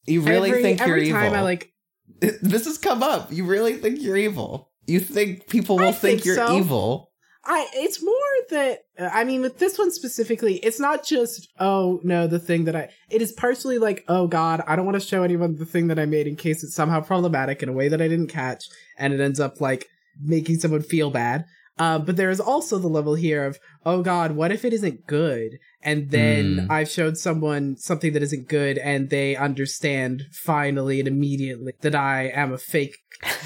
you 0.06 0.20
really 0.22 0.50
every, 0.50 0.62
think 0.62 0.80
you're 0.80 0.88
every 0.88 1.08
evil. 1.08 1.20
time 1.20 1.34
I 1.34 1.42
like 1.42 1.72
this 2.42 2.64
has 2.64 2.78
come 2.78 3.02
up. 3.02 3.32
You 3.32 3.44
really 3.44 3.74
think 3.74 4.00
you're 4.00 4.16
evil. 4.16 4.70
You 4.86 5.00
think 5.00 5.48
people 5.48 5.76
will 5.76 5.92
think, 5.92 6.20
think 6.20 6.24
you're 6.24 6.36
so. 6.36 6.56
evil. 6.56 7.08
I 7.44 7.66
it's 7.74 8.02
more 8.02 8.14
that 8.50 8.80
uh, 8.98 9.10
I 9.12 9.24
mean 9.24 9.40
with 9.40 9.58
this 9.58 9.78
one 9.78 9.90
specifically, 9.90 10.56
it's 10.56 10.80
not 10.80 11.04
just 11.04 11.48
oh 11.60 12.00
no 12.02 12.26
the 12.26 12.38
thing 12.38 12.64
that 12.64 12.76
I 12.76 12.90
it 13.10 13.22
is 13.22 13.32
partially 13.32 13.78
like 13.78 14.04
oh 14.08 14.26
god 14.26 14.62
I 14.66 14.76
don't 14.76 14.84
want 14.84 15.00
to 15.00 15.06
show 15.06 15.22
anyone 15.22 15.56
the 15.56 15.64
thing 15.64 15.86
that 15.88 15.98
I 15.98 16.04
made 16.04 16.26
in 16.26 16.36
case 16.36 16.62
it's 16.62 16.74
somehow 16.74 17.00
problematic 17.00 17.62
in 17.62 17.68
a 17.68 17.72
way 17.72 17.88
that 17.88 18.02
I 18.02 18.08
didn't 18.08 18.28
catch 18.28 18.64
and 18.98 19.12
it 19.14 19.20
ends 19.20 19.40
up 19.40 19.60
like 19.60 19.86
making 20.20 20.58
someone 20.58 20.82
feel 20.82 21.10
bad. 21.10 21.46
Uh, 21.78 21.98
but 21.98 22.16
there 22.16 22.30
is 22.30 22.40
also 22.40 22.78
the 22.78 22.88
level 22.88 23.14
here 23.14 23.44
of 23.44 23.58
oh 23.86 24.02
god 24.02 24.32
what 24.32 24.50
if 24.50 24.64
it 24.64 24.72
isn't 24.72 25.06
good 25.06 25.58
and 25.82 26.10
then 26.10 26.58
Hmm. 26.58 26.72
I've 26.72 26.90
showed 26.90 27.16
someone 27.16 27.76
something 27.76 28.12
that 28.14 28.22
isn't 28.22 28.48
good 28.48 28.78
and 28.78 29.10
they 29.10 29.36
understand 29.36 30.24
finally 30.32 30.98
and 30.98 31.06
immediately 31.08 31.72
that 31.82 31.94
I 31.94 32.28
am 32.34 32.52
a 32.52 32.58
fake 32.58 32.96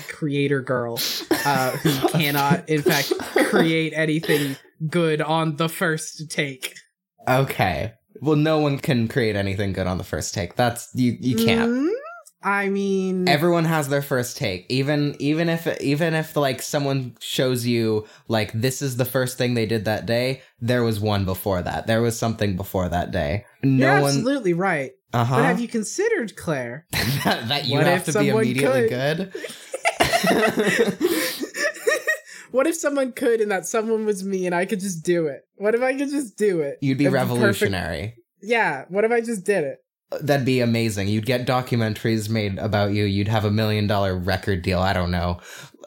creator 0.08 0.62
girl 0.62 0.98
uh, 1.44 1.70
who 1.72 2.08
cannot, 2.18 2.68
in 2.68 2.82
fact, 2.82 3.12
create 3.50 3.92
anything 3.94 4.56
good 4.88 5.20
on 5.20 5.56
the 5.56 5.68
first 5.68 6.30
take. 6.30 6.74
Okay. 7.28 7.92
Well, 8.20 8.36
no 8.36 8.58
one 8.58 8.78
can 8.78 9.08
create 9.08 9.36
anything 9.36 9.72
good 9.72 9.86
on 9.86 9.98
the 9.98 10.04
first 10.04 10.32
take. 10.34 10.56
That's 10.56 10.88
you. 10.94 11.16
You 11.20 11.36
can't. 11.36 11.70
Mm, 11.70 11.90
I 12.44 12.68
mean, 12.68 13.28
Everyone 13.28 13.64
has 13.64 13.88
their 13.88 14.02
first 14.02 14.36
take. 14.36 14.66
Even 14.68 15.14
even 15.20 15.48
if 15.48 15.66
even 15.80 16.14
if 16.14 16.36
like 16.36 16.60
someone 16.62 17.16
shows 17.20 17.64
you 17.66 18.06
like 18.28 18.52
this 18.52 18.82
is 18.82 18.96
the 18.96 19.04
first 19.04 19.38
thing 19.38 19.54
they 19.54 19.66
did 19.66 19.84
that 19.84 20.06
day, 20.06 20.42
there 20.60 20.82
was 20.82 20.98
one 21.00 21.24
before 21.24 21.62
that. 21.62 21.86
There 21.86 22.02
was 22.02 22.18
something 22.18 22.56
before 22.56 22.88
that 22.88 23.10
day. 23.12 23.44
No 23.62 23.86
you're 23.92 24.00
one. 24.02 24.10
absolutely 24.10 24.54
right. 24.54 24.92
Uh 25.12 25.24
But 25.28 25.44
have 25.44 25.60
you 25.60 25.68
considered, 25.68 26.36
Claire? 26.36 26.86
that, 27.24 27.48
that 27.48 27.66
you 27.66 27.76
What 27.78 27.86
have 27.86 28.04
to 28.06 28.18
be 28.18 28.28
immediately 28.30 28.88
could? 28.88 29.32
good. 29.32 29.32
what 32.50 32.66
if 32.66 32.74
someone 32.76 33.12
could 33.12 33.40
and 33.40 33.50
that 33.50 33.66
someone 33.66 34.04
was 34.06 34.24
me 34.24 34.46
and 34.46 34.54
I 34.54 34.66
could 34.66 34.80
just 34.80 35.04
do 35.04 35.26
it? 35.26 35.46
What 35.56 35.74
if 35.74 35.82
I 35.82 35.94
could 35.96 36.10
just 36.10 36.36
do 36.36 36.60
it? 36.60 36.78
You'd 36.80 36.98
be 36.98 37.08
revolutionary. 37.08 38.16
Yeah. 38.42 38.84
What 38.88 39.04
if 39.04 39.10
I 39.12 39.20
just 39.20 39.44
did 39.44 39.64
it? 39.64 39.81
That'd 40.20 40.44
be 40.46 40.60
amazing. 40.60 41.08
You'd 41.08 41.26
get 41.26 41.46
documentaries 41.46 42.28
made 42.28 42.58
about 42.58 42.92
you. 42.92 43.04
You'd 43.04 43.28
have 43.28 43.44
a 43.44 43.50
million 43.50 43.86
dollar 43.86 44.14
record 44.16 44.62
deal. 44.62 44.80
I 44.80 44.92
don't 44.92 45.10
know. 45.10 45.40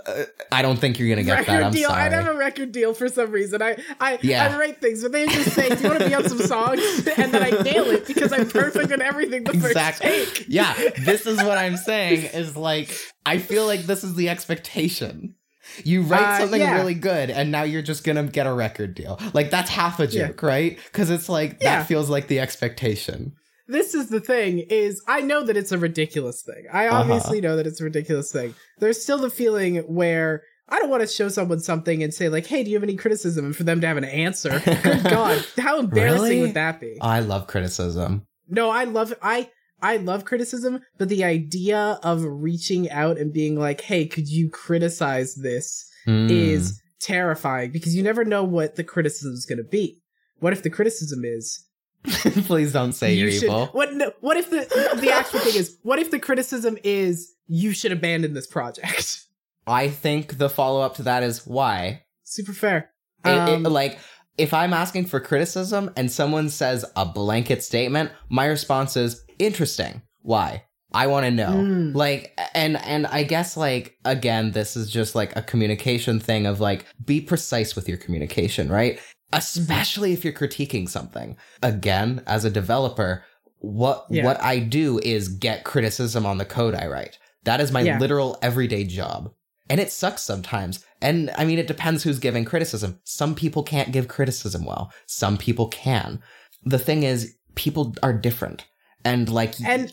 Uh, 0.08 0.24
I 0.52 0.62
don't 0.62 0.78
think 0.78 1.00
you're 1.00 1.10
gonna 1.10 1.24
get 1.24 1.32
record 1.40 1.48
that. 1.48 1.64
I'm 1.64 1.72
deal. 1.74 1.90
sorry. 1.90 2.02
I 2.04 2.10
have 2.10 2.28
a 2.28 2.38
record 2.38 2.72
deal 2.72 2.94
for 2.94 3.10
some 3.10 3.32
reason. 3.32 3.62
I 3.62 3.78
I 4.00 4.20
Yeah. 4.22 4.54
I 4.54 4.60
write 4.60 4.80
things, 4.80 5.02
but 5.02 5.12
they 5.12 5.26
just 5.26 5.52
say, 5.54 5.70
"Do 5.70 5.82
you 5.82 5.90
want 5.90 6.02
to 6.02 6.08
be 6.08 6.14
on 6.14 6.30
some 6.30 6.40
songs?" 6.40 6.82
And 7.18 7.34
then 7.34 7.42
I 7.44 7.50
nail 7.64 7.86
it 7.90 8.06
because 8.06 8.32
I'm 8.32 8.48
perfect 8.48 8.92
on 8.92 9.02
everything 9.02 9.44
the 9.46 9.52
Exactly. 9.54 10.10
first 10.10 10.36
take. 10.36 10.46
yeah, 10.48 10.76
this 11.04 11.26
is 11.26 11.38
what 11.38 11.58
I'm 11.58 11.76
saying. 11.78 12.26
Is 12.34 12.56
like 12.56 12.96
I 13.26 13.40
feel 13.40 13.66
like 13.66 13.82
this 13.84 14.04
is 14.04 14.14
the 14.16 14.30
expectation. 14.30 15.36
You 15.84 16.04
write 16.04 16.22
Uh, 16.22 16.40
something 16.42 16.62
yeah. 16.62 16.76
really 16.76 16.94
good, 16.94 17.32
and 17.32 17.52
now 17.52 17.64
you're 17.64 17.82
just 17.82 18.04
gonna 18.04 18.24
get 18.24 18.46
a 18.46 18.54
record 18.54 18.94
deal. 18.94 19.20
Like 19.34 19.50
that's 19.50 19.72
half 19.72 20.00
a 20.00 20.06
Yeah. 20.06 20.28
joke, 20.28 20.44
right? 20.44 20.78
Because 20.92 21.10
it's 21.10 21.28
like 21.30 21.58
Yeah. 21.62 21.80
that 21.80 21.88
feels 21.88 22.10
like 22.12 22.28
the 22.28 22.40
expectation. 22.40 23.34
This 23.68 23.93
is 23.95 24.09
the 24.09 24.20
thing: 24.20 24.59
is 24.70 25.01
I 25.07 25.22
know 25.22 25.43
that 25.43 25.57
it's 25.57 25.72
a 25.72 25.78
ridiculous 25.78 26.41
thing. 26.43 26.66
I 26.72 26.88
Uh-huh. 26.88 26.99
obviously 27.01 27.41
know 27.41 27.55
that 27.55 27.68
it's 27.68 27.82
a 27.82 27.86
ridiculous 27.86 28.32
thing. 28.32 28.53
There's 28.80 29.01
still 29.01 29.18
the 29.18 29.30
feeling 29.30 29.78
where 29.80 30.43
I 30.70 30.80
don't 30.80 30.89
want 30.89 31.01
to 31.01 31.07
show 31.07 31.30
someone 31.30 31.59
something 31.59 32.01
and 32.03 32.13
say 32.13 32.30
like, 32.30 32.45
"Hey, 32.47 32.63
do 32.63 32.70
you 32.70 32.76
have 32.76 32.84
any 32.84 32.95
criticism?" 32.95 33.45
and 33.45 33.55
for 33.55 33.63
them 33.63 33.82
to 33.82 33.88
have 33.88 33.97
an 33.97 34.03
answer. 34.05 34.61
Good 34.63 35.03
God, 35.03 35.45
how 35.57 35.80
embarrassing 35.80 36.22
Really? 36.22 36.41
would 36.41 36.53
that 36.55 36.80
be? 36.80 36.97
I 37.01 37.20
love 37.22 37.47
criticism. 37.47 38.26
No, 38.47 38.70
I 38.70 38.84
love 38.84 39.13
I 39.22 39.49
I 39.82 39.97
love 39.97 40.26
criticism, 40.26 40.80
but 40.97 41.09
the 41.09 41.24
idea 41.24 41.99
of 42.01 42.24
reaching 42.24 42.89
out 42.89 43.18
and 43.18 43.34
being 43.34 43.59
like, 43.59 43.82
"Hey, 43.82 44.05
could 44.05 44.28
you 44.30 44.49
criticize 44.49 45.36
this?" 45.36 45.86
Mm. 46.07 46.30
is 46.30 46.80
terrifying 47.01 47.72
because 47.72 47.95
you 47.95 48.03
never 48.03 48.24
know 48.24 48.43
what 48.43 48.76
the 48.76 48.84
criticism 48.84 49.34
is 49.34 49.45
going 49.47 49.57
to 49.57 49.63
be. 49.63 50.01
What 50.39 50.53
if 50.53 50.61
the 50.63 50.70
criticism 50.70 51.24
is 51.26 51.64
Please 52.45 52.72
don't 52.74 52.93
say 52.93 53.14
you 53.14 53.24
you're 53.24 53.32
should- 53.32 53.43
evil. 53.43 53.68
What 53.68 53.93
no, 53.93 54.12
what 54.22 54.38
if 54.38 54.49
the 54.49 54.68
the 54.99 55.12
actual 55.12 55.39
thing 55.39 55.56
is 55.56 55.78
what 55.84 55.99
if 55.99 56.12
the 56.12 56.20
criticism 56.20 56.78
is 56.84 57.34
you 57.47 57.72
should 57.74 57.91
abandon 57.91 58.34
this 58.34 58.47
project? 58.47 59.22
I 59.68 59.89
think 59.89 60.38
the 60.38 60.49
follow 60.49 60.82
up 60.82 60.95
to 60.95 61.03
that 61.03 61.24
is 61.24 61.45
why. 61.45 62.03
Super 62.24 62.53
fair. 62.53 62.91
It- 63.24 63.30
it- 63.30 63.34
Um, 63.49 63.64
like, 63.64 63.97
if 64.38 64.53
I'm 64.53 64.74
asking 64.74 65.06
for 65.06 65.20
criticism 65.20 65.91
and 65.95 66.12
someone 66.12 66.49
says 66.49 66.86
a 66.95 67.06
blanket 67.06 67.64
statement, 67.64 68.12
my 68.30 68.45
response 68.45 68.95
is 68.97 69.24
interesting. 69.39 70.01
Why? 70.22 70.64
I 70.93 71.08
want 71.08 71.26
to 71.26 71.32
know. 71.32 71.49
Mm. 71.51 71.93
Like, 71.95 72.39
and 72.53 72.78
and 72.78 73.06
I 73.08 73.24
guess 73.24 73.58
like 73.58 73.97
again, 74.06 74.51
this 74.51 74.78
is 74.78 74.89
just 74.89 75.14
like 75.16 75.36
a 75.36 75.41
communication 75.41 76.20
thing 76.20 76.45
of 76.45 76.60
like 76.62 76.86
be 77.03 77.20
precise 77.20 77.76
with 77.76 77.89
your 77.89 77.97
communication, 77.97 78.70
right? 78.70 78.99
Especially 79.34 80.14
if 80.14 80.24
you're 80.24 80.34
critiquing 80.34 80.88
something. 80.88 81.36
Again, 81.62 82.24
as 82.28 82.46
a 82.46 82.50
developer, 82.50 83.24
what 83.60 84.06
Yeah. 84.10 84.24
what 84.24 84.42
I 84.42 84.60
do 84.60 85.00
is 85.00 85.28
get 85.28 85.64
criticism 85.64 86.26
on 86.26 86.38
the 86.38 86.46
code 86.46 86.76
I 86.76 86.88
write. 86.88 87.18
That 87.44 87.60
is 87.62 87.72
my 87.72 87.82
Yeah. 87.82 88.00
literal 88.00 88.38
everyday 88.42 88.84
job. 88.84 89.32
And 89.70 89.80
it 89.80 89.92
sucks 89.92 90.22
sometimes. 90.22 90.86
And 91.02 91.32
I 91.38 91.46
mean, 91.46 91.58
it 91.60 91.68
depends 91.68 92.04
who's 92.04 92.20
giving 92.20 92.46
criticism. 92.46 93.00
Some 93.04 93.34
people 93.36 93.64
can't 93.64 93.92
give 93.92 94.08
criticism 94.08 94.64
well, 94.66 94.92
some 95.08 95.38
people 95.38 95.68
can. 95.68 96.22
The 96.64 96.80
thing 96.80 97.04
is, 97.04 97.36
people 97.56 97.96
are 98.04 98.14
different. 98.14 98.66
And 99.04 99.28
like, 99.30 99.56
and 99.66 99.86
y- 99.88 99.92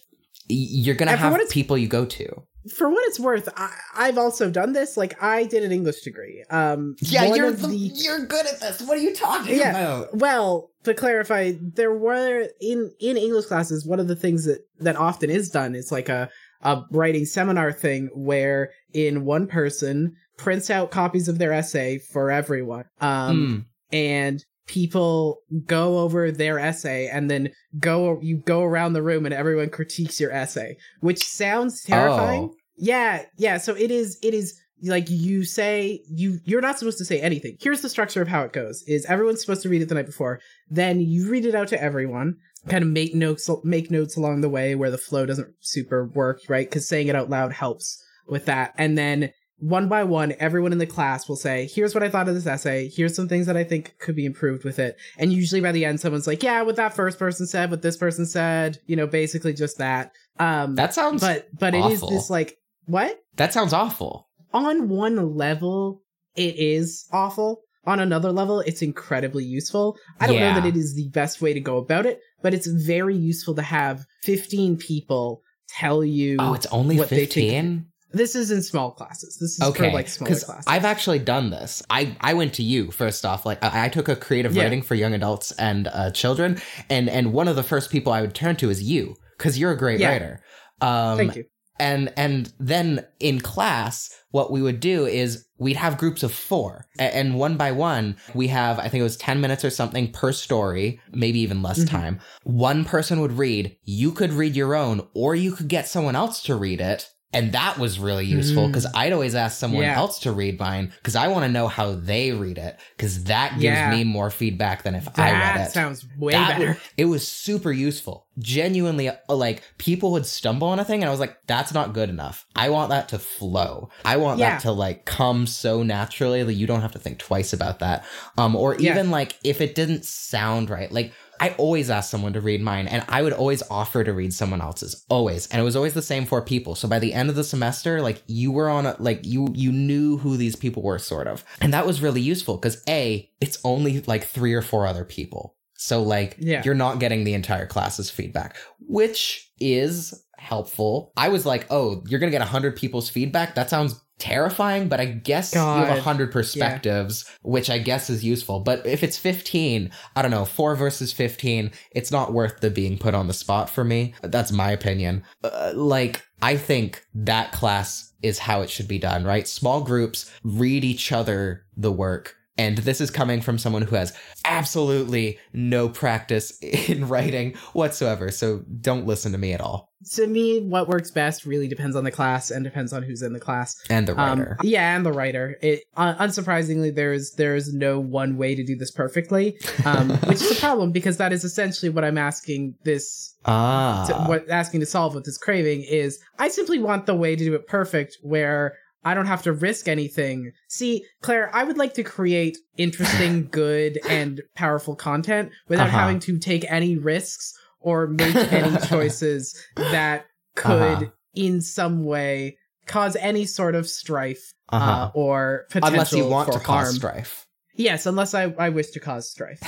you're 0.49 0.95
going 0.95 1.11
to 1.11 1.16
have 1.16 1.49
people 1.51 1.76
you 1.78 1.89
go 1.89 2.05
to. 2.05 2.43
For 2.76 2.88
what 2.88 3.04
it's 3.08 3.18
worth, 3.18 3.48
I, 3.56 3.70
I've 3.96 4.18
also 4.18 4.50
done 4.50 4.72
this. 4.72 4.96
Like 4.96 5.20
I 5.22 5.44
did 5.44 5.62
an 5.64 5.72
English 5.72 6.02
degree. 6.02 6.44
Um, 6.50 6.96
one 7.12 7.40
of 7.44 7.62
the- 7.62 7.74
you're 7.76 8.26
good 8.26 8.46
at 8.46 8.60
this. 8.60 8.80
What 8.82 8.98
are 8.98 9.00
you 9.00 9.14
talking 9.14 9.58
Yeah. 9.58 9.70
about? 9.70 10.16
Well, 10.16 10.70
to 10.84 10.94
clarify, 10.94 11.52
there 11.60 11.92
were 11.94 12.48
in 12.60 12.90
in 13.00 13.16
English 13.16 13.46
classes 13.46 13.86
one 13.86 14.00
of 14.00 14.08
the 14.08 14.16
things 14.16 14.44
that 14.44 14.60
that 14.80 14.96
often 14.96 15.30
is 15.30 15.50
done 15.50 15.74
is 15.74 15.90
like 15.92 16.08
a 16.08 16.28
a 16.62 16.82
writing 16.90 17.24
seminar 17.24 17.72
thing 17.72 18.08
where 18.14 18.70
in 18.92 19.24
one 19.24 19.46
person 19.48 20.14
prints 20.38 20.70
out 20.70 20.90
copies 20.92 21.28
of 21.28 21.38
their 21.38 21.52
essay 21.52 21.98
for 21.98 22.30
everyone. 22.30 22.84
Um 23.00 23.66
Mm. 23.92 23.96
and 23.96 24.44
people 24.72 25.42
go 25.66 25.98
over 25.98 26.30
their 26.30 26.58
essay 26.58 27.06
and 27.06 27.30
then 27.30 27.50
go 27.78 28.18
you 28.22 28.38
go 28.38 28.62
around 28.62 28.94
the 28.94 29.02
room 29.02 29.26
and 29.26 29.34
everyone 29.34 29.68
critiques 29.68 30.18
your 30.18 30.32
essay, 30.32 30.76
which 31.00 31.22
sounds 31.22 31.84
oh. 31.86 31.90
terrifying. 31.90 32.42
Oh. 32.50 32.56
Yeah, 32.78 33.24
yeah, 33.36 33.58
so 33.58 33.76
it 33.76 33.90
is 33.90 34.18
it 34.22 34.32
is 34.32 34.58
like 34.82 35.10
you 35.10 35.44
say 35.44 36.00
you 36.08 36.38
you're 36.44 36.62
not 36.62 36.78
supposed 36.78 36.96
to 36.98 37.04
say 37.04 37.20
anything. 37.20 37.58
Here's 37.60 37.82
the 37.82 37.90
structure 37.90 38.22
of 38.22 38.28
how 38.28 38.44
it 38.44 38.54
goes. 38.54 38.82
Is 38.86 39.04
everyone's 39.04 39.42
supposed 39.42 39.62
to 39.62 39.68
read 39.68 39.82
it 39.82 39.90
the 39.90 39.94
night 39.94 40.06
before. 40.06 40.40
Then 40.70 41.00
you 41.00 41.30
read 41.30 41.44
it 41.44 41.54
out 41.54 41.68
to 41.68 41.80
everyone. 41.80 42.36
Kind 42.68 42.82
of 42.82 42.88
make 42.88 43.14
notes 43.14 43.50
make 43.64 43.90
notes 43.90 44.16
along 44.16 44.40
the 44.40 44.48
way 44.48 44.74
where 44.74 44.90
the 44.90 44.96
flow 44.96 45.26
doesn't 45.26 45.52
super 45.60 46.06
work, 46.06 46.40
right? 46.48 46.70
Cuz 46.70 46.88
saying 46.88 47.08
it 47.08 47.16
out 47.16 47.28
loud 47.28 47.52
helps 47.52 48.02
with 48.26 48.46
that. 48.46 48.72
And 48.78 48.96
then 48.96 49.32
one 49.62 49.88
by 49.88 50.02
one, 50.02 50.34
everyone 50.40 50.72
in 50.72 50.78
the 50.78 50.86
class 50.86 51.28
will 51.28 51.36
say, 51.36 51.68
here's 51.72 51.94
what 51.94 52.02
I 52.02 52.08
thought 52.08 52.28
of 52.28 52.34
this 52.34 52.46
essay. 52.48 52.88
Here's 52.88 53.14
some 53.14 53.28
things 53.28 53.46
that 53.46 53.56
I 53.56 53.62
think 53.62 53.94
could 54.00 54.16
be 54.16 54.24
improved 54.26 54.64
with 54.64 54.80
it. 54.80 54.96
And 55.18 55.32
usually 55.32 55.60
by 55.60 55.70
the 55.70 55.84
end, 55.84 56.00
someone's 56.00 56.26
like, 56.26 56.42
yeah, 56.42 56.62
what 56.62 56.74
that 56.76 56.94
first 56.94 57.16
person 57.16 57.46
said, 57.46 57.70
what 57.70 57.80
this 57.80 57.96
person 57.96 58.26
said, 58.26 58.78
you 58.86 58.96
know, 58.96 59.06
basically 59.06 59.52
just 59.52 59.78
that. 59.78 60.10
Um, 60.40 60.74
That 60.74 60.94
sounds 60.94 61.20
but, 61.20 61.46
but 61.56 61.74
it 61.74 61.84
is 61.92 62.00
this 62.00 62.28
like, 62.28 62.56
what? 62.86 63.20
that 63.36 63.52
sounds 63.52 63.72
awful. 63.72 64.28
On 64.52 64.88
one 64.88 65.36
level, 65.36 66.02
it 66.34 66.56
is 66.56 67.06
awful. 67.12 67.60
On 67.86 68.00
another 68.00 68.32
level, 68.32 68.60
it's 68.60 68.82
incredibly 68.82 69.44
useful. 69.44 69.96
I 70.20 70.26
don't 70.26 70.36
Yeah. 70.36 70.54
know 70.54 70.60
that 70.60 70.66
it 70.68 70.76
is 70.76 70.94
the 70.96 71.08
best 71.10 71.40
way 71.40 71.52
to 71.52 71.60
go 71.60 71.78
about 71.78 72.04
it, 72.06 72.18
but 72.42 72.52
it's 72.52 72.66
very 72.66 73.16
useful 73.16 73.54
to 73.54 73.62
have 73.62 74.04
15 74.24 74.76
people 74.76 75.42
tell 75.68 76.04
you 76.04 76.36
Oh, 76.40 76.54
it's 76.54 76.66
only 76.66 76.96
what 76.96 77.08
they 77.10 77.26
think- 77.26 77.28
15? 77.30 77.86
This 78.12 78.34
is 78.34 78.50
in 78.50 78.62
small 78.62 78.90
classes. 78.92 79.38
This 79.40 79.52
is 79.58 79.62
okay 79.62 79.88
for 79.88 79.94
like 79.94 80.08
smaller 80.08 80.34
classes. 80.38 80.64
i've 80.66 80.84
actually 80.84 81.18
done 81.18 81.50
this 81.50 81.82
i 81.90 82.16
i 82.20 82.34
went 82.34 82.54
to 82.54 82.62
you 82.62 82.90
first 82.90 83.24
off 83.24 83.44
like 83.46 83.62
i, 83.62 83.86
I 83.86 83.88
took 83.88 84.08
a 84.08 84.16
creative 84.16 84.54
Yeah. 84.54 84.62
writing 84.64 84.82
for 84.82 84.94
young 84.94 85.14
adults 85.14 85.52
and 85.52 85.88
uh, 85.88 86.10
children 86.10 86.60
and 86.90 87.08
and 87.08 87.32
one 87.32 87.48
of 87.48 87.56
the 87.56 87.62
first 87.62 87.90
people 87.90 88.12
i 88.12 88.20
would 88.20 88.34
turn 88.34 88.56
to 88.56 88.70
is 88.70 88.82
you 88.82 89.16
because 89.38 89.58
you're 89.58 89.72
a 89.72 89.76
great 89.78 90.00
Yeah. 90.00 90.10
writer 90.10 90.40
um 90.80 91.16
Thank 91.18 91.36
you. 91.36 91.44
and 91.80 92.12
and 92.16 92.52
then 92.58 93.06
in 93.20 93.40
class 93.40 94.10
what 94.30 94.50
we 94.50 94.62
would 94.62 94.80
do 94.80 95.06
is 95.06 95.46
we'd 95.58 95.76
have 95.76 95.96
groups 95.98 96.22
of 96.22 96.32
four 96.32 96.86
and 96.98 97.38
one 97.38 97.56
by 97.56 97.70
one 97.72 98.16
we 98.34 98.48
have 98.48 98.78
i 98.78 98.88
think 98.88 99.00
it 99.00 99.04
was 99.04 99.16
10 99.16 99.40
minutes 99.40 99.64
or 99.64 99.70
something 99.70 100.10
per 100.12 100.32
story 100.32 101.00
maybe 101.12 101.38
even 101.40 101.62
less 101.62 101.80
Mhm. 101.84 101.88
time 101.90 102.20
one 102.44 102.84
person 102.84 103.20
would 103.20 103.32
read 103.38 103.76
you 103.84 104.12
could 104.12 104.32
read 104.32 104.54
your 104.56 104.74
own 104.74 105.06
or 105.14 105.34
you 105.34 105.52
could 105.52 105.68
get 105.68 105.86
someone 105.88 106.16
else 106.16 106.42
to 106.44 106.54
read 106.56 106.80
it 106.80 107.08
and 107.33 107.53
that 107.53 107.78
was 107.78 107.99
really 107.99 108.26
useful 108.26 108.64
Mm. 108.64 108.68
because 108.68 108.87
i'd 108.95 109.12
always 109.12 109.35
ask 109.35 109.59
someone 109.59 109.83
Yeah. 109.85 109.97
else 109.97 110.18
to 110.20 110.33
read 110.33 110.59
mine 110.61 110.93
because 110.97 111.16
i 111.16 111.28
want 111.28 111.45
to 111.45 111.51
know 111.51 111.68
how 111.68 111.93
they 111.95 112.33
read 112.33 112.59
it 112.59 112.78
because 112.97 113.24
that 113.24 113.53
gives 113.55 113.64
Yeah. 113.78 113.91
me 113.91 114.05
more 114.05 114.30
feedback 114.30 114.83
than 114.83 114.95
if 114.95 115.09
i 115.18 115.30
read 115.33 115.55
it. 115.55 115.59
That 115.59 115.72
sounds 115.72 116.05
way 116.18 116.33
That 116.33 116.49
better. 116.59 116.66
w- 116.66 116.80
it 116.97 117.05
was 117.07 117.26
super 117.26 117.72
useful. 117.72 118.26
Genuinely, 118.39 119.11
uh, 119.11 119.14
like 119.28 119.62
people 119.76 120.12
would 120.12 120.24
stumble 120.24 120.68
on 120.68 120.78
a 120.80 120.85
thing, 120.87 121.03
and 121.03 121.09
I 121.09 121.11
was 121.11 121.20
like, 121.20 121.37
"That's 121.47 121.74
not 121.74 121.93
good 121.93 122.09
enough. 122.09 122.47
I 122.57 122.70
want 122.70 122.89
that 122.89 123.09
to 123.11 123.18
flow. 123.18 123.91
I 124.07 124.16
want 124.16 124.39
Yeah. 124.39 124.53
that 124.53 124.62
to 124.62 124.72
like 124.72 125.05
come 125.05 125.47
so 125.47 125.83
naturally 125.83 126.43
that 126.43 126.55
you 126.55 126.66
don't 126.66 126.80
have 126.80 126.93
to 126.93 126.99
think 126.99 127.18
twice 127.18 127.53
about 127.53 127.80
that." 127.80 128.05
Um, 128.39 128.57
or 128.57 128.74
even 128.76 129.11
like 129.11 129.37
if 129.45 129.61
it 129.61 129.74
didn't 129.74 130.05
sound 130.07 130.70
right, 130.70 130.91
like. 130.91 131.12
I 131.43 131.55
always 131.59 131.90
ask 131.90 132.11
someone 132.11 132.32
to 132.34 132.40
read 132.40 132.61
mine, 132.62 132.86
and 132.86 133.05
I 133.09 133.20
would 133.22 133.32
always 133.32 133.62
offer 133.68 134.05
to 134.05 134.12
read 134.12 134.32
someone 134.32 134.61
else's, 134.61 135.05
always, 135.11 135.49
and 135.49 135.61
it 135.61 135.64
was 135.64 135.74
always 135.76 135.93
the 135.93 136.01
same 136.03 136.24
four 136.24 136.40
people. 136.43 136.74
So 136.76 136.86
by 136.88 137.01
the 137.01 137.12
end 137.12 137.28
of 137.30 137.34
the 137.36 137.45
semester, 137.45 138.01
like 138.01 138.22
you 138.26 138.53
were 138.53 138.68
on 138.70 138.86
a 138.86 138.97
like 139.01 139.26
you 139.26 139.49
you 139.53 139.72
knew 139.72 140.18
who 140.18 140.36
these 140.36 140.55
people 140.57 140.82
were, 140.82 140.99
sort 141.01 141.26
of, 141.26 141.45
and 141.61 141.74
that 141.74 141.86
was 141.86 142.01
really 142.01 142.20
useful 142.20 142.57
because 142.57 142.82
a 142.88 143.28
it's 143.40 143.59
only 143.64 144.01
like 144.03 144.24
three 144.24 144.55
or 144.55 144.62
four 144.62 144.86
other 144.86 145.05
people, 145.05 145.57
so 145.76 146.01
like 146.03 146.36
Yeah. 146.38 146.62
you're 146.64 146.74
not 146.74 147.01
getting 147.01 147.24
the 147.24 147.34
entire 147.34 147.66
class's 147.66 148.09
feedback, 148.09 148.57
which 148.78 149.51
is 149.59 150.14
helpful. 150.38 151.12
I 151.16 151.28
was 151.28 151.45
like, 151.47 151.66
oh, 151.70 152.03
you're 152.09 152.20
gonna 152.20 152.30
get 152.32 152.40
100 152.40 152.76
people's 152.76 153.09
feedback? 153.11 153.55
That 153.57 153.68
sounds 153.70 154.01
terrifying, 154.22 154.88
but 154.88 155.00
I 155.00 155.06
guess 155.06 155.52
you 155.52 155.60
have 155.60 155.88
God. 155.88 155.96
100 155.96 156.30
perspectives, 156.30 157.28
which 157.42 157.68
I 157.68 157.78
guess 157.78 158.08
is 158.08 158.24
useful. 158.24 158.60
But 158.60 158.86
if 158.86 159.02
it's 159.02 159.18
15, 159.18 159.90
I 160.14 160.22
don't 160.22 160.30
know, 160.30 160.44
4 160.44 160.76
versus 160.76 161.12
15, 161.12 161.72
it's 161.90 162.12
not 162.12 162.32
worth 162.32 162.60
the 162.60 162.70
being 162.70 162.98
put 162.98 163.14
on 163.14 163.26
the 163.26 163.34
spot 163.34 163.68
for 163.68 163.82
me. 163.82 164.14
That's 164.22 164.52
my 164.52 164.70
opinion. 164.70 165.24
Uh, 165.42 165.72
like, 165.74 166.22
I 166.40 166.56
think 166.56 167.04
that 167.14 167.50
class 167.50 168.12
is 168.22 168.38
how 168.38 168.62
it 168.62 168.70
should 168.70 168.86
be 168.86 169.00
done, 169.00 169.24
right? 169.24 169.48
Small 169.48 169.82
groups 169.82 170.30
read 170.44 170.84
each 170.84 171.10
other 171.10 171.64
the 171.76 171.90
work. 171.90 172.36
And 172.59 172.78
this 172.78 173.00
is 173.00 173.11
coming 173.11 173.40
from 173.40 173.59
someone 173.59 173.82
who 173.82 173.96
has 173.96 174.12
absolutely 174.44 175.38
no 175.53 175.88
practice 175.88 176.59
in 176.61 177.09
writing 177.09 177.55
whatsoever. 177.72 178.30
So 178.30 178.62
don't 178.80 179.07
listen 179.07 179.32
to 179.32 179.38
me 179.38 179.53
at 179.53 179.61
all. 179.61 179.88
To 180.14 180.26
me, 180.26 180.61
what 180.61 180.88
works 180.88 181.12
best 181.12 181.46
really 181.46 181.68
depends 181.68 181.94
on 181.94 182.03
the 182.03 182.11
class 182.11 182.50
and 182.50 182.64
depends 182.64 182.92
on 182.92 183.05
who's 183.05 183.22
in 183.22 183.32
the 183.32 183.38
class. 183.40 183.76
And 183.88 184.07
the 184.09 184.20
Um, 184.20 184.40
writer. 184.40 184.57
yeah, 184.64 184.96
and 184.96 185.07
the 185.07 185.12
writer. 185.12 185.57
It 185.62 185.84
uh, 185.96 186.14
unsurprisingly, 186.16 186.92
there's 186.92 187.34
there's 187.36 187.72
no 187.72 188.00
one 188.00 188.36
way 188.36 188.57
to 188.57 188.64
do 188.64 188.74
this 188.74 188.90
perfectly, 188.90 189.57
um, 189.84 190.11
which 190.26 190.42
is 190.42 190.50
a 190.50 190.61
problem 190.61 190.90
because 190.90 191.18
that 191.18 191.32
is 191.32 191.44
essentially 191.44 191.88
what 191.88 192.05
I'm 192.05 192.18
asking 192.18 192.74
this 192.82 193.34
ah. 193.44 194.05
to, 194.09 194.14
what 194.28 194.50
asking 194.50 194.80
to 194.80 194.86
solve 194.86 195.14
with 195.14 195.24
this 195.24 195.38
craving 195.38 195.84
is 195.88 196.18
I 196.36 196.48
simply 196.48 196.80
want 196.80 197.07
the 197.07 197.14
way 197.14 197.36
to 197.36 197.44
do 197.44 197.55
it 197.55 197.68
perfect 197.68 198.18
where 198.22 198.74
I 199.05 199.14
don't 199.14 199.26
have 199.26 199.42
to 199.42 199.53
risk 199.53 199.88
anything. 199.88 200.53
See, 200.68 201.05
Claire, 201.22 201.50
I 201.55 201.64
would 201.64 201.76
like 201.76 201.94
to 201.94 202.03
create 202.05 202.57
interesting, 202.76 203.48
good, 203.50 203.98
and 204.09 204.40
powerful 204.55 204.94
content 204.94 205.50
without 205.68 205.88
Uh-huh. 205.88 205.98
having 205.98 206.20
to 206.20 206.38
take 206.38 206.64
any 206.70 206.96
risks 206.96 207.53
or 207.80 208.07
make 208.07 208.34
any 208.36 208.76
choices 208.86 209.61
that 209.76 210.26
could, 210.55 210.80
Uh-huh. 211.03 211.05
in 211.34 211.61
some 211.61 212.05
way, 212.05 212.59
cause 212.86 213.16
any 213.16 213.44
sort 213.44 213.74
of 213.74 213.88
strife 213.88 214.53
Uh-huh. 214.68 214.90
uh, 214.90 215.11
or 215.14 215.66
potential 215.70 215.92
Unless 215.94 216.12
you 216.12 216.26
want 216.26 216.46
for 216.53 216.59
to 216.59 216.64
harm. 216.64 216.84
cause 216.86 216.94
strife. 216.96 217.46
Yes, 217.74 218.06
unless 218.06 218.34
I, 218.34 218.44
I 218.58 218.68
wish 218.68 218.90
to 218.90 219.00
cause 219.00 219.30
strife. 219.30 219.60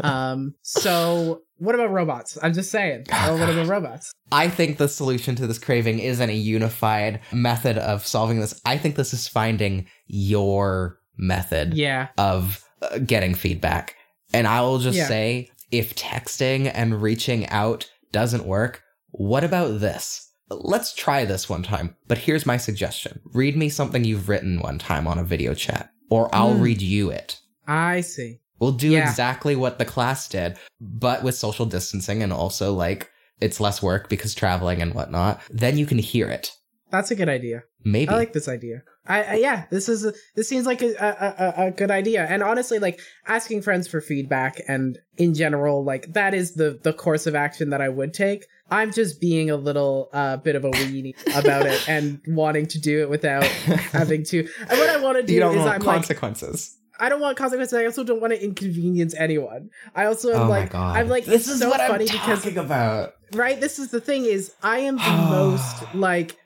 um, 0.04 0.54
so 0.62 1.42
what 1.58 1.74
about 1.74 1.90
robots? 1.92 2.38
I'm 2.42 2.52
just 2.54 2.70
saying. 2.70 3.06
Oh, 3.12 3.36
what 3.38 3.50
about 3.50 3.68
robots? 3.68 4.12
I 4.32 4.48
think 4.48 4.78
the 4.78 4.88
solution 4.88 5.34
to 5.36 5.46
this 5.46 5.58
craving 5.58 5.98
isn't 5.98 6.30
a 6.30 6.34
unified 6.34 7.20
method 7.32 7.76
of 7.78 8.06
solving 8.06 8.40
this. 8.40 8.58
I 8.64 8.78
think 8.78 8.96
this 8.96 9.12
is 9.12 9.28
finding 9.28 9.86
your 10.06 10.98
method 11.18 11.74
Yeah. 11.74 12.08
of 12.16 12.64
uh, 12.82 12.98
getting 12.98 13.34
feedback. 13.34 13.96
And 14.32 14.46
I 14.46 14.60
will 14.62 14.78
just 14.78 14.96
Yeah. 14.96 15.08
say 15.08 15.50
if 15.70 15.94
texting 15.96 16.70
and 16.72 17.02
reaching 17.02 17.46
out 17.48 17.90
doesn't 18.12 18.46
work, 18.46 18.82
what 19.10 19.44
about 19.44 19.80
this? 19.80 20.28
Let's 20.48 20.94
try 20.94 21.24
this 21.24 21.48
one 21.48 21.62
time. 21.62 21.96
But 22.08 22.18
here's 22.18 22.46
my 22.46 22.56
suggestion 22.56 23.20
read 23.34 23.56
me 23.56 23.68
something 23.68 24.04
you've 24.04 24.28
written 24.28 24.60
one 24.60 24.78
time 24.78 25.06
on 25.06 25.18
a 25.18 25.24
video 25.24 25.52
chat, 25.54 25.90
or 26.08 26.34
I'll 26.34 26.54
Hmm. 26.54 26.62
read 26.62 26.80
you 26.82 27.10
it. 27.10 27.38
I 27.70 28.00
see. 28.00 28.40
We'll 28.58 28.72
do 28.72 28.90
Yeah. 28.90 29.08
exactly 29.08 29.54
what 29.56 29.78
the 29.78 29.84
class 29.84 30.28
did, 30.28 30.58
but 30.80 31.22
with 31.22 31.34
social 31.34 31.66
distancing 31.66 32.22
and 32.22 32.32
also 32.32 32.74
like 32.74 33.10
it's 33.40 33.60
less 33.60 33.82
work 33.82 34.08
because 34.08 34.34
traveling 34.34 34.82
and 34.82 34.92
whatnot. 34.92 35.40
Then 35.50 35.78
you 35.78 35.86
can 35.86 35.98
hear 35.98 36.28
it. 36.28 36.52
That's 36.90 37.10
a 37.10 37.14
good 37.14 37.28
idea. 37.28 37.62
Maybe. 37.84 38.08
I 38.10 38.16
like 38.16 38.32
this 38.32 38.48
idea. 38.48 38.82
I, 39.06 39.22
I 39.22 39.34
yeah, 39.36 39.64
this 39.70 39.88
is 39.88 40.04
a, 40.04 40.12
this 40.34 40.48
seems 40.48 40.66
like 40.66 40.82
a, 40.82 40.92
a, 40.98 41.62
a, 41.62 41.66
a 41.66 41.70
good 41.70 41.90
idea. 41.90 42.26
And 42.26 42.42
honestly, 42.42 42.78
like 42.80 43.00
asking 43.26 43.62
friends 43.62 43.86
for 43.86 44.00
feedback 44.00 44.60
and 44.68 44.98
in 45.16 45.32
general, 45.34 45.84
like 45.84 46.12
that 46.12 46.34
is 46.34 46.54
the 46.54 46.78
the 46.82 46.92
course 46.92 47.26
of 47.26 47.34
action 47.34 47.70
that 47.70 47.80
I 47.80 47.88
would 47.88 48.12
take. 48.12 48.44
I'm 48.70 48.92
just 48.92 49.20
being 49.20 49.48
a 49.50 49.56
little 49.56 50.10
uh, 50.12 50.36
bit 50.38 50.56
of 50.56 50.64
a 50.64 50.70
weenie 50.70 51.14
about 51.38 51.66
it 51.66 51.88
and 51.88 52.20
wanting 52.26 52.66
to 52.66 52.80
do 52.80 53.00
it 53.02 53.08
without 53.08 53.44
having 53.92 54.24
to. 54.24 54.40
And 54.68 54.78
what 54.78 54.90
I 54.90 54.98
want 54.98 55.16
to 55.18 55.22
do 55.22 55.32
you 55.32 55.40
don't 55.40 55.54
is 55.54 55.60
want 55.60 55.70
I'm 55.76 55.82
like 55.82 55.94
consequences. 55.96 56.76
I 57.00 57.08
don't 57.08 57.20
want 57.20 57.36
consequences. 57.38 57.72
I 57.76 57.86
also 57.86 58.04
don't 58.04 58.20
want 58.20 58.32
to 58.34 58.44
inconvenience 58.44 59.14
anyone. 59.14 59.70
I 59.94 60.04
also 60.04 60.32
am 60.32 60.42
oh 60.42 60.48
like! 60.48 60.74
I'm 60.74 61.08
like 61.08 61.24
this 61.24 61.42
it's 61.46 61.48
is 61.54 61.58
so 61.60 61.70
what 61.70 61.80
funny 61.80 62.06
I'm 62.08 62.12
because 62.18 62.42
talking 62.42 62.58
about. 62.58 63.14
right 63.32 63.58
this 63.60 63.78
is 63.78 63.90
the 63.90 64.00
thing 64.00 64.26
is 64.26 64.52
I 64.62 64.80
am 64.80 64.96
the 64.96 65.26
most 65.30 65.94
like 65.94 66.36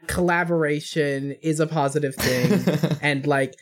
collaboration 0.44 1.32
is 1.42 1.60
a 1.60 1.66
positive 1.66 2.14
thing 2.14 2.98
and 3.02 3.26
like 3.26 3.54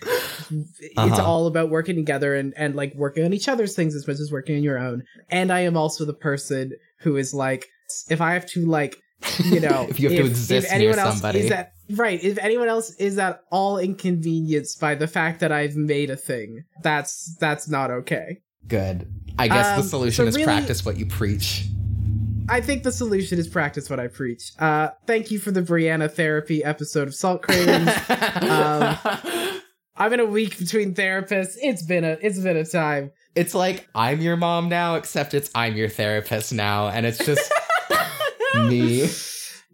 it's 0.50 0.96
Uh-huh. 0.96 1.24
all 1.24 1.46
about 1.46 1.70
working 1.70 1.96
together 1.96 2.34
and 2.34 2.52
and 2.56 2.74
like 2.74 2.94
working 2.94 3.24
on 3.24 3.32
each 3.32 3.48
other's 3.48 3.74
things 3.76 3.94
as 3.94 4.06
much 4.06 4.18
as 4.18 4.30
working 4.32 4.56
on 4.56 4.62
your 4.62 4.78
own 4.78 5.04
and 5.30 5.52
i 5.52 5.60
am 5.60 5.76
also 5.76 6.04
the 6.04 6.14
person 6.14 6.72
who 7.00 7.16
is 7.16 7.32
like 7.34 7.66
if 8.10 8.20
i 8.20 8.32
have 8.34 8.46
to 8.46 8.64
like 8.66 8.96
you 9.44 9.60
know 9.60 9.86
if 9.90 10.00
you 10.00 10.08
have 10.08 10.18
to 10.18 10.26
exist 10.26 10.68
near 10.70 10.74
anyone 10.76 10.98
else 10.98 11.14
somebody. 11.20 11.40
is 11.40 11.50
at 11.50 11.72
right 11.94 12.22
if 12.22 12.38
anyone 12.38 12.68
else 12.68 12.94
is 12.96 13.18
at 13.18 13.40
all 13.50 13.78
inconvenienced 13.78 14.80
by 14.80 14.94
the 14.94 15.06
fact 15.06 15.40
that 15.40 15.50
i've 15.52 15.76
made 15.76 16.10
a 16.10 16.16
thing 16.16 16.64
that's 16.82 17.36
that's 17.40 17.68
not 17.68 17.90
okay 17.90 18.38
Good. 18.68 19.08
I 19.38 19.48
guess 19.48 19.70
the 19.76 19.82
Um, 19.82 19.88
solution 19.88 20.24
so 20.24 20.28
is 20.28 20.34
really- 20.36 20.44
practice 20.44 20.84
what 20.84 20.96
you 20.96 21.04
preach. 21.06 21.64
I 22.48 22.60
think 22.60 22.84
the 22.84 22.92
solution 22.92 23.38
is 23.40 23.48
practice 23.48 23.90
what 23.90 23.98
I 23.98 24.06
preach. 24.06 24.52
Uh, 24.58 24.90
thank 25.06 25.30
you 25.32 25.38
for 25.40 25.50
the 25.50 25.62
Brianna 25.62 26.10
therapy 26.10 26.62
episode 26.62 27.08
of 27.08 27.14
Salt 27.14 27.42
Cravings. 27.42 27.88
um, 28.42 28.96
I'm 29.96 30.12
in 30.12 30.20
a 30.20 30.24
week 30.26 30.58
between 30.58 30.94
therapists. 30.94 31.54
It's 31.60 31.82
been 31.82 32.04
a 32.04 32.16
it's 32.20 32.38
been 32.38 32.56
a 32.56 32.64
time. 32.64 33.10
it's 33.34 33.54
like 33.54 33.88
I'm 33.96 34.20
your 34.20 34.36
mom 34.36 34.68
now, 34.68 34.94
except 34.94 35.34
it's 35.34 35.50
I'm 35.56 35.74
your 35.76 35.88
therapist 35.88 36.52
now, 36.52 36.88
and 36.88 37.04
it's 37.04 37.18
just 37.18 37.52
me. 38.68 39.08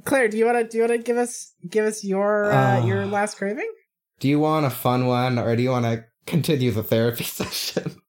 Claire, 0.09 0.29
do 0.29 0.37
you 0.39 0.47
want 0.47 0.59
to 0.59 0.65
do 0.65 0.79
you 0.79 0.83
want 0.85 0.93
to 0.99 0.99
give 1.05 1.17
us 1.17 1.53
give 1.69 1.85
us 1.85 2.03
your 2.03 2.51
uh, 2.51 2.81
Uh. 2.81 2.87
your 2.87 3.07
last 3.07 3.37
craving? 3.37 3.71
Do 4.21 4.29
you 4.29 4.41
want 4.41 4.67
a 4.67 4.71
fun 4.71 5.07
one, 5.07 5.39
or 5.39 5.55
do 5.55 5.63
you 5.63 5.71
want 5.71 5.85
to 5.85 6.05
continue 6.27 6.71
the 6.71 6.83
therapy 6.83 7.25
session? 7.39 8.01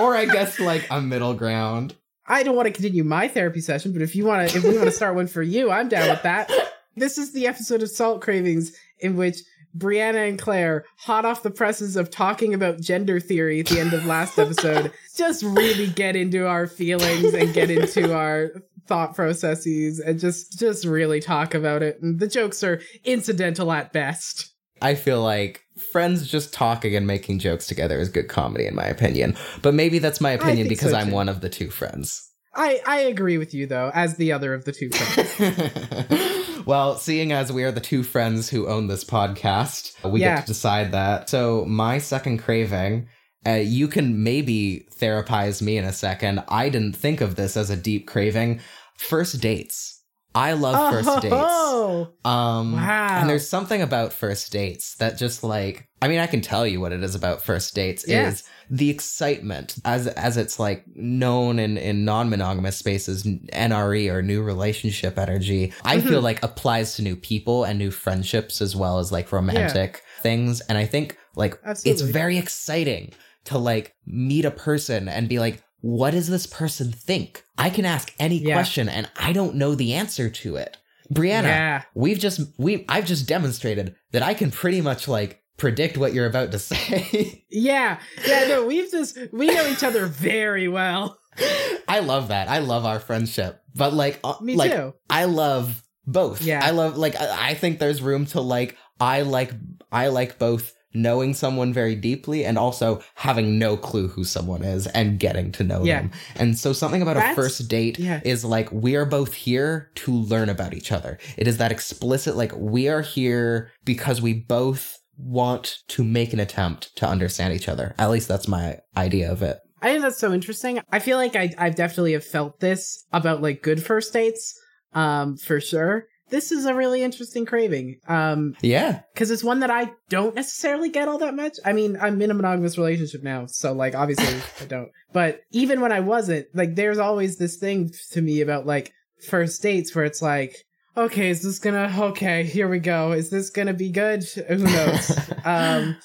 or 0.00 0.14
I 0.14 0.26
guess 0.26 0.60
like 0.60 0.86
a 0.90 1.00
middle 1.00 1.34
ground. 1.34 1.94
I 2.28 2.42
don't 2.42 2.56
want 2.56 2.66
to 2.66 2.72
continue 2.72 3.02
my 3.04 3.28
therapy 3.28 3.60
session, 3.60 3.92
but 3.92 4.02
if 4.02 4.14
you 4.14 4.24
want 4.26 4.50
to, 4.50 4.56
if 4.58 4.64
we 4.64 4.70
want 4.74 4.84
to 4.84 4.90
start 4.92 5.14
one 5.14 5.26
for 5.26 5.42
you, 5.42 5.70
I'm 5.70 5.88
down 5.88 6.08
with 6.10 6.22
that. 6.22 6.50
This 6.96 7.18
is 7.18 7.32
the 7.32 7.46
episode 7.46 7.82
of 7.82 7.90
Salt 7.90 8.20
Cravings 8.20 8.72
in 9.00 9.16
which 9.16 9.38
Brianna 9.76 10.28
and 10.28 10.38
Claire, 10.38 10.84
hot 10.98 11.24
off 11.24 11.42
the 11.42 11.50
presses 11.50 11.96
of 11.96 12.10
talking 12.10 12.52
about 12.54 12.80
gender 12.80 13.20
theory 13.20 13.60
at 13.60 13.66
the 13.66 13.78
end 13.78 13.92
of 13.92 14.06
last 14.06 14.38
episode, 14.38 14.90
just 15.16 15.42
really 15.42 15.86
get 15.88 16.16
into 16.16 16.46
our 16.48 16.66
feelings 16.66 17.32
and 17.34 17.52
get 17.54 17.70
into 17.70 18.14
our 18.14 18.50
thought 18.86 19.14
processes 19.14 20.00
and 20.00 20.18
just 20.18 20.58
just 20.58 20.84
really 20.84 21.20
talk 21.20 21.54
about 21.54 21.82
it. 21.82 22.00
And 22.02 22.18
the 22.20 22.26
jokes 22.28 22.62
are 22.64 22.80
incidental 23.04 23.72
at 23.72 23.92
best. 23.92 24.52
I 24.82 24.94
feel 24.94 25.22
like 25.22 25.62
friends 25.92 26.26
just 26.28 26.52
talking 26.52 26.94
and 26.94 27.06
making 27.06 27.38
jokes 27.38 27.66
together 27.66 27.98
is 27.98 28.08
good 28.10 28.28
comedy, 28.28 28.66
in 28.66 28.74
my 28.74 28.84
opinion. 28.84 29.34
But 29.62 29.74
maybe 29.74 29.98
that's 29.98 30.20
my 30.20 30.32
opinion 30.32 30.68
because 30.68 30.90
so, 30.90 30.96
I'm 30.98 31.10
one 31.10 31.28
of 31.28 31.40
the 31.40 31.48
two 31.48 31.70
friends. 31.70 32.30
I 32.54 32.80
I 32.86 33.00
agree 33.00 33.38
with 33.38 33.54
you 33.54 33.66
though, 33.66 33.90
as 33.94 34.16
the 34.16 34.32
other 34.32 34.54
of 34.54 34.64
the 34.64 34.72
two 34.72 34.90
friends. 34.90 36.60
well, 36.66 36.96
seeing 36.96 37.32
as 37.32 37.52
we 37.52 37.64
are 37.64 37.72
the 37.72 37.80
two 37.80 38.02
friends 38.02 38.48
who 38.48 38.66
own 38.68 38.88
this 38.88 39.04
podcast, 39.04 39.92
we 40.10 40.20
Yeah. 40.20 40.36
get 40.36 40.42
to 40.42 40.46
decide 40.48 40.92
that. 40.92 41.28
So, 41.30 41.64
my 41.66 41.98
second 41.98 42.38
craving, 42.38 43.08
uh, 43.46 43.52
you 43.54 43.88
can 43.88 44.22
maybe 44.22 44.86
therapize 44.98 45.62
me 45.62 45.76
in 45.76 45.84
a 45.84 45.92
second. 45.92 46.42
I 46.48 46.68
didn't 46.68 46.96
think 46.96 47.20
of 47.20 47.36
this 47.36 47.56
as 47.56 47.70
a 47.70 47.76
deep 47.76 48.06
craving. 48.06 48.60
First 48.98 49.40
dates. 49.40 49.92
I 50.34 50.52
love 50.52 50.92
first 50.92 51.22
dates. 51.22 51.34
Oh, 51.34 52.10
Um, 52.24 52.72
Wow. 52.74 53.20
And 53.20 53.30
there's 53.30 53.48
something 53.48 53.80
about 53.80 54.12
first 54.12 54.52
dates 54.52 54.96
that 54.96 55.16
just 55.16 55.42
like, 55.42 55.88
I 56.02 56.08
mean, 56.08 56.18
I 56.18 56.26
can 56.26 56.42
tell 56.42 56.66
you 56.66 56.78
what 56.78 56.92
it 56.92 57.02
is 57.02 57.14
about 57.14 57.42
first 57.42 57.74
dates 57.74 58.04
Yeah. 58.06 58.28
is 58.28 58.42
the 58.68 58.90
excitement 58.90 59.76
as, 59.86 60.06
as 60.08 60.36
it's 60.36 60.58
like 60.58 60.84
known 60.94 61.58
in, 61.58 61.78
in 61.78 62.04
non-monogamous 62.04 62.76
spaces, 62.76 63.24
NRE 63.24 64.12
or 64.12 64.20
new 64.20 64.42
relationship 64.42 65.18
energy. 65.18 65.72
I 65.84 65.96
Mhm. 65.98 66.08
feel 66.08 66.20
like 66.20 66.42
applies 66.42 66.96
to 66.96 67.02
new 67.02 67.16
people 67.16 67.64
and 67.64 67.78
new 67.78 67.90
friendships 67.90 68.60
as 68.60 68.76
well 68.76 68.98
as 68.98 69.10
like 69.10 69.32
romantic 69.32 70.02
things. 70.20 70.60
And 70.62 70.76
I 70.76 70.84
think 70.84 71.16
like 71.34 71.58
it's 71.86 72.02
very 72.02 72.36
exciting 72.36 73.12
to 73.46 73.58
like 73.58 73.94
meet 74.06 74.44
a 74.44 74.50
person 74.50 75.08
and 75.08 75.28
be 75.28 75.38
like, 75.38 75.62
what 75.80 76.12
does 76.12 76.28
this 76.28 76.46
person 76.46 76.92
think? 76.92 77.44
I 77.58 77.70
can 77.70 77.84
ask 77.84 78.12
any 78.18 78.38
Yeah. 78.38 78.54
question 78.54 78.88
and 78.88 79.08
I 79.16 79.32
don't 79.32 79.56
know 79.56 79.74
the 79.74 79.94
answer 79.94 80.28
to 80.30 80.56
it. 80.56 80.76
Brianna, 81.12 81.44
yeah. 81.44 81.82
we've 81.94 82.18
just 82.18 82.40
we 82.58 82.84
I've 82.88 83.06
just 83.06 83.28
demonstrated 83.28 83.94
that 84.12 84.22
I 84.22 84.34
can 84.34 84.50
pretty 84.50 84.80
much 84.80 85.06
like 85.06 85.40
predict 85.56 85.96
what 85.96 86.12
you're 86.12 86.26
about 86.26 86.50
to 86.52 86.58
say. 86.70 87.44
Yeah, 87.50 87.98
yeah, 88.26 88.44
no, 88.48 88.66
we've 88.66 88.90
just 88.90 89.16
we 89.32 89.46
know 89.46 89.66
each 89.68 89.84
other 89.84 90.06
very 90.06 90.66
well. 90.68 91.18
I 91.88 92.00
love 92.00 92.28
that. 92.28 92.48
I 92.48 92.58
love 92.58 92.84
our 92.84 92.98
friendship. 92.98 93.60
But 93.74 93.92
like 93.92 94.18
uh, 94.24 94.34
Me 94.40 94.56
like 94.56 94.72
too. 94.72 94.94
I 95.08 95.26
love 95.26 95.80
both. 96.06 96.42
Yeah. 96.42 96.60
I 96.64 96.70
love 96.70 96.96
like 96.96 97.14
I, 97.20 97.50
I 97.50 97.54
think 97.54 97.78
there's 97.78 98.02
room 98.02 98.26
to 98.26 98.40
like 98.40 98.76
I 98.98 99.22
like 99.22 99.52
I 99.92 100.08
like 100.08 100.38
both 100.40 100.72
knowing 101.02 101.34
someone 101.34 101.72
very 101.72 101.94
deeply 101.94 102.44
and 102.44 102.58
also 102.58 103.02
having 103.14 103.58
no 103.58 103.76
clue 103.76 104.08
who 104.08 104.24
someone 104.24 104.62
is 104.62 104.86
and 104.88 105.18
getting 105.18 105.52
to 105.52 105.64
know 105.64 105.84
Yeah. 105.84 106.00
them. 106.02 106.10
And 106.34 106.58
so 106.58 106.72
something 106.72 107.02
about 107.02 107.16
a 107.16 107.34
first 107.34 107.68
date 107.68 107.98
yeah. 107.98 108.20
is 108.24 108.44
like 108.44 108.70
we 108.72 108.96
are 108.96 109.04
both 109.04 109.34
here 109.34 109.90
to 109.96 110.12
learn 110.12 110.48
about 110.48 110.74
each 110.74 110.92
other. 110.92 111.18
It 111.36 111.46
is 111.46 111.58
that 111.58 111.72
explicit 111.72 112.36
like 112.36 112.52
we 112.56 112.88
are 112.88 113.02
here 113.02 113.70
because 113.84 114.20
we 114.22 114.32
both 114.32 114.98
want 115.18 115.78
to 115.88 116.04
make 116.04 116.32
an 116.32 116.40
attempt 116.40 116.94
to 116.96 117.06
understand 117.08 117.54
each 117.54 117.68
other. 117.68 117.94
At 117.98 118.10
least 118.10 118.28
that's 118.28 118.48
my 118.48 118.78
idea 118.96 119.30
of 119.30 119.42
it. 119.42 119.58
I 119.82 119.90
think 119.90 120.02
that's 120.02 120.18
so 120.18 120.32
interesting. 120.32 120.80
I 120.90 120.98
feel 120.98 121.16
like 121.18 121.36
I 121.36 121.52
I 121.58 121.70
definitely 121.70 122.12
have 122.12 122.24
felt 122.24 122.60
this 122.60 123.04
about 123.12 123.42
like 123.42 123.62
good 123.62 123.82
first 123.82 124.12
dates, 124.12 124.58
um, 124.94 125.36
for 125.36 125.60
sure. 125.60 126.06
This 126.28 126.50
is 126.50 126.66
a 126.66 126.74
really 126.74 127.02
interesting 127.02 127.46
craving, 127.46 128.00
um, 128.08 128.56
Yeah. 128.60 129.00
because 129.14 129.30
it's 129.30 129.44
one 129.44 129.60
that 129.60 129.70
I 129.70 129.92
don't 130.08 130.34
necessarily 130.34 130.88
get 130.88 131.06
all 131.06 131.18
that 131.18 131.34
much. 131.36 131.58
I 131.64 131.72
mean, 131.72 131.96
I'm 132.00 132.20
in 132.20 132.30
a 132.30 132.34
monogamous 132.34 132.76
relationship 132.76 133.22
now, 133.22 133.46
so 133.46 133.72
like 133.72 133.94
obviously 133.94 134.40
I 134.60 134.64
don't. 134.66 134.88
But 135.12 135.40
even 135.52 135.80
when 135.80 135.92
I 135.92 136.00
wasn't, 136.00 136.46
like, 136.52 136.74
there's 136.74 136.98
always 136.98 137.36
this 137.36 137.56
thing 137.56 137.90
to 138.12 138.20
me 138.20 138.40
about 138.40 138.66
like 138.66 138.92
first 139.28 139.62
dates 139.62 139.94
where 139.94 140.04
it's 140.04 140.20
like, 140.20 140.56
okay, 140.96 141.30
is 141.30 141.42
this 141.42 141.58
gonna? 141.58 141.94
Okay, 141.96 142.42
here 142.42 142.68
we 142.68 142.80
go. 142.80 143.12
Is 143.12 143.30
this 143.30 143.50
gonna 143.50 143.74
be 143.74 143.90
good? 143.90 144.24
Who 144.48 144.56
knows? 144.58 145.18
um, 145.44 145.96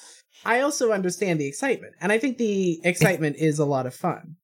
I 0.44 0.60
also 0.60 0.92
understand 0.92 1.40
the 1.40 1.46
excitement, 1.46 1.94
and 2.00 2.12
I 2.12 2.18
think 2.18 2.38
the 2.38 2.80
excitement 2.84 3.36
is 3.38 3.58
a 3.58 3.64
lot 3.64 3.86
of 3.86 3.94
fun. 3.94 4.36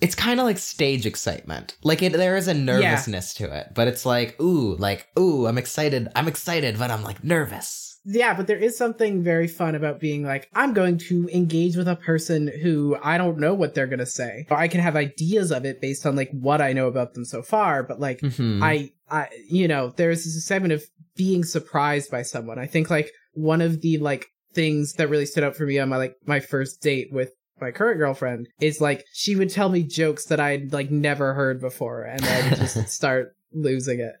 It's 0.00 0.14
kind 0.14 0.40
of 0.40 0.46
like 0.46 0.58
stage 0.58 1.06
excitement. 1.06 1.76
Like 1.82 2.02
it, 2.02 2.12
there 2.12 2.36
is 2.36 2.48
a 2.48 2.54
nervousness 2.54 3.34
to 3.34 3.56
it, 3.56 3.68
but 3.74 3.88
it's 3.88 4.04
like, 4.04 4.40
ooh, 4.40 4.76
like, 4.76 5.08
ooh, 5.18 5.46
I'm 5.46 5.58
excited. 5.58 6.08
I'm 6.14 6.28
excited, 6.28 6.78
but 6.78 6.90
I'm 6.90 7.02
like 7.02 7.24
nervous. 7.24 7.98
Yeah, 8.08 8.34
but 8.34 8.46
there 8.46 8.58
is 8.58 8.78
something 8.78 9.24
very 9.24 9.48
fun 9.48 9.74
about 9.74 9.98
being 9.98 10.22
like, 10.22 10.48
I'm 10.54 10.74
going 10.74 10.98
to 11.08 11.28
engage 11.32 11.76
with 11.76 11.88
a 11.88 11.96
person 11.96 12.52
who 12.62 12.96
I 13.02 13.18
don't 13.18 13.38
know 13.38 13.52
what 13.52 13.74
they're 13.74 13.88
going 13.88 13.98
to 13.98 14.06
say. 14.06 14.46
Or 14.48 14.56
I 14.56 14.68
can 14.68 14.80
have 14.80 14.94
ideas 14.94 15.50
of 15.50 15.64
it 15.64 15.80
based 15.80 16.06
on 16.06 16.14
like 16.14 16.30
what 16.30 16.60
I 16.60 16.72
know 16.72 16.86
about 16.86 17.14
them 17.14 17.24
so 17.24 17.42
far, 17.42 17.82
but 17.82 17.98
like 17.98 18.20
Mhm. 18.20 18.62
I 18.62 18.92
I 19.10 19.28
you 19.48 19.66
know, 19.66 19.92
there's 19.96 20.24
this 20.24 20.46
segment 20.46 20.72
of 20.72 20.84
being 21.16 21.42
surprised 21.42 22.10
by 22.10 22.22
someone. 22.22 22.58
I 22.58 22.66
think 22.66 22.90
like 22.90 23.10
one 23.32 23.60
of 23.60 23.80
the 23.80 23.98
like 23.98 24.26
things 24.54 24.94
that 24.94 25.10
really 25.10 25.26
stood 25.26 25.44
out 25.44 25.56
for 25.56 25.66
me 25.66 25.78
on 25.78 25.88
my 25.88 25.96
like 25.96 26.14
my 26.26 26.38
first 26.40 26.80
date 26.80 27.08
with 27.12 27.32
my 27.60 27.70
current 27.70 27.98
girlfriend 27.98 28.48
is 28.60 28.80
like 28.80 29.04
she 29.12 29.36
would 29.36 29.50
tell 29.50 29.68
me 29.68 29.82
jokes 29.82 30.26
that 30.26 30.40
I'd 30.40 30.72
like 30.72 30.90
never 30.90 31.34
heard 31.34 31.60
before, 31.60 32.02
and 32.02 32.24
I 32.24 32.48
would 32.48 32.58
just 32.58 32.88
start 32.88 33.36
losing 33.52 34.00
it. 34.00 34.14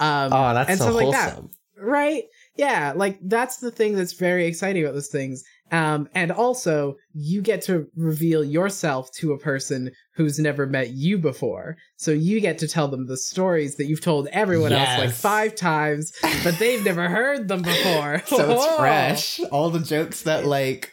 Um, 0.00 0.32
oh, 0.32 0.54
that's 0.54 0.70
and 0.70 0.78
so 0.78 0.84
stuff 0.86 0.94
like 0.94 1.14
wholesome. 1.14 1.50
that, 1.76 1.82
right? 1.84 2.24
Yeah, 2.56 2.92
like 2.96 3.18
that's 3.22 3.58
the 3.58 3.70
thing 3.70 3.94
that's 3.94 4.14
very 4.14 4.46
exciting 4.46 4.82
about 4.82 4.94
those 4.94 5.08
things. 5.08 5.44
Um, 5.70 6.08
and 6.14 6.32
also 6.32 6.96
you 7.12 7.42
get 7.42 7.62
to 7.62 7.86
reveal 7.94 8.42
yourself 8.42 9.12
to 9.12 9.32
a 9.32 9.38
person 9.38 9.90
who's 10.14 10.38
never 10.38 10.66
met 10.66 10.90
you 10.90 11.18
before. 11.18 11.76
So 11.96 12.10
you 12.10 12.40
get 12.40 12.58
to 12.58 12.68
tell 12.68 12.88
them 12.88 13.06
the 13.06 13.16
stories 13.16 13.76
that 13.76 13.86
you've 13.86 14.00
told 14.00 14.28
everyone 14.28 14.72
else 14.72 14.98
like 14.98 15.10
five 15.10 15.54
times, 15.54 16.12
but 16.42 16.58
they've 16.58 16.84
never 16.84 17.08
heard 17.08 17.48
them 17.48 17.62
before. 17.62 18.22
so 18.26 18.50
it's 18.50 18.76
fresh. 18.78 19.40
All 19.52 19.70
the 19.70 19.80
jokes 19.80 20.22
that 20.22 20.46
like 20.46 20.92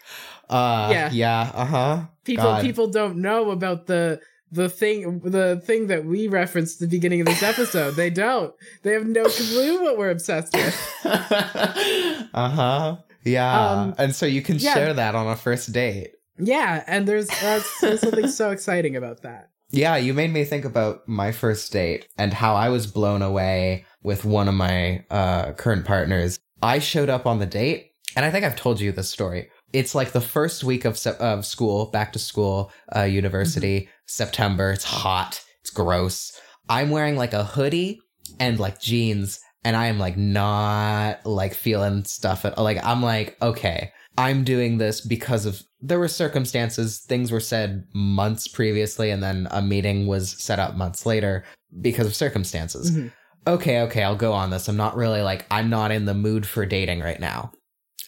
uh 0.50 0.90
Yeah. 0.92 1.10
yeah, 1.12 1.52
uh-huh. 1.54 2.06
People 2.24 2.44
God. 2.44 2.62
people 2.62 2.88
don't 2.88 3.18
know 3.18 3.52
about 3.52 3.88
the 3.88 4.20
the 4.52 4.70
thing 4.70 5.20
the 5.20 5.62
thing 5.66 5.88
that 5.88 6.06
we 6.06 6.28
referenced 6.28 6.82
at 6.82 6.90
the 6.90 6.98
beginning 6.98 7.22
of 7.22 7.28
this 7.28 7.44
episode. 7.44 7.96
they 7.96 8.10
don't. 8.10 8.54
They 8.84 8.94
have 8.94 9.06
no 9.06 9.26
clue 9.26 9.84
what 9.84 9.98
we're 9.98 10.10
obsessed 10.10 10.54
with. 10.54 10.92
uh-huh. 11.06 12.98
Yeah. 13.24 13.72
Um, 13.72 13.96
and 13.98 14.16
so 14.16 14.26
you 14.26 14.42
can 14.42 14.58
yeah. 14.58 14.74
share 14.74 14.94
that 14.94 15.16
on 15.16 15.28
a 15.28 15.36
first 15.36 15.72
date. 15.72 16.12
Yeah, 16.38 16.84
and 16.88 17.08
there's 17.08 17.28
that's, 17.28 17.80
there's 17.82 18.02
something 18.02 18.28
so 18.28 18.52
exciting 18.52 18.96
about 18.96 19.22
that. 19.24 19.50
Yeah, 19.72 19.98
you 19.98 20.14
made 20.14 20.32
me 20.32 20.44
think 20.44 20.64
about 20.64 21.08
my 21.08 21.32
first 21.32 21.72
date 21.72 22.08
and 22.18 22.34
how 22.34 22.56
I 22.56 22.70
was 22.70 22.88
blown 22.88 23.22
away 23.22 23.86
with 24.04 24.26
one 24.26 24.48
of 24.48 24.54
my 24.54 25.04
uh, 25.10 25.54
current 25.54 25.86
partners. 25.86 26.40
I 26.62 26.80
showed 26.80 27.10
up 27.10 27.26
on 27.26 27.40
the 27.40 27.46
date, 27.46 27.92
and 28.16 28.26
I 28.26 28.32
think 28.32 28.46
I've 28.46 28.56
told 28.56 28.80
you 28.80 28.92
this 28.92 29.10
story. 29.10 29.50
It's 29.76 29.94
like 29.94 30.12
the 30.14 30.22
first 30.22 30.64
week 30.64 30.86
of 30.86 30.98
se- 30.98 31.18
of 31.20 31.46
school, 31.46 31.88
back 31.88 32.14
to 32.14 32.20
school, 32.20 32.72
uh, 32.96 33.02
university, 33.04 33.90
September. 34.06 34.72
It's 34.72 34.86
hot. 34.86 35.44
It's 35.62 35.70
gross. 35.70 36.32
I'm 36.70 36.90
wearing 36.92 37.18
like 37.18 37.34
a 37.34 37.44
hoodie 37.44 38.00
and 38.40 38.60
like 38.60 38.80
jeans, 38.80 39.40
and 39.66 39.76
I 39.76 39.88
am 39.88 40.00
like 40.00 40.16
not 40.18 41.26
like 41.26 41.54
feeling 41.54 42.06
stuff 42.06 42.46
at 42.46 42.58
like 42.58 42.84
I'm 42.86 43.02
like 43.04 43.36
okay. 43.42 43.92
I'm 44.18 44.46
doing 44.46 44.78
this 44.78 45.02
because 45.02 45.46
of 45.46 45.62
there 45.82 46.00
were 46.00 46.08
circumstances, 46.08 47.00
things 47.00 47.34
were 47.34 47.42
said 47.42 47.84
months 47.94 48.48
previously, 48.48 49.10
and 49.12 49.22
then 49.22 49.50
a 49.52 49.62
meeting 49.62 50.08
was 50.08 50.42
set 50.42 50.58
up 50.58 50.78
months 50.78 51.06
later 51.06 51.44
because 51.82 52.08
of 52.08 52.16
circumstances. 52.16 52.92
Mhm. 52.92 53.12
Okay, 53.46 53.82
okay, 53.82 54.04
I'll 54.04 54.16
go 54.16 54.32
on 54.32 54.52
this. 54.52 54.70
I'm 54.70 54.78
not 54.78 54.96
really 54.96 55.22
like, 55.22 55.46
I'm 55.52 55.70
not 55.70 55.92
in 55.92 56.06
the 56.06 56.14
mood 56.14 56.48
for 56.48 56.66
dating 56.66 57.02
right 57.02 57.20
now. 57.20 57.52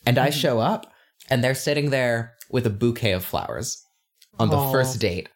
And 0.05 0.17
I 0.17 0.29
Mhm. 0.29 0.33
show 0.41 0.59
up, 0.59 0.87
and 1.29 1.43
they're 1.43 1.55
sitting 1.55 1.89
there 1.89 2.33
with 2.49 2.65
a 2.65 2.69
bouquet 2.69 3.11
of 3.11 3.25
flowers 3.25 3.83
on 4.39 4.49
the 4.49 4.59
first 4.71 4.97
oh. 4.97 4.99
date. 4.99 5.29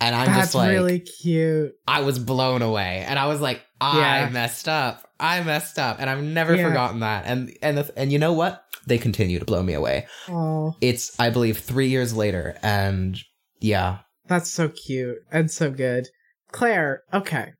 And 0.00 0.14
I'm 0.14 0.32
just 0.34 0.54
like, 0.54 0.70
really 0.70 1.00
cute. 1.00 1.72
I 1.88 2.02
was 2.02 2.20
blown 2.20 2.62
away, 2.62 3.04
and 3.08 3.18
I 3.18 3.26
was 3.26 3.40
like, 3.40 3.62
I 3.80 4.20
Yeah. 4.20 4.28
messed 4.28 4.68
up. 4.68 5.08
I 5.18 5.42
messed 5.42 5.78
up, 5.78 5.96
and 5.98 6.08
I've 6.08 6.22
never 6.22 6.54
Yeah. 6.54 6.68
forgotten 6.68 7.00
that. 7.00 7.24
And 7.26 7.56
and 7.62 7.78
the, 7.78 7.92
and 7.96 8.12
you 8.12 8.18
know 8.18 8.32
what? 8.32 8.62
They 8.86 8.98
continue 8.98 9.40
to 9.40 9.44
blow 9.44 9.62
me 9.62 9.72
away. 9.74 10.06
Oh, 10.28 10.76
It's 10.80 11.18
I 11.18 11.30
believe 11.30 11.58
three 11.58 11.88
years 11.88 12.14
later, 12.14 12.56
and 12.62 13.18
yeah, 13.58 13.98
that's 14.28 14.48
so 14.50 14.68
cute 14.68 15.18
and 15.32 15.50
so 15.50 15.70
good. 15.70 16.08
Claire, 16.52 17.02
okay. 17.12 17.52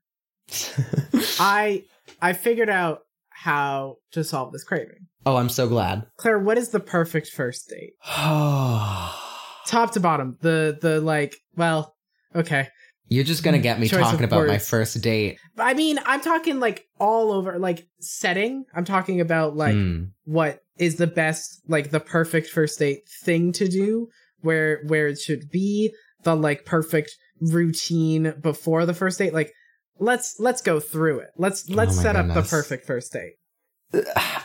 I 1.39 1.83
I 2.21 2.33
figured 2.33 2.69
out 2.69 3.01
how 3.29 3.97
to 4.11 4.23
solve 4.23 4.53
this 4.53 4.63
craving. 4.63 5.07
Oh, 5.29 5.35
I'm 5.37 5.49
so 5.49 5.67
glad. 5.67 6.05
Claire, 6.17 6.39
what 6.39 6.57
is 6.57 6.69
the 6.69 6.79
perfect 6.79 7.27
first 7.29 7.69
date? 7.69 7.93
Top 9.65 9.91
to 9.91 9.99
bottom. 9.99 10.37
The 10.41 10.77
the 10.81 10.99
like, 11.01 11.35
well, 11.55 11.95
okay. 12.35 12.69
You're 13.07 13.23
just 13.23 13.43
gonna 13.43 13.59
get 13.59 13.79
me 13.79 13.87
Choice 13.87 14.01
talking 14.01 14.23
about 14.23 14.47
my 14.47 14.59
first 14.59 15.01
date. 15.01 15.39
I 15.57 15.73
mean, 15.73 15.99
I'm 16.05 16.21
talking 16.21 16.59
like 16.59 16.85
all 16.99 17.31
over 17.31 17.57
like 17.57 17.87
setting. 17.99 18.65
I'm 18.75 18.85
talking 18.85 19.19
about 19.21 19.55
like 19.55 19.73
Hmm. 19.73 20.03
what 20.25 20.59
is 20.77 20.95
the 20.95 21.07
best 21.07 21.61
like 21.67 21.89
the 21.91 21.99
perfect 21.99 22.47
first 22.47 22.79
date 22.79 22.99
thing 23.23 23.51
to 23.53 23.67
do 23.67 24.07
where 24.41 24.81
where 24.87 25.07
it 25.07 25.19
should 25.19 25.49
be 25.51 25.93
the 26.23 26.35
like 26.35 26.65
perfect 26.65 27.15
routine 27.41 28.33
before 28.41 28.85
the 28.85 28.93
first 28.93 29.17
date 29.19 29.33
like 29.33 29.51
let's 29.99 30.35
let's 30.39 30.61
go 30.61 30.79
through 30.79 31.19
it 31.19 31.29
let's 31.37 31.69
let's 31.69 31.97
Oh 31.97 32.01
set 32.03 32.15
up 32.15 32.27
the 32.33 32.41
perfect 32.43 32.85
first 32.85 33.11
date 33.11 33.33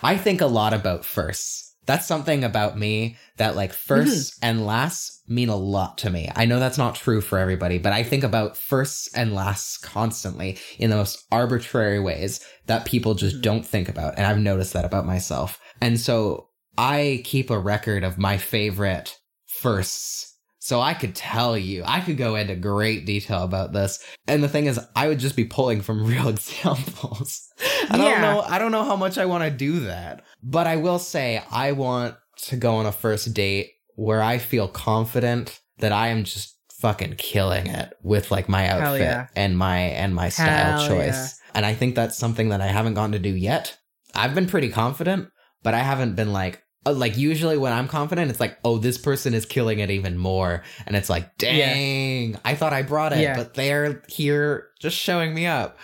I 0.02 0.16
think 0.16 0.40
a 0.40 0.46
lot 0.46 0.72
about 0.72 1.04
firsts. 1.04 1.74
That's 1.86 2.06
something 2.06 2.44
about 2.44 2.78
me 2.78 3.18
that 3.36 3.56
like 3.56 3.72
1st 3.74 4.38
and 4.40 4.64
lasts 4.64 5.20
mean 5.28 5.50
a 5.50 5.56
lot 5.56 5.98
to 5.98 6.08
me. 6.10 6.30
I 6.34 6.46
know 6.46 6.58
that's 6.58 6.78
not 6.78 6.94
true 6.94 7.20
for 7.20 7.38
everybody, 7.38 7.76
but 7.76 7.92
I 7.92 8.02
think 8.02 8.24
about 8.24 8.56
firsts 8.56 9.12
and 9.14 9.34
lasts 9.34 9.76
constantly 9.76 10.58
in 10.78 10.88
the 10.88 10.96
most 10.96 11.22
arbitrary 11.30 12.00
ways 12.00 12.40
that 12.66 12.86
people 12.86 13.14
just 13.14 13.36
Mhm. 13.36 13.42
don't 13.42 13.66
think 13.66 13.90
about. 13.90 14.14
And 14.16 14.26
I've 14.26 14.38
noticed 14.38 14.72
that 14.72 14.86
about 14.86 15.04
myself. 15.04 15.58
And 15.82 16.00
so 16.00 16.48
I 16.78 17.20
keep 17.24 17.50
a 17.50 17.58
record 17.58 18.02
of 18.02 18.16
my 18.16 18.38
favorite 18.38 19.18
firsts. 19.46 20.33
So 20.64 20.80
I 20.80 20.94
could 20.94 21.14
tell 21.14 21.58
you, 21.58 21.82
I 21.84 22.00
could 22.00 22.16
go 22.16 22.36
into 22.36 22.56
great 22.56 23.04
detail 23.04 23.42
about 23.42 23.74
this. 23.74 24.02
And 24.26 24.42
the 24.42 24.48
thing 24.48 24.64
is, 24.64 24.80
I 24.96 25.08
would 25.08 25.18
just 25.18 25.36
be 25.36 25.44
pulling 25.44 25.82
from 25.82 26.06
real 26.06 26.26
examples. 26.28 27.46
I 27.90 27.98
don't 27.98 28.06
Yeah. 28.06 28.20
know. 28.22 28.40
I 28.40 28.58
don't 28.58 28.72
know 28.72 28.82
how 28.82 28.96
much 28.96 29.18
I 29.18 29.26
want 29.26 29.44
to 29.44 29.50
do 29.50 29.80
that. 29.80 30.22
But 30.42 30.66
I 30.66 30.76
will 30.76 30.98
say 30.98 31.42
I 31.50 31.72
want 31.72 32.16
to 32.46 32.56
go 32.56 32.76
on 32.76 32.86
a 32.86 32.92
first 32.92 33.34
date 33.34 33.72
where 33.96 34.22
I 34.22 34.38
feel 34.38 34.66
confident 34.66 35.60
that 35.80 35.92
I 35.92 36.08
am 36.08 36.24
just 36.24 36.56
fucking 36.72 37.16
killing 37.18 37.66
it 37.66 37.92
with 38.02 38.30
like 38.30 38.48
my 38.48 38.66
outfit 38.66 39.02
yeah. 39.02 39.26
and 39.36 39.58
my 39.58 39.80
and 39.80 40.14
my 40.14 40.30
style 40.30 40.78
Hell 40.80 40.88
choice. 40.88 41.12
yeah. 41.14 41.28
And 41.56 41.66
I 41.66 41.74
think 41.74 41.94
that's 41.94 42.16
something 42.16 42.48
that 42.48 42.62
I 42.62 42.68
haven't 42.68 42.94
gotten 42.94 43.12
to 43.12 43.18
do 43.18 43.28
yet. 43.36 43.76
I've 44.14 44.34
been 44.34 44.46
pretty 44.46 44.70
confident, 44.70 45.28
but 45.62 45.74
I 45.74 45.80
haven't 45.80 46.14
been 46.16 46.32
like 46.32 46.62
Uh, 46.86 46.92
like 46.92 47.16
usually 47.16 47.56
when 47.56 47.72
I'm 47.72 47.88
confident, 47.88 48.30
it's 48.30 48.40
like, 48.40 48.58
oh, 48.64 48.78
this 48.78 48.98
person 48.98 49.32
is 49.34 49.46
killing 49.46 49.78
it 49.78 49.90
even 49.90 50.18
more, 50.18 50.62
and 50.86 50.94
it's 50.96 51.08
like, 51.08 51.30
Yeah. 51.40 51.72
dang, 51.74 52.36
I 52.44 52.54
thought 52.54 52.72
I 52.72 52.82
brought 52.82 53.12
it, 53.12 53.20
Yeah. 53.20 53.36
but 53.36 53.54
they're 53.54 54.02
here 54.08 54.68
just 54.80 54.96
showing 54.96 55.32
me 55.34 55.46
up, 55.46 55.78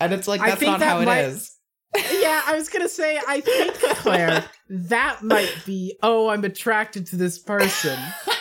and 0.00 0.12
it's 0.12 0.26
like 0.26 0.40
that's 0.40 0.60
not 0.62 0.80
that 0.80 0.88
how 0.88 1.00
it 1.00 1.04
might- 1.06 1.20
is. 1.26 1.56
yeah 2.22 2.40
i 2.46 2.54
was 2.54 2.68
gonna 2.68 2.88
say 2.88 3.18
i 3.26 3.40
think 3.40 3.74
claire 3.96 4.44
that 4.68 5.24
might 5.24 5.52
be 5.66 5.98
oh 6.04 6.28
i'm 6.28 6.44
attracted 6.44 7.04
to 7.04 7.16
this 7.16 7.36
person 7.36 7.98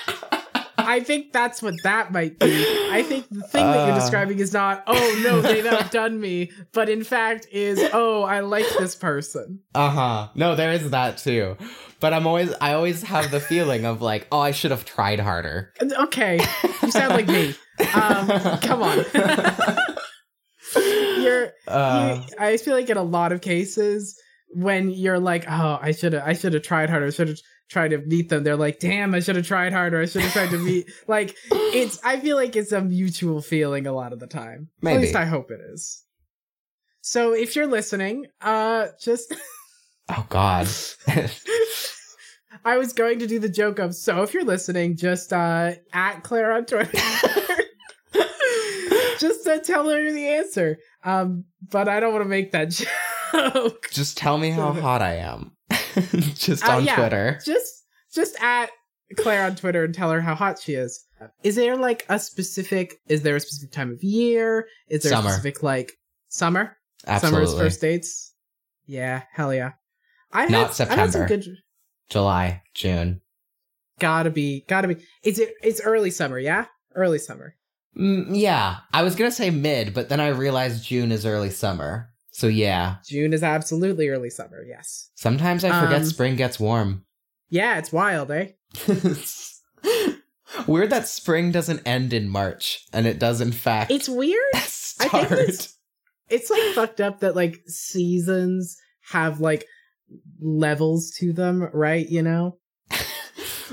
I 0.91 0.99
think 1.01 1.31
that's 1.31 1.61
what 1.61 1.75
that 1.83 2.11
might 2.11 2.39
be. 2.39 2.65
I 2.91 3.03
think 3.03 3.27
the 3.29 3.43
thing 3.43 3.63
that 3.65 3.85
you're 3.87 3.95
Uh. 3.95 3.99
describing 3.99 4.39
is 4.39 4.51
not, 4.53 4.83
oh 4.87 5.21
no, 5.23 5.41
they've 5.41 5.65
outdone 5.77 6.19
me, 6.19 6.51
but 6.73 6.89
in 6.89 7.03
fact 7.03 7.47
is, 7.51 7.79
oh, 7.93 8.23
I 8.23 8.39
like 8.39 8.65
this 8.79 8.95
person. 8.95 9.59
Uh 9.75 9.89
huh. 9.89 10.27
No, 10.35 10.55
there 10.55 10.71
is 10.71 10.89
that 10.89 11.17
too. 11.19 11.57
But 11.99 12.13
I'm 12.13 12.25
always, 12.25 12.53
I 12.61 12.73
always 12.73 13.03
have 13.03 13.29
the 13.29 13.39
feeling 13.39 13.85
of 13.85 14.01
like, 14.01 14.27
oh, 14.31 14.39
I 14.39 14.51
should 14.51 14.71
have 14.71 14.85
tried 14.85 15.19
harder. 15.19 15.73
Okay, 16.05 16.39
you 16.81 16.91
sound 16.91 17.13
like 17.13 17.27
me. 17.27 17.53
Um, 17.93 18.27
come 18.61 18.81
on. 18.81 19.05
You're, 20.75 21.51
Uh, 21.67 22.23
you, 22.29 22.35
I 22.39 22.57
feel 22.57 22.73
like 22.73 22.89
in 22.89 22.97
a 22.97 23.03
lot 23.03 23.31
of 23.31 23.41
cases 23.41 24.19
when 24.53 24.89
you're 24.89 25.19
like, 25.19 25.45
oh, 25.49 25.77
I 25.81 25.91
should 25.91 26.13
have, 26.13 26.23
I 26.25 26.33
should 26.33 26.53
have 26.53 26.63
tried 26.63 26.89
harder. 26.89 27.07
I 27.07 27.09
should 27.11 27.27
have 27.27 27.37
tried 27.69 27.89
to 27.89 27.99
meet 27.99 28.29
them. 28.29 28.43
They're 28.43 28.57
like, 28.57 28.79
damn, 28.79 29.13
I 29.13 29.19
should 29.19 29.35
have 29.35 29.47
tried 29.47 29.71
harder. 29.71 30.01
I 30.01 30.05
should 30.05 30.23
have 30.23 30.33
tried 30.33 30.49
to 30.49 30.57
meet. 30.57 30.91
like, 31.07 31.35
it's. 31.51 31.99
I 32.03 32.19
feel 32.19 32.35
like 32.35 32.55
it's 32.55 32.71
a 32.71 32.81
mutual 32.81 33.41
feeling 33.41 33.87
a 33.87 33.93
lot 33.93 34.11
of 34.11 34.19
the 34.19 34.27
time. 34.27 34.69
Maybe. 34.81 34.95
At 34.95 35.01
least 35.01 35.15
I 35.15 35.25
hope 35.25 35.51
it 35.51 35.61
is. 35.61 36.03
So 37.01 37.33
if 37.33 37.55
you're 37.55 37.67
listening, 37.67 38.25
uh, 38.41 38.87
just 38.99 39.33
oh 40.09 40.25
God. 40.29 40.67
I 42.65 42.77
was 42.77 42.93
going 42.93 43.19
to 43.19 43.27
do 43.27 43.39
the 43.39 43.47
joke 43.47 43.79
of 43.79 43.95
so 43.95 44.23
if 44.23 44.33
you're 44.33 44.43
listening, 44.43 44.97
just 44.97 45.31
uh 45.31 45.73
at 45.93 46.23
Claire 46.23 46.51
on 46.51 46.65
Twitter. 46.65 46.91
just 49.19 49.47
uh, 49.47 49.59
tell 49.59 49.87
her 49.87 50.11
the 50.11 50.27
answer. 50.27 50.77
Um, 51.03 51.45
but 51.69 51.87
I 51.87 51.99
don't 51.99 52.11
want 52.11 52.25
to 52.25 52.29
make 52.29 52.51
that 52.51 52.69
joke. 52.69 53.89
Just 53.91 54.17
tell 54.17 54.37
me 54.37 54.49
how 54.49 54.73
hot 54.73 55.01
I 55.01 55.15
am. 55.17 55.51
just 56.35 56.63
Uh, 56.67 56.77
on 56.77 56.85
yeah. 56.85 56.95
Twitter. 56.95 57.39
Just 57.45 57.83
just 58.13 58.35
at 58.41 58.69
Claire 59.17 59.45
on 59.45 59.55
Twitter 59.55 59.83
and 59.83 59.93
tell 59.93 60.11
her 60.11 60.21
how 60.21 60.35
hot 60.35 60.59
she 60.59 60.73
is. 60.73 61.05
Is 61.43 61.55
there 61.55 61.75
like 61.75 62.05
a 62.09 62.17
specific 62.19 62.95
is 63.07 63.23
there 63.23 63.35
a 63.35 63.39
specific 63.39 63.71
time 63.71 63.91
of 63.91 64.03
year? 64.03 64.67
Is 64.89 65.03
there 65.03 65.11
Summer. 65.11 65.29
a 65.29 65.31
specific 65.33 65.63
like 65.63 65.93
summer? 66.29 66.77
Absolutely. 67.07 67.45
Summer's 67.47 67.59
first 67.59 67.81
dates? 67.81 68.33
Yeah, 68.85 69.23
hell 69.33 69.53
yeah. 69.53 69.71
I 70.31 70.43
had, 70.43 70.51
Not 70.51 70.79
I've 70.81 70.89
had 70.89 71.11
some 71.11 71.25
good 71.27 71.45
July, 72.09 72.61
June. 72.73 73.21
gotta 73.99 74.29
be 74.29 74.63
gotta 74.67 74.87
be 74.87 74.97
is 75.23 75.39
it 75.39 75.53
it's 75.61 75.81
early 75.81 76.11
summer, 76.11 76.39
yeah? 76.39 76.65
Early 76.95 77.19
summer. 77.19 77.55
Mm, 77.97 78.27
yeah, 78.31 78.77
I 78.93 79.03
was 79.03 79.15
gonna 79.15 79.31
say 79.31 79.49
mid, 79.49 79.93
but 79.93 80.09
then 80.09 80.19
I 80.19 80.29
realized 80.29 80.85
June 80.85 81.11
is 81.11 81.25
early 81.25 81.49
summer. 81.49 82.08
So 82.39 82.47
yeah, 82.47 82.95
June 83.05 83.33
is 83.33 83.43
absolutely 83.43 84.07
early 84.07 84.29
summer, 84.29 84.63
yes. 84.65 85.09
sometimes 85.15 85.65
I 85.65 85.81
forget 85.81 86.03
Um, 86.03 86.05
spring 86.05 86.35
gets 86.37 86.57
warm. 86.57 87.03
Yeah, 87.49 87.77
it's 87.79 87.91
wild, 87.91 88.31
eh? 88.31 88.51
Weird 90.67 90.89
that 90.89 91.09
spring 91.09 91.51
doesn't 91.51 91.85
end 91.85 92.13
in 92.13 92.29
March 92.29 92.85
and 92.93 93.05
it 93.05 93.19
does 93.19 93.41
in 93.41 93.51
fact 93.51 93.91
It's 93.91 94.07
weird. 94.07 94.39
I 94.53 94.59
think 94.59 95.31
it's 95.31 95.77
it's 96.29 96.49
like 96.49 96.61
fucked 96.75 97.01
up 97.01 97.19
that 97.19 97.35
like 97.35 97.59
seasons 97.67 98.77
have 99.11 99.41
like 99.41 99.65
levels 100.39 101.11
to 101.17 101.33
them, 101.33 101.69
right? 101.73 102.07
You 102.07 102.21
know? 102.21 102.57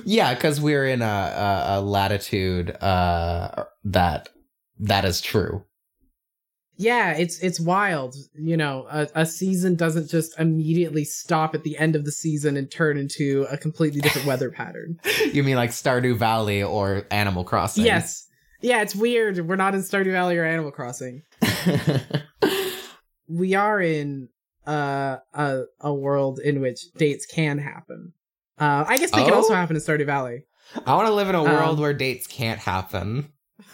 yeah, 0.05 0.35
because 0.35 0.61
we're 0.61 0.87
in 0.87 1.03
a, 1.03 1.05
a, 1.05 1.65
a 1.69 1.81
latitude 1.81 2.71
uh, 2.83 3.63
that 3.85 4.29
that 4.81 5.05
is 5.05 5.21
true. 5.21 5.65
Yeah, 6.79 7.13
it's 7.13 7.39
it's 7.41 7.59
wild. 7.59 8.15
You 8.35 8.57
know, 8.57 8.87
a, 8.91 9.09
a 9.15 9.27
season 9.27 9.77
doesn't 9.77 10.11
just 10.11 10.39
immediately 10.39 11.05
stop 11.05 11.55
at 11.55 11.63
the 11.65 11.79
end 11.79 11.97
of 11.97 12.05
the 12.05 12.13
season 12.13 12.57
and 12.57 12.71
turn 12.71 12.99
into 12.99 13.47
a 13.51 13.57
completely 13.57 14.01
different 14.01 14.27
weather 14.33 14.51
pattern. 14.51 14.99
You 15.33 15.43
mean 15.43 15.57
like 15.57 15.71
Stardew 15.71 16.17
Valley 16.19 16.63
or 16.63 17.07
Animal 17.11 17.45
Crossing? 17.45 17.85
Yes. 17.87 18.27
Yeah, 18.61 18.83
it's 18.83 18.95
weird. 18.97 19.39
We're 19.47 19.57
not 19.57 19.75
in 19.75 19.81
Stardew 19.83 20.13
Valley 20.13 20.37
or 20.39 20.45
Animal 20.45 20.71
Crossing. 20.71 21.23
We 23.29 23.55
are 23.55 23.81
in 23.81 24.29
uh, 24.67 25.17
a 25.35 25.63
a 25.81 25.93
world 25.93 26.39
in 26.39 26.61
which 26.61 26.81
dates 26.97 27.27
can 27.27 27.59
happen. 27.59 28.13
Uh, 28.59 28.85
I 28.87 28.99
guess 28.99 29.11
they 29.11 29.25
can 29.25 29.33
Oh? 29.33 29.37
also 29.39 29.55
happen 29.55 29.75
in 29.75 29.83
Stardew 29.83 30.07
Valley. 30.07 30.45
I 30.87 30.95
want 30.95 31.09
to 31.09 31.15
live 31.15 31.29
in 31.29 31.35
a 31.35 31.43
world 31.43 31.77
Um, 31.77 31.81
where 31.81 31.93
dates 31.93 32.27
can't 32.29 32.61
happen. 32.61 33.33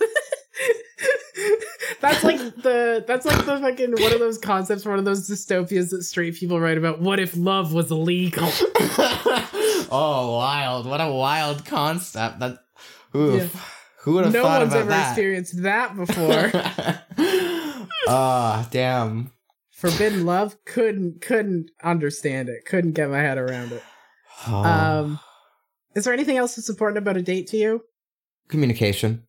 that's 2.01 2.25
like 2.25 2.39
the 2.57 3.05
that's 3.07 3.27
like 3.27 3.45
the 3.45 3.59
fucking 3.59 3.93
one 3.93 4.13
of 4.13 4.21
those 4.21 4.39
concepts, 4.39 4.85
one 4.85 4.99
of 4.99 5.05
those 5.05 5.29
dystopias 5.29 5.91
that 5.91 6.03
straight 6.03 6.35
people 6.35 6.61
write 6.61 6.79
about. 6.79 7.01
What 7.01 7.19
if 7.21 7.37
love 7.37 7.73
was 7.73 7.91
illegal? 7.91 8.49
oh, 9.91 10.37
wild! 10.37 10.87
What 10.87 11.01
a 11.01 11.13
wild 11.13 11.65
concept. 11.65 12.41
That. 12.41 12.59
Oof. 13.15 13.79
Who 14.03 14.15
would 14.15 14.25
have 14.25 14.35
no 14.35 14.43
thought 14.43 14.63
about 14.63 14.73
that? 14.73 14.79
No 14.79 14.87
one's 14.87 14.93
ever 14.95 15.09
experienced 15.09 15.63
that 15.63 15.97
before. 15.97 16.51
Ah, 18.09 18.69
damn. 18.71 19.33
Forbidden 19.71 20.27
love 20.27 20.57
couldn't 20.65 21.21
couldn't 21.21 21.71
understand 21.83 22.49
it. 22.49 22.65
Couldn't 22.65 22.93
get 22.93 23.11
my 23.11 23.19
head 23.19 23.39
around 23.39 23.73
it. 23.73 23.83
Oh. 24.47 24.65
Um, 24.65 25.21
is 25.95 26.05
there 26.05 26.13
anything 26.13 26.37
else 26.37 26.57
that's 26.57 26.69
important 26.69 26.99
about 26.99 27.17
a 27.17 27.23
date 27.23 27.47
to 27.49 27.57
you? 27.57 27.85
Communication. 28.49 29.25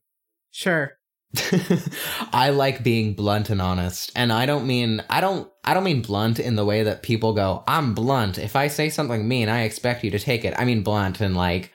Sure. 0.51 0.93
I 2.31 2.51
like 2.51 2.83
being 2.83 3.13
blunt 3.13 3.49
and 3.49 3.61
honest. 3.61 4.11
And 4.15 4.31
I 4.31 4.45
don't 4.45 4.67
mean 4.67 5.03
I 5.09 5.21
don't 5.21 5.49
I 5.63 5.73
don't 5.73 5.83
mean 5.83 6.01
blunt 6.01 6.39
in 6.39 6.55
the 6.55 6.65
way 6.65 6.83
that 6.83 7.03
people 7.03 7.33
go, 7.33 7.63
I'm 7.67 7.93
blunt. 7.93 8.37
If 8.37 8.55
I 8.55 8.67
say 8.67 8.89
something 8.89 9.27
mean, 9.27 9.49
I 9.49 9.63
expect 9.63 10.03
you 10.03 10.11
to 10.11 10.19
take 10.19 10.45
it. 10.45 10.53
I 10.57 10.65
mean 10.65 10.83
blunt 10.83 11.21
and 11.21 11.35
like 11.35 11.71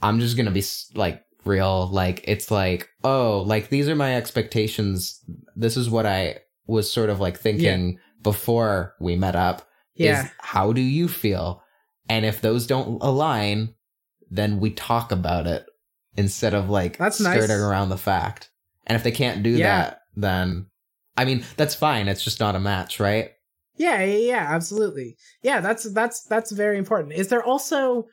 I'm 0.00 0.20
just 0.20 0.36
going 0.36 0.46
to 0.46 0.52
be 0.52 0.64
like 0.94 1.24
real 1.44 1.88
like 1.88 2.24
it's 2.24 2.50
like, 2.50 2.88
oh, 3.04 3.42
like 3.46 3.68
these 3.68 3.88
are 3.88 3.96
my 3.96 4.16
expectations. 4.16 5.20
This 5.56 5.76
is 5.76 5.90
what 5.90 6.06
I 6.06 6.38
was 6.66 6.92
sort 6.92 7.10
of 7.10 7.20
like 7.20 7.38
thinking 7.38 7.98
before 8.22 8.94
we 9.00 9.16
met 9.16 9.36
up. 9.36 9.68
Yeah. 9.94 10.24
Is 10.24 10.30
how 10.38 10.72
do 10.72 10.80
you 10.80 11.08
feel? 11.08 11.62
And 12.08 12.24
if 12.24 12.40
those 12.40 12.66
don't 12.66 13.02
align, 13.02 13.74
then 14.30 14.60
we 14.60 14.70
talk 14.70 15.12
about 15.12 15.46
it 15.46 15.66
instead 16.16 16.54
of 16.54 16.70
like 16.70 16.96
That's 16.96 17.20
nice. 17.20 17.36
skirting 17.36 17.62
around 17.62 17.88
the 17.88 17.98
fact. 17.98 18.50
And 18.86 18.96
if 18.96 19.02
they 19.04 19.10
can't 19.12 19.42
do 19.42 19.50
Yeah. 19.50 19.76
that, 19.82 19.98
then 20.16 20.66
I 21.16 21.24
mean, 21.24 21.44
that's 21.56 21.74
fine. 21.74 22.08
It's 22.08 22.24
just 22.24 22.40
not 22.40 22.56
a 22.56 22.60
match, 22.60 22.98
right? 22.98 23.30
Yeah, 23.76 24.02
yeah, 24.02 24.16
yeah, 24.18 24.46
absolutely. 24.50 25.16
Yeah, 25.42 25.60
that's 25.60 25.84
that's 25.92 26.24
that's 26.24 26.52
very 26.52 26.78
important. 26.78 27.14
Is 27.14 27.28
there 27.28 27.42
also 27.42 28.06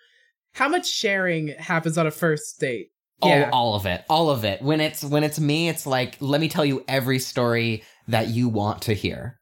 how 0.54 0.68
much 0.70 0.88
sharing 0.90 1.50
happens 1.50 1.98
on 1.98 2.08
a 2.08 2.12
first 2.12 2.60
date? 2.60 2.88
Oh, 3.22 3.28
yeah. 3.28 3.50
All, 3.52 3.70
all 3.72 3.76
of 3.76 3.86
it. 3.86 4.04
All 4.10 4.30
of 4.30 4.46
it. 4.46 4.62
When 4.62 4.80
it's 4.82 5.04
when 5.04 5.24
it's 5.24 5.40
me, 5.40 5.68
it's 5.70 5.86
like, 5.86 6.18
let 6.22 6.40
me 6.42 6.48
tell 6.50 6.66
you 6.66 6.84
every 6.88 7.20
story 7.20 7.84
that 8.08 8.28
you 8.30 8.48
want 8.50 8.84
to 8.84 8.94
hear. 8.94 9.40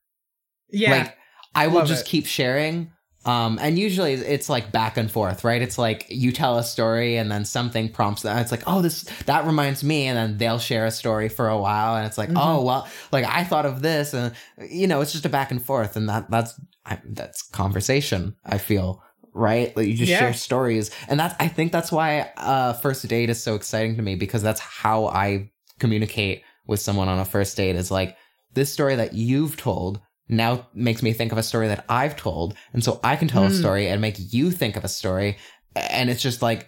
yeah. 0.70 0.92
Like 0.92 1.18
I 1.56 1.68
will 1.68 1.80
Love 1.80 1.88
just 1.88 2.06
it. 2.06 2.10
keep 2.10 2.26
sharing. 2.26 2.92
Um, 3.28 3.60
and 3.62 3.78
usually 3.78 4.14
it's 4.14 4.48
like 4.48 4.72
back 4.72 4.96
and 4.98 5.12
forth, 5.12 5.44
right? 5.44 5.62
It's 5.62 5.78
like 5.78 6.06
you 6.10 6.32
tell 6.32 6.58
a 6.58 6.64
story 6.64 7.18
and 7.18 7.30
then 7.30 7.44
something 7.46 7.90
prompts 7.92 8.22
that. 8.22 8.42
It's 8.42 8.52
like, 8.52 8.64
oh, 8.66 8.82
this 8.82 9.04
that 9.26 9.46
reminds 9.46 9.84
me, 9.84 10.08
and 10.08 10.18
then 10.18 10.38
they'll 10.38 10.60
share 10.60 10.86
a 10.86 10.92
story 10.92 11.28
for 11.28 11.48
a 11.50 11.58
while, 11.60 11.96
and 11.98 12.06
it's 12.08 12.18
like, 12.18 12.30
Mhm. 12.30 12.38
oh, 12.42 12.64
well, 12.64 12.88
like 13.12 13.26
I 13.26 13.44
thought 13.44 13.66
of 13.66 13.82
this, 13.82 14.14
and 14.14 14.34
you 14.70 14.88
know, 14.88 15.02
it's 15.02 15.12
just 15.12 15.26
a 15.26 15.30
back 15.30 15.52
and 15.52 15.62
forth, 15.62 15.96
and 15.98 16.08
that 16.10 16.32
that's 16.32 16.54
I, 16.86 17.00
that's 17.06 17.42
conversation. 17.50 18.36
I 18.46 18.58
feel 18.60 19.04
right, 19.34 19.76
like 19.76 19.88
you 19.88 19.94
just 19.94 20.10
Yeah. 20.10 20.20
share 20.20 20.34
stories, 20.34 20.90
and 21.10 21.20
that's 21.20 21.36
I 21.40 21.48
think 21.50 21.72
that's 21.74 21.92
why 21.92 22.32
uh, 22.38 22.74
first 22.74 23.06
date 23.08 23.30
is 23.30 23.44
so 23.44 23.56
exciting 23.56 23.98
to 23.98 24.02
me 24.02 24.16
because 24.16 24.42
that's 24.42 24.62
how 24.62 25.06
I 25.08 25.52
communicate 25.80 26.44
with 26.66 26.80
someone 26.80 27.08
on 27.10 27.20
a 27.20 27.26
first 27.26 27.58
date. 27.58 27.76
Is 27.76 27.92
like 27.92 28.16
this 28.54 28.72
story 28.72 28.96
that 28.96 29.14
you've 29.14 29.58
told 29.58 30.00
now 30.30 30.68
makes 30.74 31.02
me 31.02 31.14
think 31.14 31.32
of 31.32 31.38
a 31.38 31.44
story 31.44 31.68
that 31.70 31.86
I've 31.90 32.16
told. 32.16 32.54
And 32.74 32.84
so 32.84 33.00
I 33.04 33.16
can 33.16 33.28
tell 33.28 33.46
a 33.46 33.50
Mm. 33.50 33.60
story 33.60 33.88
and 33.88 34.02
make 34.02 34.16
you 34.34 34.52
think 34.52 34.76
of 34.76 34.84
a 34.84 34.90
story. 34.90 35.38
And 35.76 36.10
it's 36.10 36.22
just 36.22 36.42
like, 36.42 36.68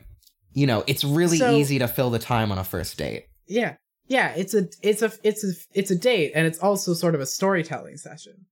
you 0.53 0.65
know, 0.67 0.83
it's 0.87 1.03
really 1.03 1.37
So- 1.37 1.51
easy 1.55 1.79
to 1.79 1.87
fill 1.87 2.09
the 2.09 2.19
time 2.19 2.51
on 2.51 2.57
a 2.57 2.63
first 2.63 2.97
date. 2.97 3.25
yeah. 3.47 3.75
Yeah, 4.11 4.29
it's 4.35 4.55
a 4.55 4.67
it's 4.81 5.03
a 5.03 5.11
it's 5.21 5.43
a 5.43 5.51
it's 5.75 5.91
a 5.91 5.95
date 5.95 6.31
and 6.33 6.47
it's 6.47 6.57
also 6.57 6.95
sort 6.95 7.13
of 7.13 7.21
a 7.21 7.27
storytelling 7.27 7.95
session. 7.97 8.47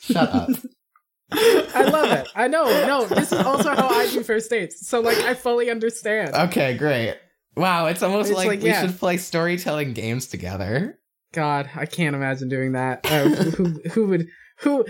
Shut 0.00 0.28
up. 0.34 0.50
I 1.32 1.88
love 1.90 2.10
it. 2.12 2.28
I 2.34 2.46
know. 2.48 2.64
No, 2.86 3.06
this 3.06 3.32
is 3.32 3.38
also 3.40 3.74
how 3.74 3.88
I 3.88 4.06
do 4.10 4.22
first 4.22 4.50
dates. 4.50 4.86
So 4.86 5.00
like 5.00 5.16
I 5.20 5.32
fully 5.32 5.70
understand. 5.70 6.34
okay, 6.34 6.76
great. 6.76 7.16
Wow, 7.56 7.86
it's 7.86 8.02
almost 8.02 8.28
It's 8.30 8.36
like, 8.36 8.48
like, 8.48 8.60
we 8.62 8.68
yeah. 8.68 8.82
should 8.86 8.98
play 8.98 9.16
storytelling 9.16 9.92
games 9.94 10.26
together. 10.26 10.98
God, 11.32 11.70
I 11.74 11.86
can't 11.86 12.16
imagine 12.16 12.48
doing 12.48 12.72
that. 12.72 13.00
Uh, 13.04 13.28
who, 13.28 13.64
who 13.90 14.06
would 14.08 14.28
who 14.60 14.84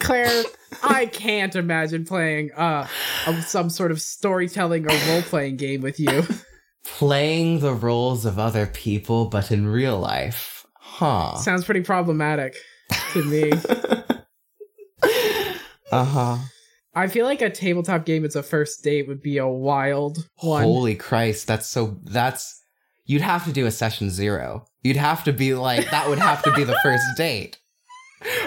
Claire, 0.00 0.44
I 0.82 1.06
can't 1.06 1.54
imagine 1.54 2.04
playing 2.04 2.52
uh 2.52 2.86
a, 3.26 3.42
some 3.42 3.70
sort 3.70 3.90
of 3.90 4.00
storytelling 4.00 4.90
or 4.90 4.96
role 5.08 5.22
playing 5.22 5.56
game 5.56 5.80
with 5.80 6.00
you. 6.00 6.24
Playing 6.84 7.60
the 7.60 7.74
roles 7.74 8.26
of 8.26 8.38
other 8.38 8.66
people, 8.66 9.26
but 9.26 9.50
in 9.50 9.66
real 9.66 9.98
life. 9.98 10.64
Huh. 10.74 11.36
Sounds 11.36 11.64
pretty 11.64 11.82
problematic 11.82 12.56
to 13.12 13.24
me. 13.24 13.52
uh 15.92 16.04
huh. 16.04 16.38
I 16.94 17.08
feel 17.08 17.26
like 17.26 17.42
a 17.42 17.50
tabletop 17.50 18.06
game 18.06 18.24
as 18.24 18.36
a 18.36 18.42
first 18.42 18.82
date 18.82 19.06
would 19.06 19.20
be 19.20 19.36
a 19.36 19.46
wild 19.46 20.26
one. 20.36 20.62
Holy 20.62 20.94
Christ, 20.94 21.46
that's 21.46 21.68
so 21.68 21.98
that's 22.04 22.62
you'd 23.06 23.22
have 23.22 23.44
to 23.44 23.52
do 23.52 23.66
a 23.66 23.70
session 23.70 24.10
zero. 24.10 24.66
You'd 24.82 24.96
have 24.96 25.24
to 25.24 25.32
be 25.32 25.54
like 25.54 25.90
that 25.90 26.08
would 26.08 26.18
have 26.18 26.42
to 26.44 26.52
be 26.52 26.64
the 26.64 26.78
first 26.82 27.04
date. 27.16 27.58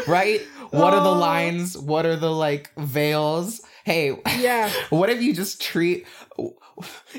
Right? 0.07 0.41
What 0.71 0.93
are 0.93 1.03
the 1.03 1.09
Oh. 1.09 1.17
lines? 1.19 1.77
What 1.77 2.05
are 2.05 2.15
the 2.15 2.31
like 2.31 2.71
veils? 2.77 3.61
Hey, 3.85 4.15
Yeah. 4.39 4.69
what 4.89 5.09
if 5.09 5.21
you 5.21 5.33
just 5.33 5.61
treat 5.61 6.05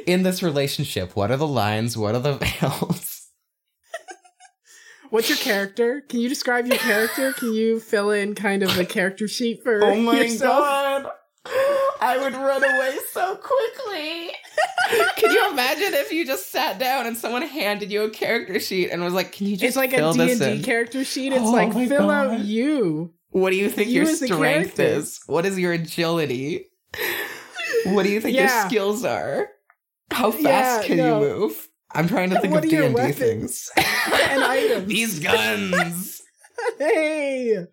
in 0.06 0.22
this 0.22 0.42
relationship, 0.42 1.16
what 1.16 1.30
are 1.30 1.36
the 1.36 1.46
lines? 1.46 1.96
What 1.96 2.14
are 2.14 2.20
the 2.20 2.34
veils? 2.60 3.28
What's 5.10 5.28
your 5.28 5.38
character? 5.38 6.02
Can 6.08 6.20
you 6.20 6.28
describe 6.28 6.66
your 6.68 6.76
character? 6.78 7.32
Can 7.32 7.52
you 7.52 7.80
fill 7.80 8.10
in 8.12 8.36
kind 8.36 8.62
of 8.62 8.78
a 8.78 8.84
character 8.84 9.26
sheet 9.26 9.60
for 9.64 9.82
Oh 9.84 9.96
my 9.96 10.20
yourself? 10.20 10.60
god. 10.64 11.10
I 12.00 12.16
would 12.18 12.34
run 12.34 12.64
away 12.64 12.98
so 13.12 13.36
quickly. 13.36 14.30
Can 15.16 15.30
you 15.32 15.50
imagine 15.50 15.94
if 15.94 16.10
you 16.12 16.26
just 16.26 16.50
sat 16.50 16.78
down 16.78 17.06
and 17.06 17.16
someone 17.16 17.42
handed 17.42 17.90
you 17.92 18.02
a 18.04 18.10
character 18.10 18.58
sheet 18.58 18.90
and 18.90 19.04
was 19.04 19.12
like, 19.14 19.32
"Can 19.32 19.46
you 19.46 19.52
just 19.56 19.64
It's 19.64 19.76
like 19.76 19.92
a 19.92 19.96
fill 19.96 20.12
d&d 20.14 20.62
character 20.62 21.04
sheet. 21.04 21.32
It's 21.32 21.42
Oh 21.44 21.52
like 21.52 21.72
fill 21.72 21.88
God. 22.08 22.10
out 22.10 22.38
you. 22.40 23.12
What 23.30 23.50
do 23.50 23.56
you 23.56 23.68
think 23.70 23.88
You 23.90 24.02
your 24.04 24.06
strength 24.16 24.80
is? 24.80 25.20
What 25.26 25.46
is 25.46 25.58
your 25.58 25.72
agility? 25.72 26.66
What 27.86 28.02
do 28.02 28.08
you 28.10 28.20
think 28.20 28.36
Yeah. 28.36 28.60
your 28.62 28.68
skills 28.68 29.04
are? 29.04 29.48
How 30.10 30.30
fast 30.32 30.82
Yeah, 30.82 30.82
can 30.86 30.96
no. 30.96 31.20
you 31.22 31.28
move? 31.28 31.68
I'm 31.92 32.08
trying 32.08 32.30
to 32.30 32.40
think 32.40 32.52
What 32.54 32.64
of 32.64 32.70
D 32.70 32.76
and 32.76 32.96
D 32.96 33.12
things 33.12 33.70
and 33.76 33.86
items? 34.44 34.86
These 34.88 35.20
guns. 35.20 36.22
hey. 36.78 37.66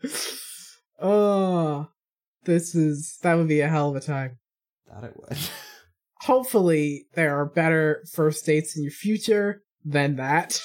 Oh, 1.00 1.88
this 2.48 2.74
is 2.74 3.20
that 3.22 3.36
would 3.36 3.48
be 3.48 3.62
a 3.62 3.68
hell 3.68 3.90
of 3.92 3.96
a 3.96 4.00
time. 4.00 4.40
Thought 4.90 5.04
it 5.04 5.14
would. 5.16 5.38
Hopefully, 6.22 7.06
there 7.14 7.38
are 7.40 7.46
better 7.46 8.04
first 8.12 8.44
dates 8.46 8.76
in 8.76 8.82
your 8.84 8.92
future 8.92 9.62
than 9.86 10.16
that. 10.16 10.60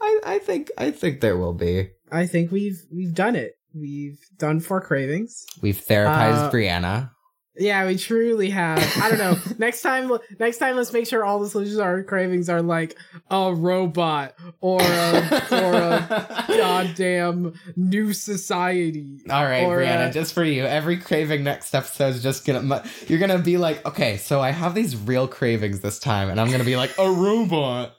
I, 0.00 0.20
I 0.24 0.38
think 0.38 0.70
I 0.78 0.90
think 0.90 1.20
there 1.20 1.36
will 1.36 1.52
be. 1.52 1.90
I 2.10 2.26
think 2.26 2.50
we've 2.50 2.80
we've 2.90 3.14
done 3.14 3.36
it. 3.36 3.52
We've 3.74 4.18
done 4.38 4.60
four 4.60 4.80
cravings. 4.80 5.44
We've 5.60 5.76
therapized 5.84 6.48
Uh, 6.48 6.50
Brianna. 6.50 7.10
Yeah, 7.58 7.86
we 7.86 7.96
truly 7.96 8.50
have. 8.50 8.78
I 9.02 9.08
don't 9.08 9.18
know. 9.18 9.36
next 9.58 9.82
time, 9.82 10.10
next 10.38 10.58
time, 10.58 10.76
let's 10.76 10.92
make 10.92 11.06
sure 11.06 11.24
all 11.24 11.40
the 11.40 11.48
solutions 11.48 11.76
to 11.76 11.82
our 11.82 12.02
cravings 12.02 12.48
are 12.48 12.62
like 12.62 12.96
a 13.30 13.52
robot 13.54 14.34
or 14.60 14.80
a, 14.80 15.42
or 15.50 15.74
a 15.74 16.44
goddamn 16.48 17.54
new 17.76 18.12
society. 18.12 19.20
All 19.28 19.44
right, 19.44 19.64
Brianna, 19.66 20.10
a- 20.10 20.12
just 20.12 20.34
for 20.34 20.44
you, 20.44 20.64
every 20.64 20.96
craving 20.98 21.42
next 21.44 21.74
episode 21.74 22.14
is 22.14 22.22
just 22.22 22.46
gonna. 22.46 22.84
You're 23.08 23.18
gonna 23.18 23.38
be 23.38 23.56
like, 23.58 23.84
okay, 23.86 24.16
so 24.18 24.40
I 24.40 24.50
have 24.50 24.74
these 24.74 24.96
real 24.96 25.26
cravings 25.26 25.80
this 25.80 25.98
time, 25.98 26.30
and 26.30 26.40
I'm 26.40 26.50
gonna 26.50 26.64
be 26.64 26.76
like 26.76 26.96
a 26.98 27.10
robot. 27.10 27.94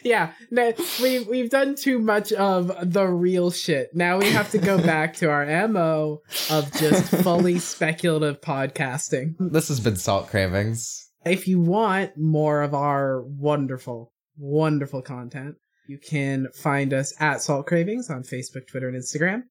yeah, 0.08 0.32
no, 0.50 0.72
we 1.02 1.20
we've 1.20 1.50
done 1.50 1.74
too 1.74 1.98
much 1.98 2.32
of 2.32 2.72
the 2.92 3.06
real 3.06 3.50
shit. 3.50 3.94
Now 3.94 4.18
we 4.18 4.30
have 4.30 4.50
to 4.50 4.58
go 4.58 4.78
back 4.82 5.14
to 5.16 5.30
our 5.30 5.68
mo 5.68 6.22
of 6.50 6.72
just 6.72 7.14
fully 7.22 7.58
speculative 7.58 8.40
podcasting. 8.40 9.34
This 9.38 9.68
has 9.68 9.80
been 9.80 9.96
Salt 9.96 10.28
Cravings. 10.28 11.10
If 11.24 11.46
you 11.46 11.60
want 11.60 12.16
more 12.16 12.62
of 12.62 12.74
our 12.74 13.22
wonderful, 13.22 14.12
wonderful 14.38 15.02
content, 15.02 15.56
you 15.86 15.98
can 15.98 16.48
find 16.54 16.94
us 16.94 17.12
at 17.20 17.42
Salt 17.42 17.66
Cravings 17.66 18.08
on 18.08 18.22
Facebook, 18.22 18.66
Twitter, 18.66 18.88
and 18.88 18.96
Instagram. 18.96 19.42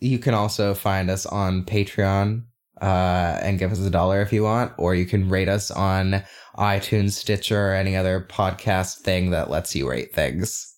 You 0.00 0.18
can 0.18 0.34
also 0.34 0.74
find 0.74 1.08
us 1.08 1.24
on 1.24 1.64
Patreon 1.64 2.42
uh, 2.80 3.38
and 3.42 3.58
give 3.58 3.72
us 3.72 3.80
a 3.80 3.90
dollar 3.90 4.20
if 4.20 4.32
you 4.32 4.42
want, 4.42 4.72
or 4.78 4.94
you 4.94 5.06
can 5.06 5.28
rate 5.28 5.48
us 5.48 5.70
on 5.70 6.22
iTunes, 6.56 7.12
Stitcher, 7.12 7.70
or 7.70 7.74
any 7.74 7.96
other 7.96 8.26
podcast 8.28 8.98
thing 8.98 9.30
that 9.30 9.50
lets 9.50 9.74
you 9.74 9.88
rate 9.88 10.14
things. 10.14 10.74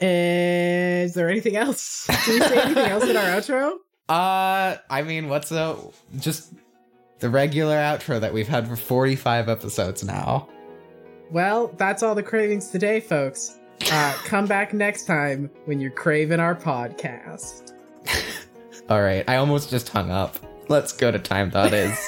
Is 0.00 1.14
there 1.14 1.28
anything 1.28 1.56
else? 1.56 2.06
Do 2.26 2.32
we 2.34 2.40
say 2.40 2.60
anything 2.60 2.86
else 2.86 3.04
in 3.04 3.16
our 3.16 3.24
outro? 3.40 3.72
Uh, 4.08 4.76
I 4.88 5.02
mean, 5.02 5.28
what's 5.28 5.50
a 5.52 5.76
just 6.18 6.54
the 7.18 7.28
regular 7.28 7.76
outro 7.76 8.20
that 8.20 8.32
we've 8.32 8.48
had 8.48 8.68
for 8.68 8.76
45 8.76 9.48
episodes 9.48 10.04
now? 10.04 10.48
Well, 11.30 11.74
that's 11.76 12.02
all 12.02 12.14
the 12.14 12.22
cravings 12.22 12.68
today, 12.70 13.00
folks. 13.00 13.58
Uh, 13.92 14.12
come 14.24 14.46
back 14.46 14.72
next 14.72 15.04
time 15.04 15.50
when 15.66 15.80
you're 15.80 15.90
craving 15.90 16.40
our 16.40 16.54
podcast. 16.54 17.72
All 18.88 19.02
right, 19.02 19.28
I 19.28 19.36
almost 19.36 19.68
just 19.70 19.88
hung 19.90 20.10
up. 20.10 20.38
Let's 20.68 20.92
go 20.92 21.10
to 21.10 21.18
time 21.18 21.50
that 21.50 21.72
is. 21.72 21.98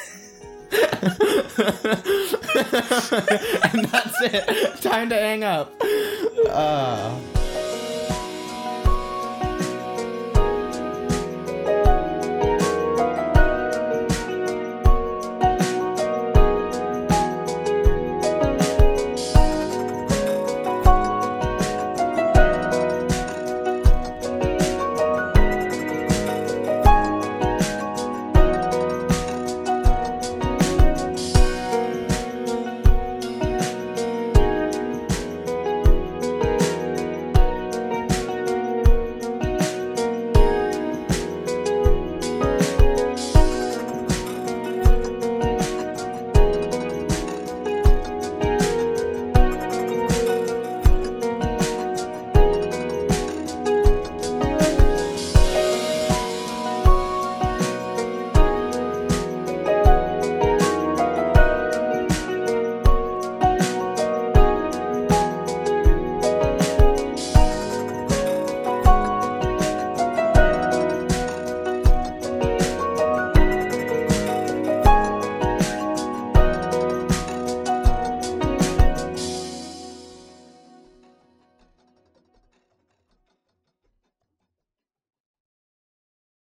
and 3.73 3.85
that's 3.87 4.21
it. 4.23 4.83
Time 4.83 5.09
to 5.09 5.15
hang 5.15 5.45
up. 5.45 5.73
Uh 6.49 7.19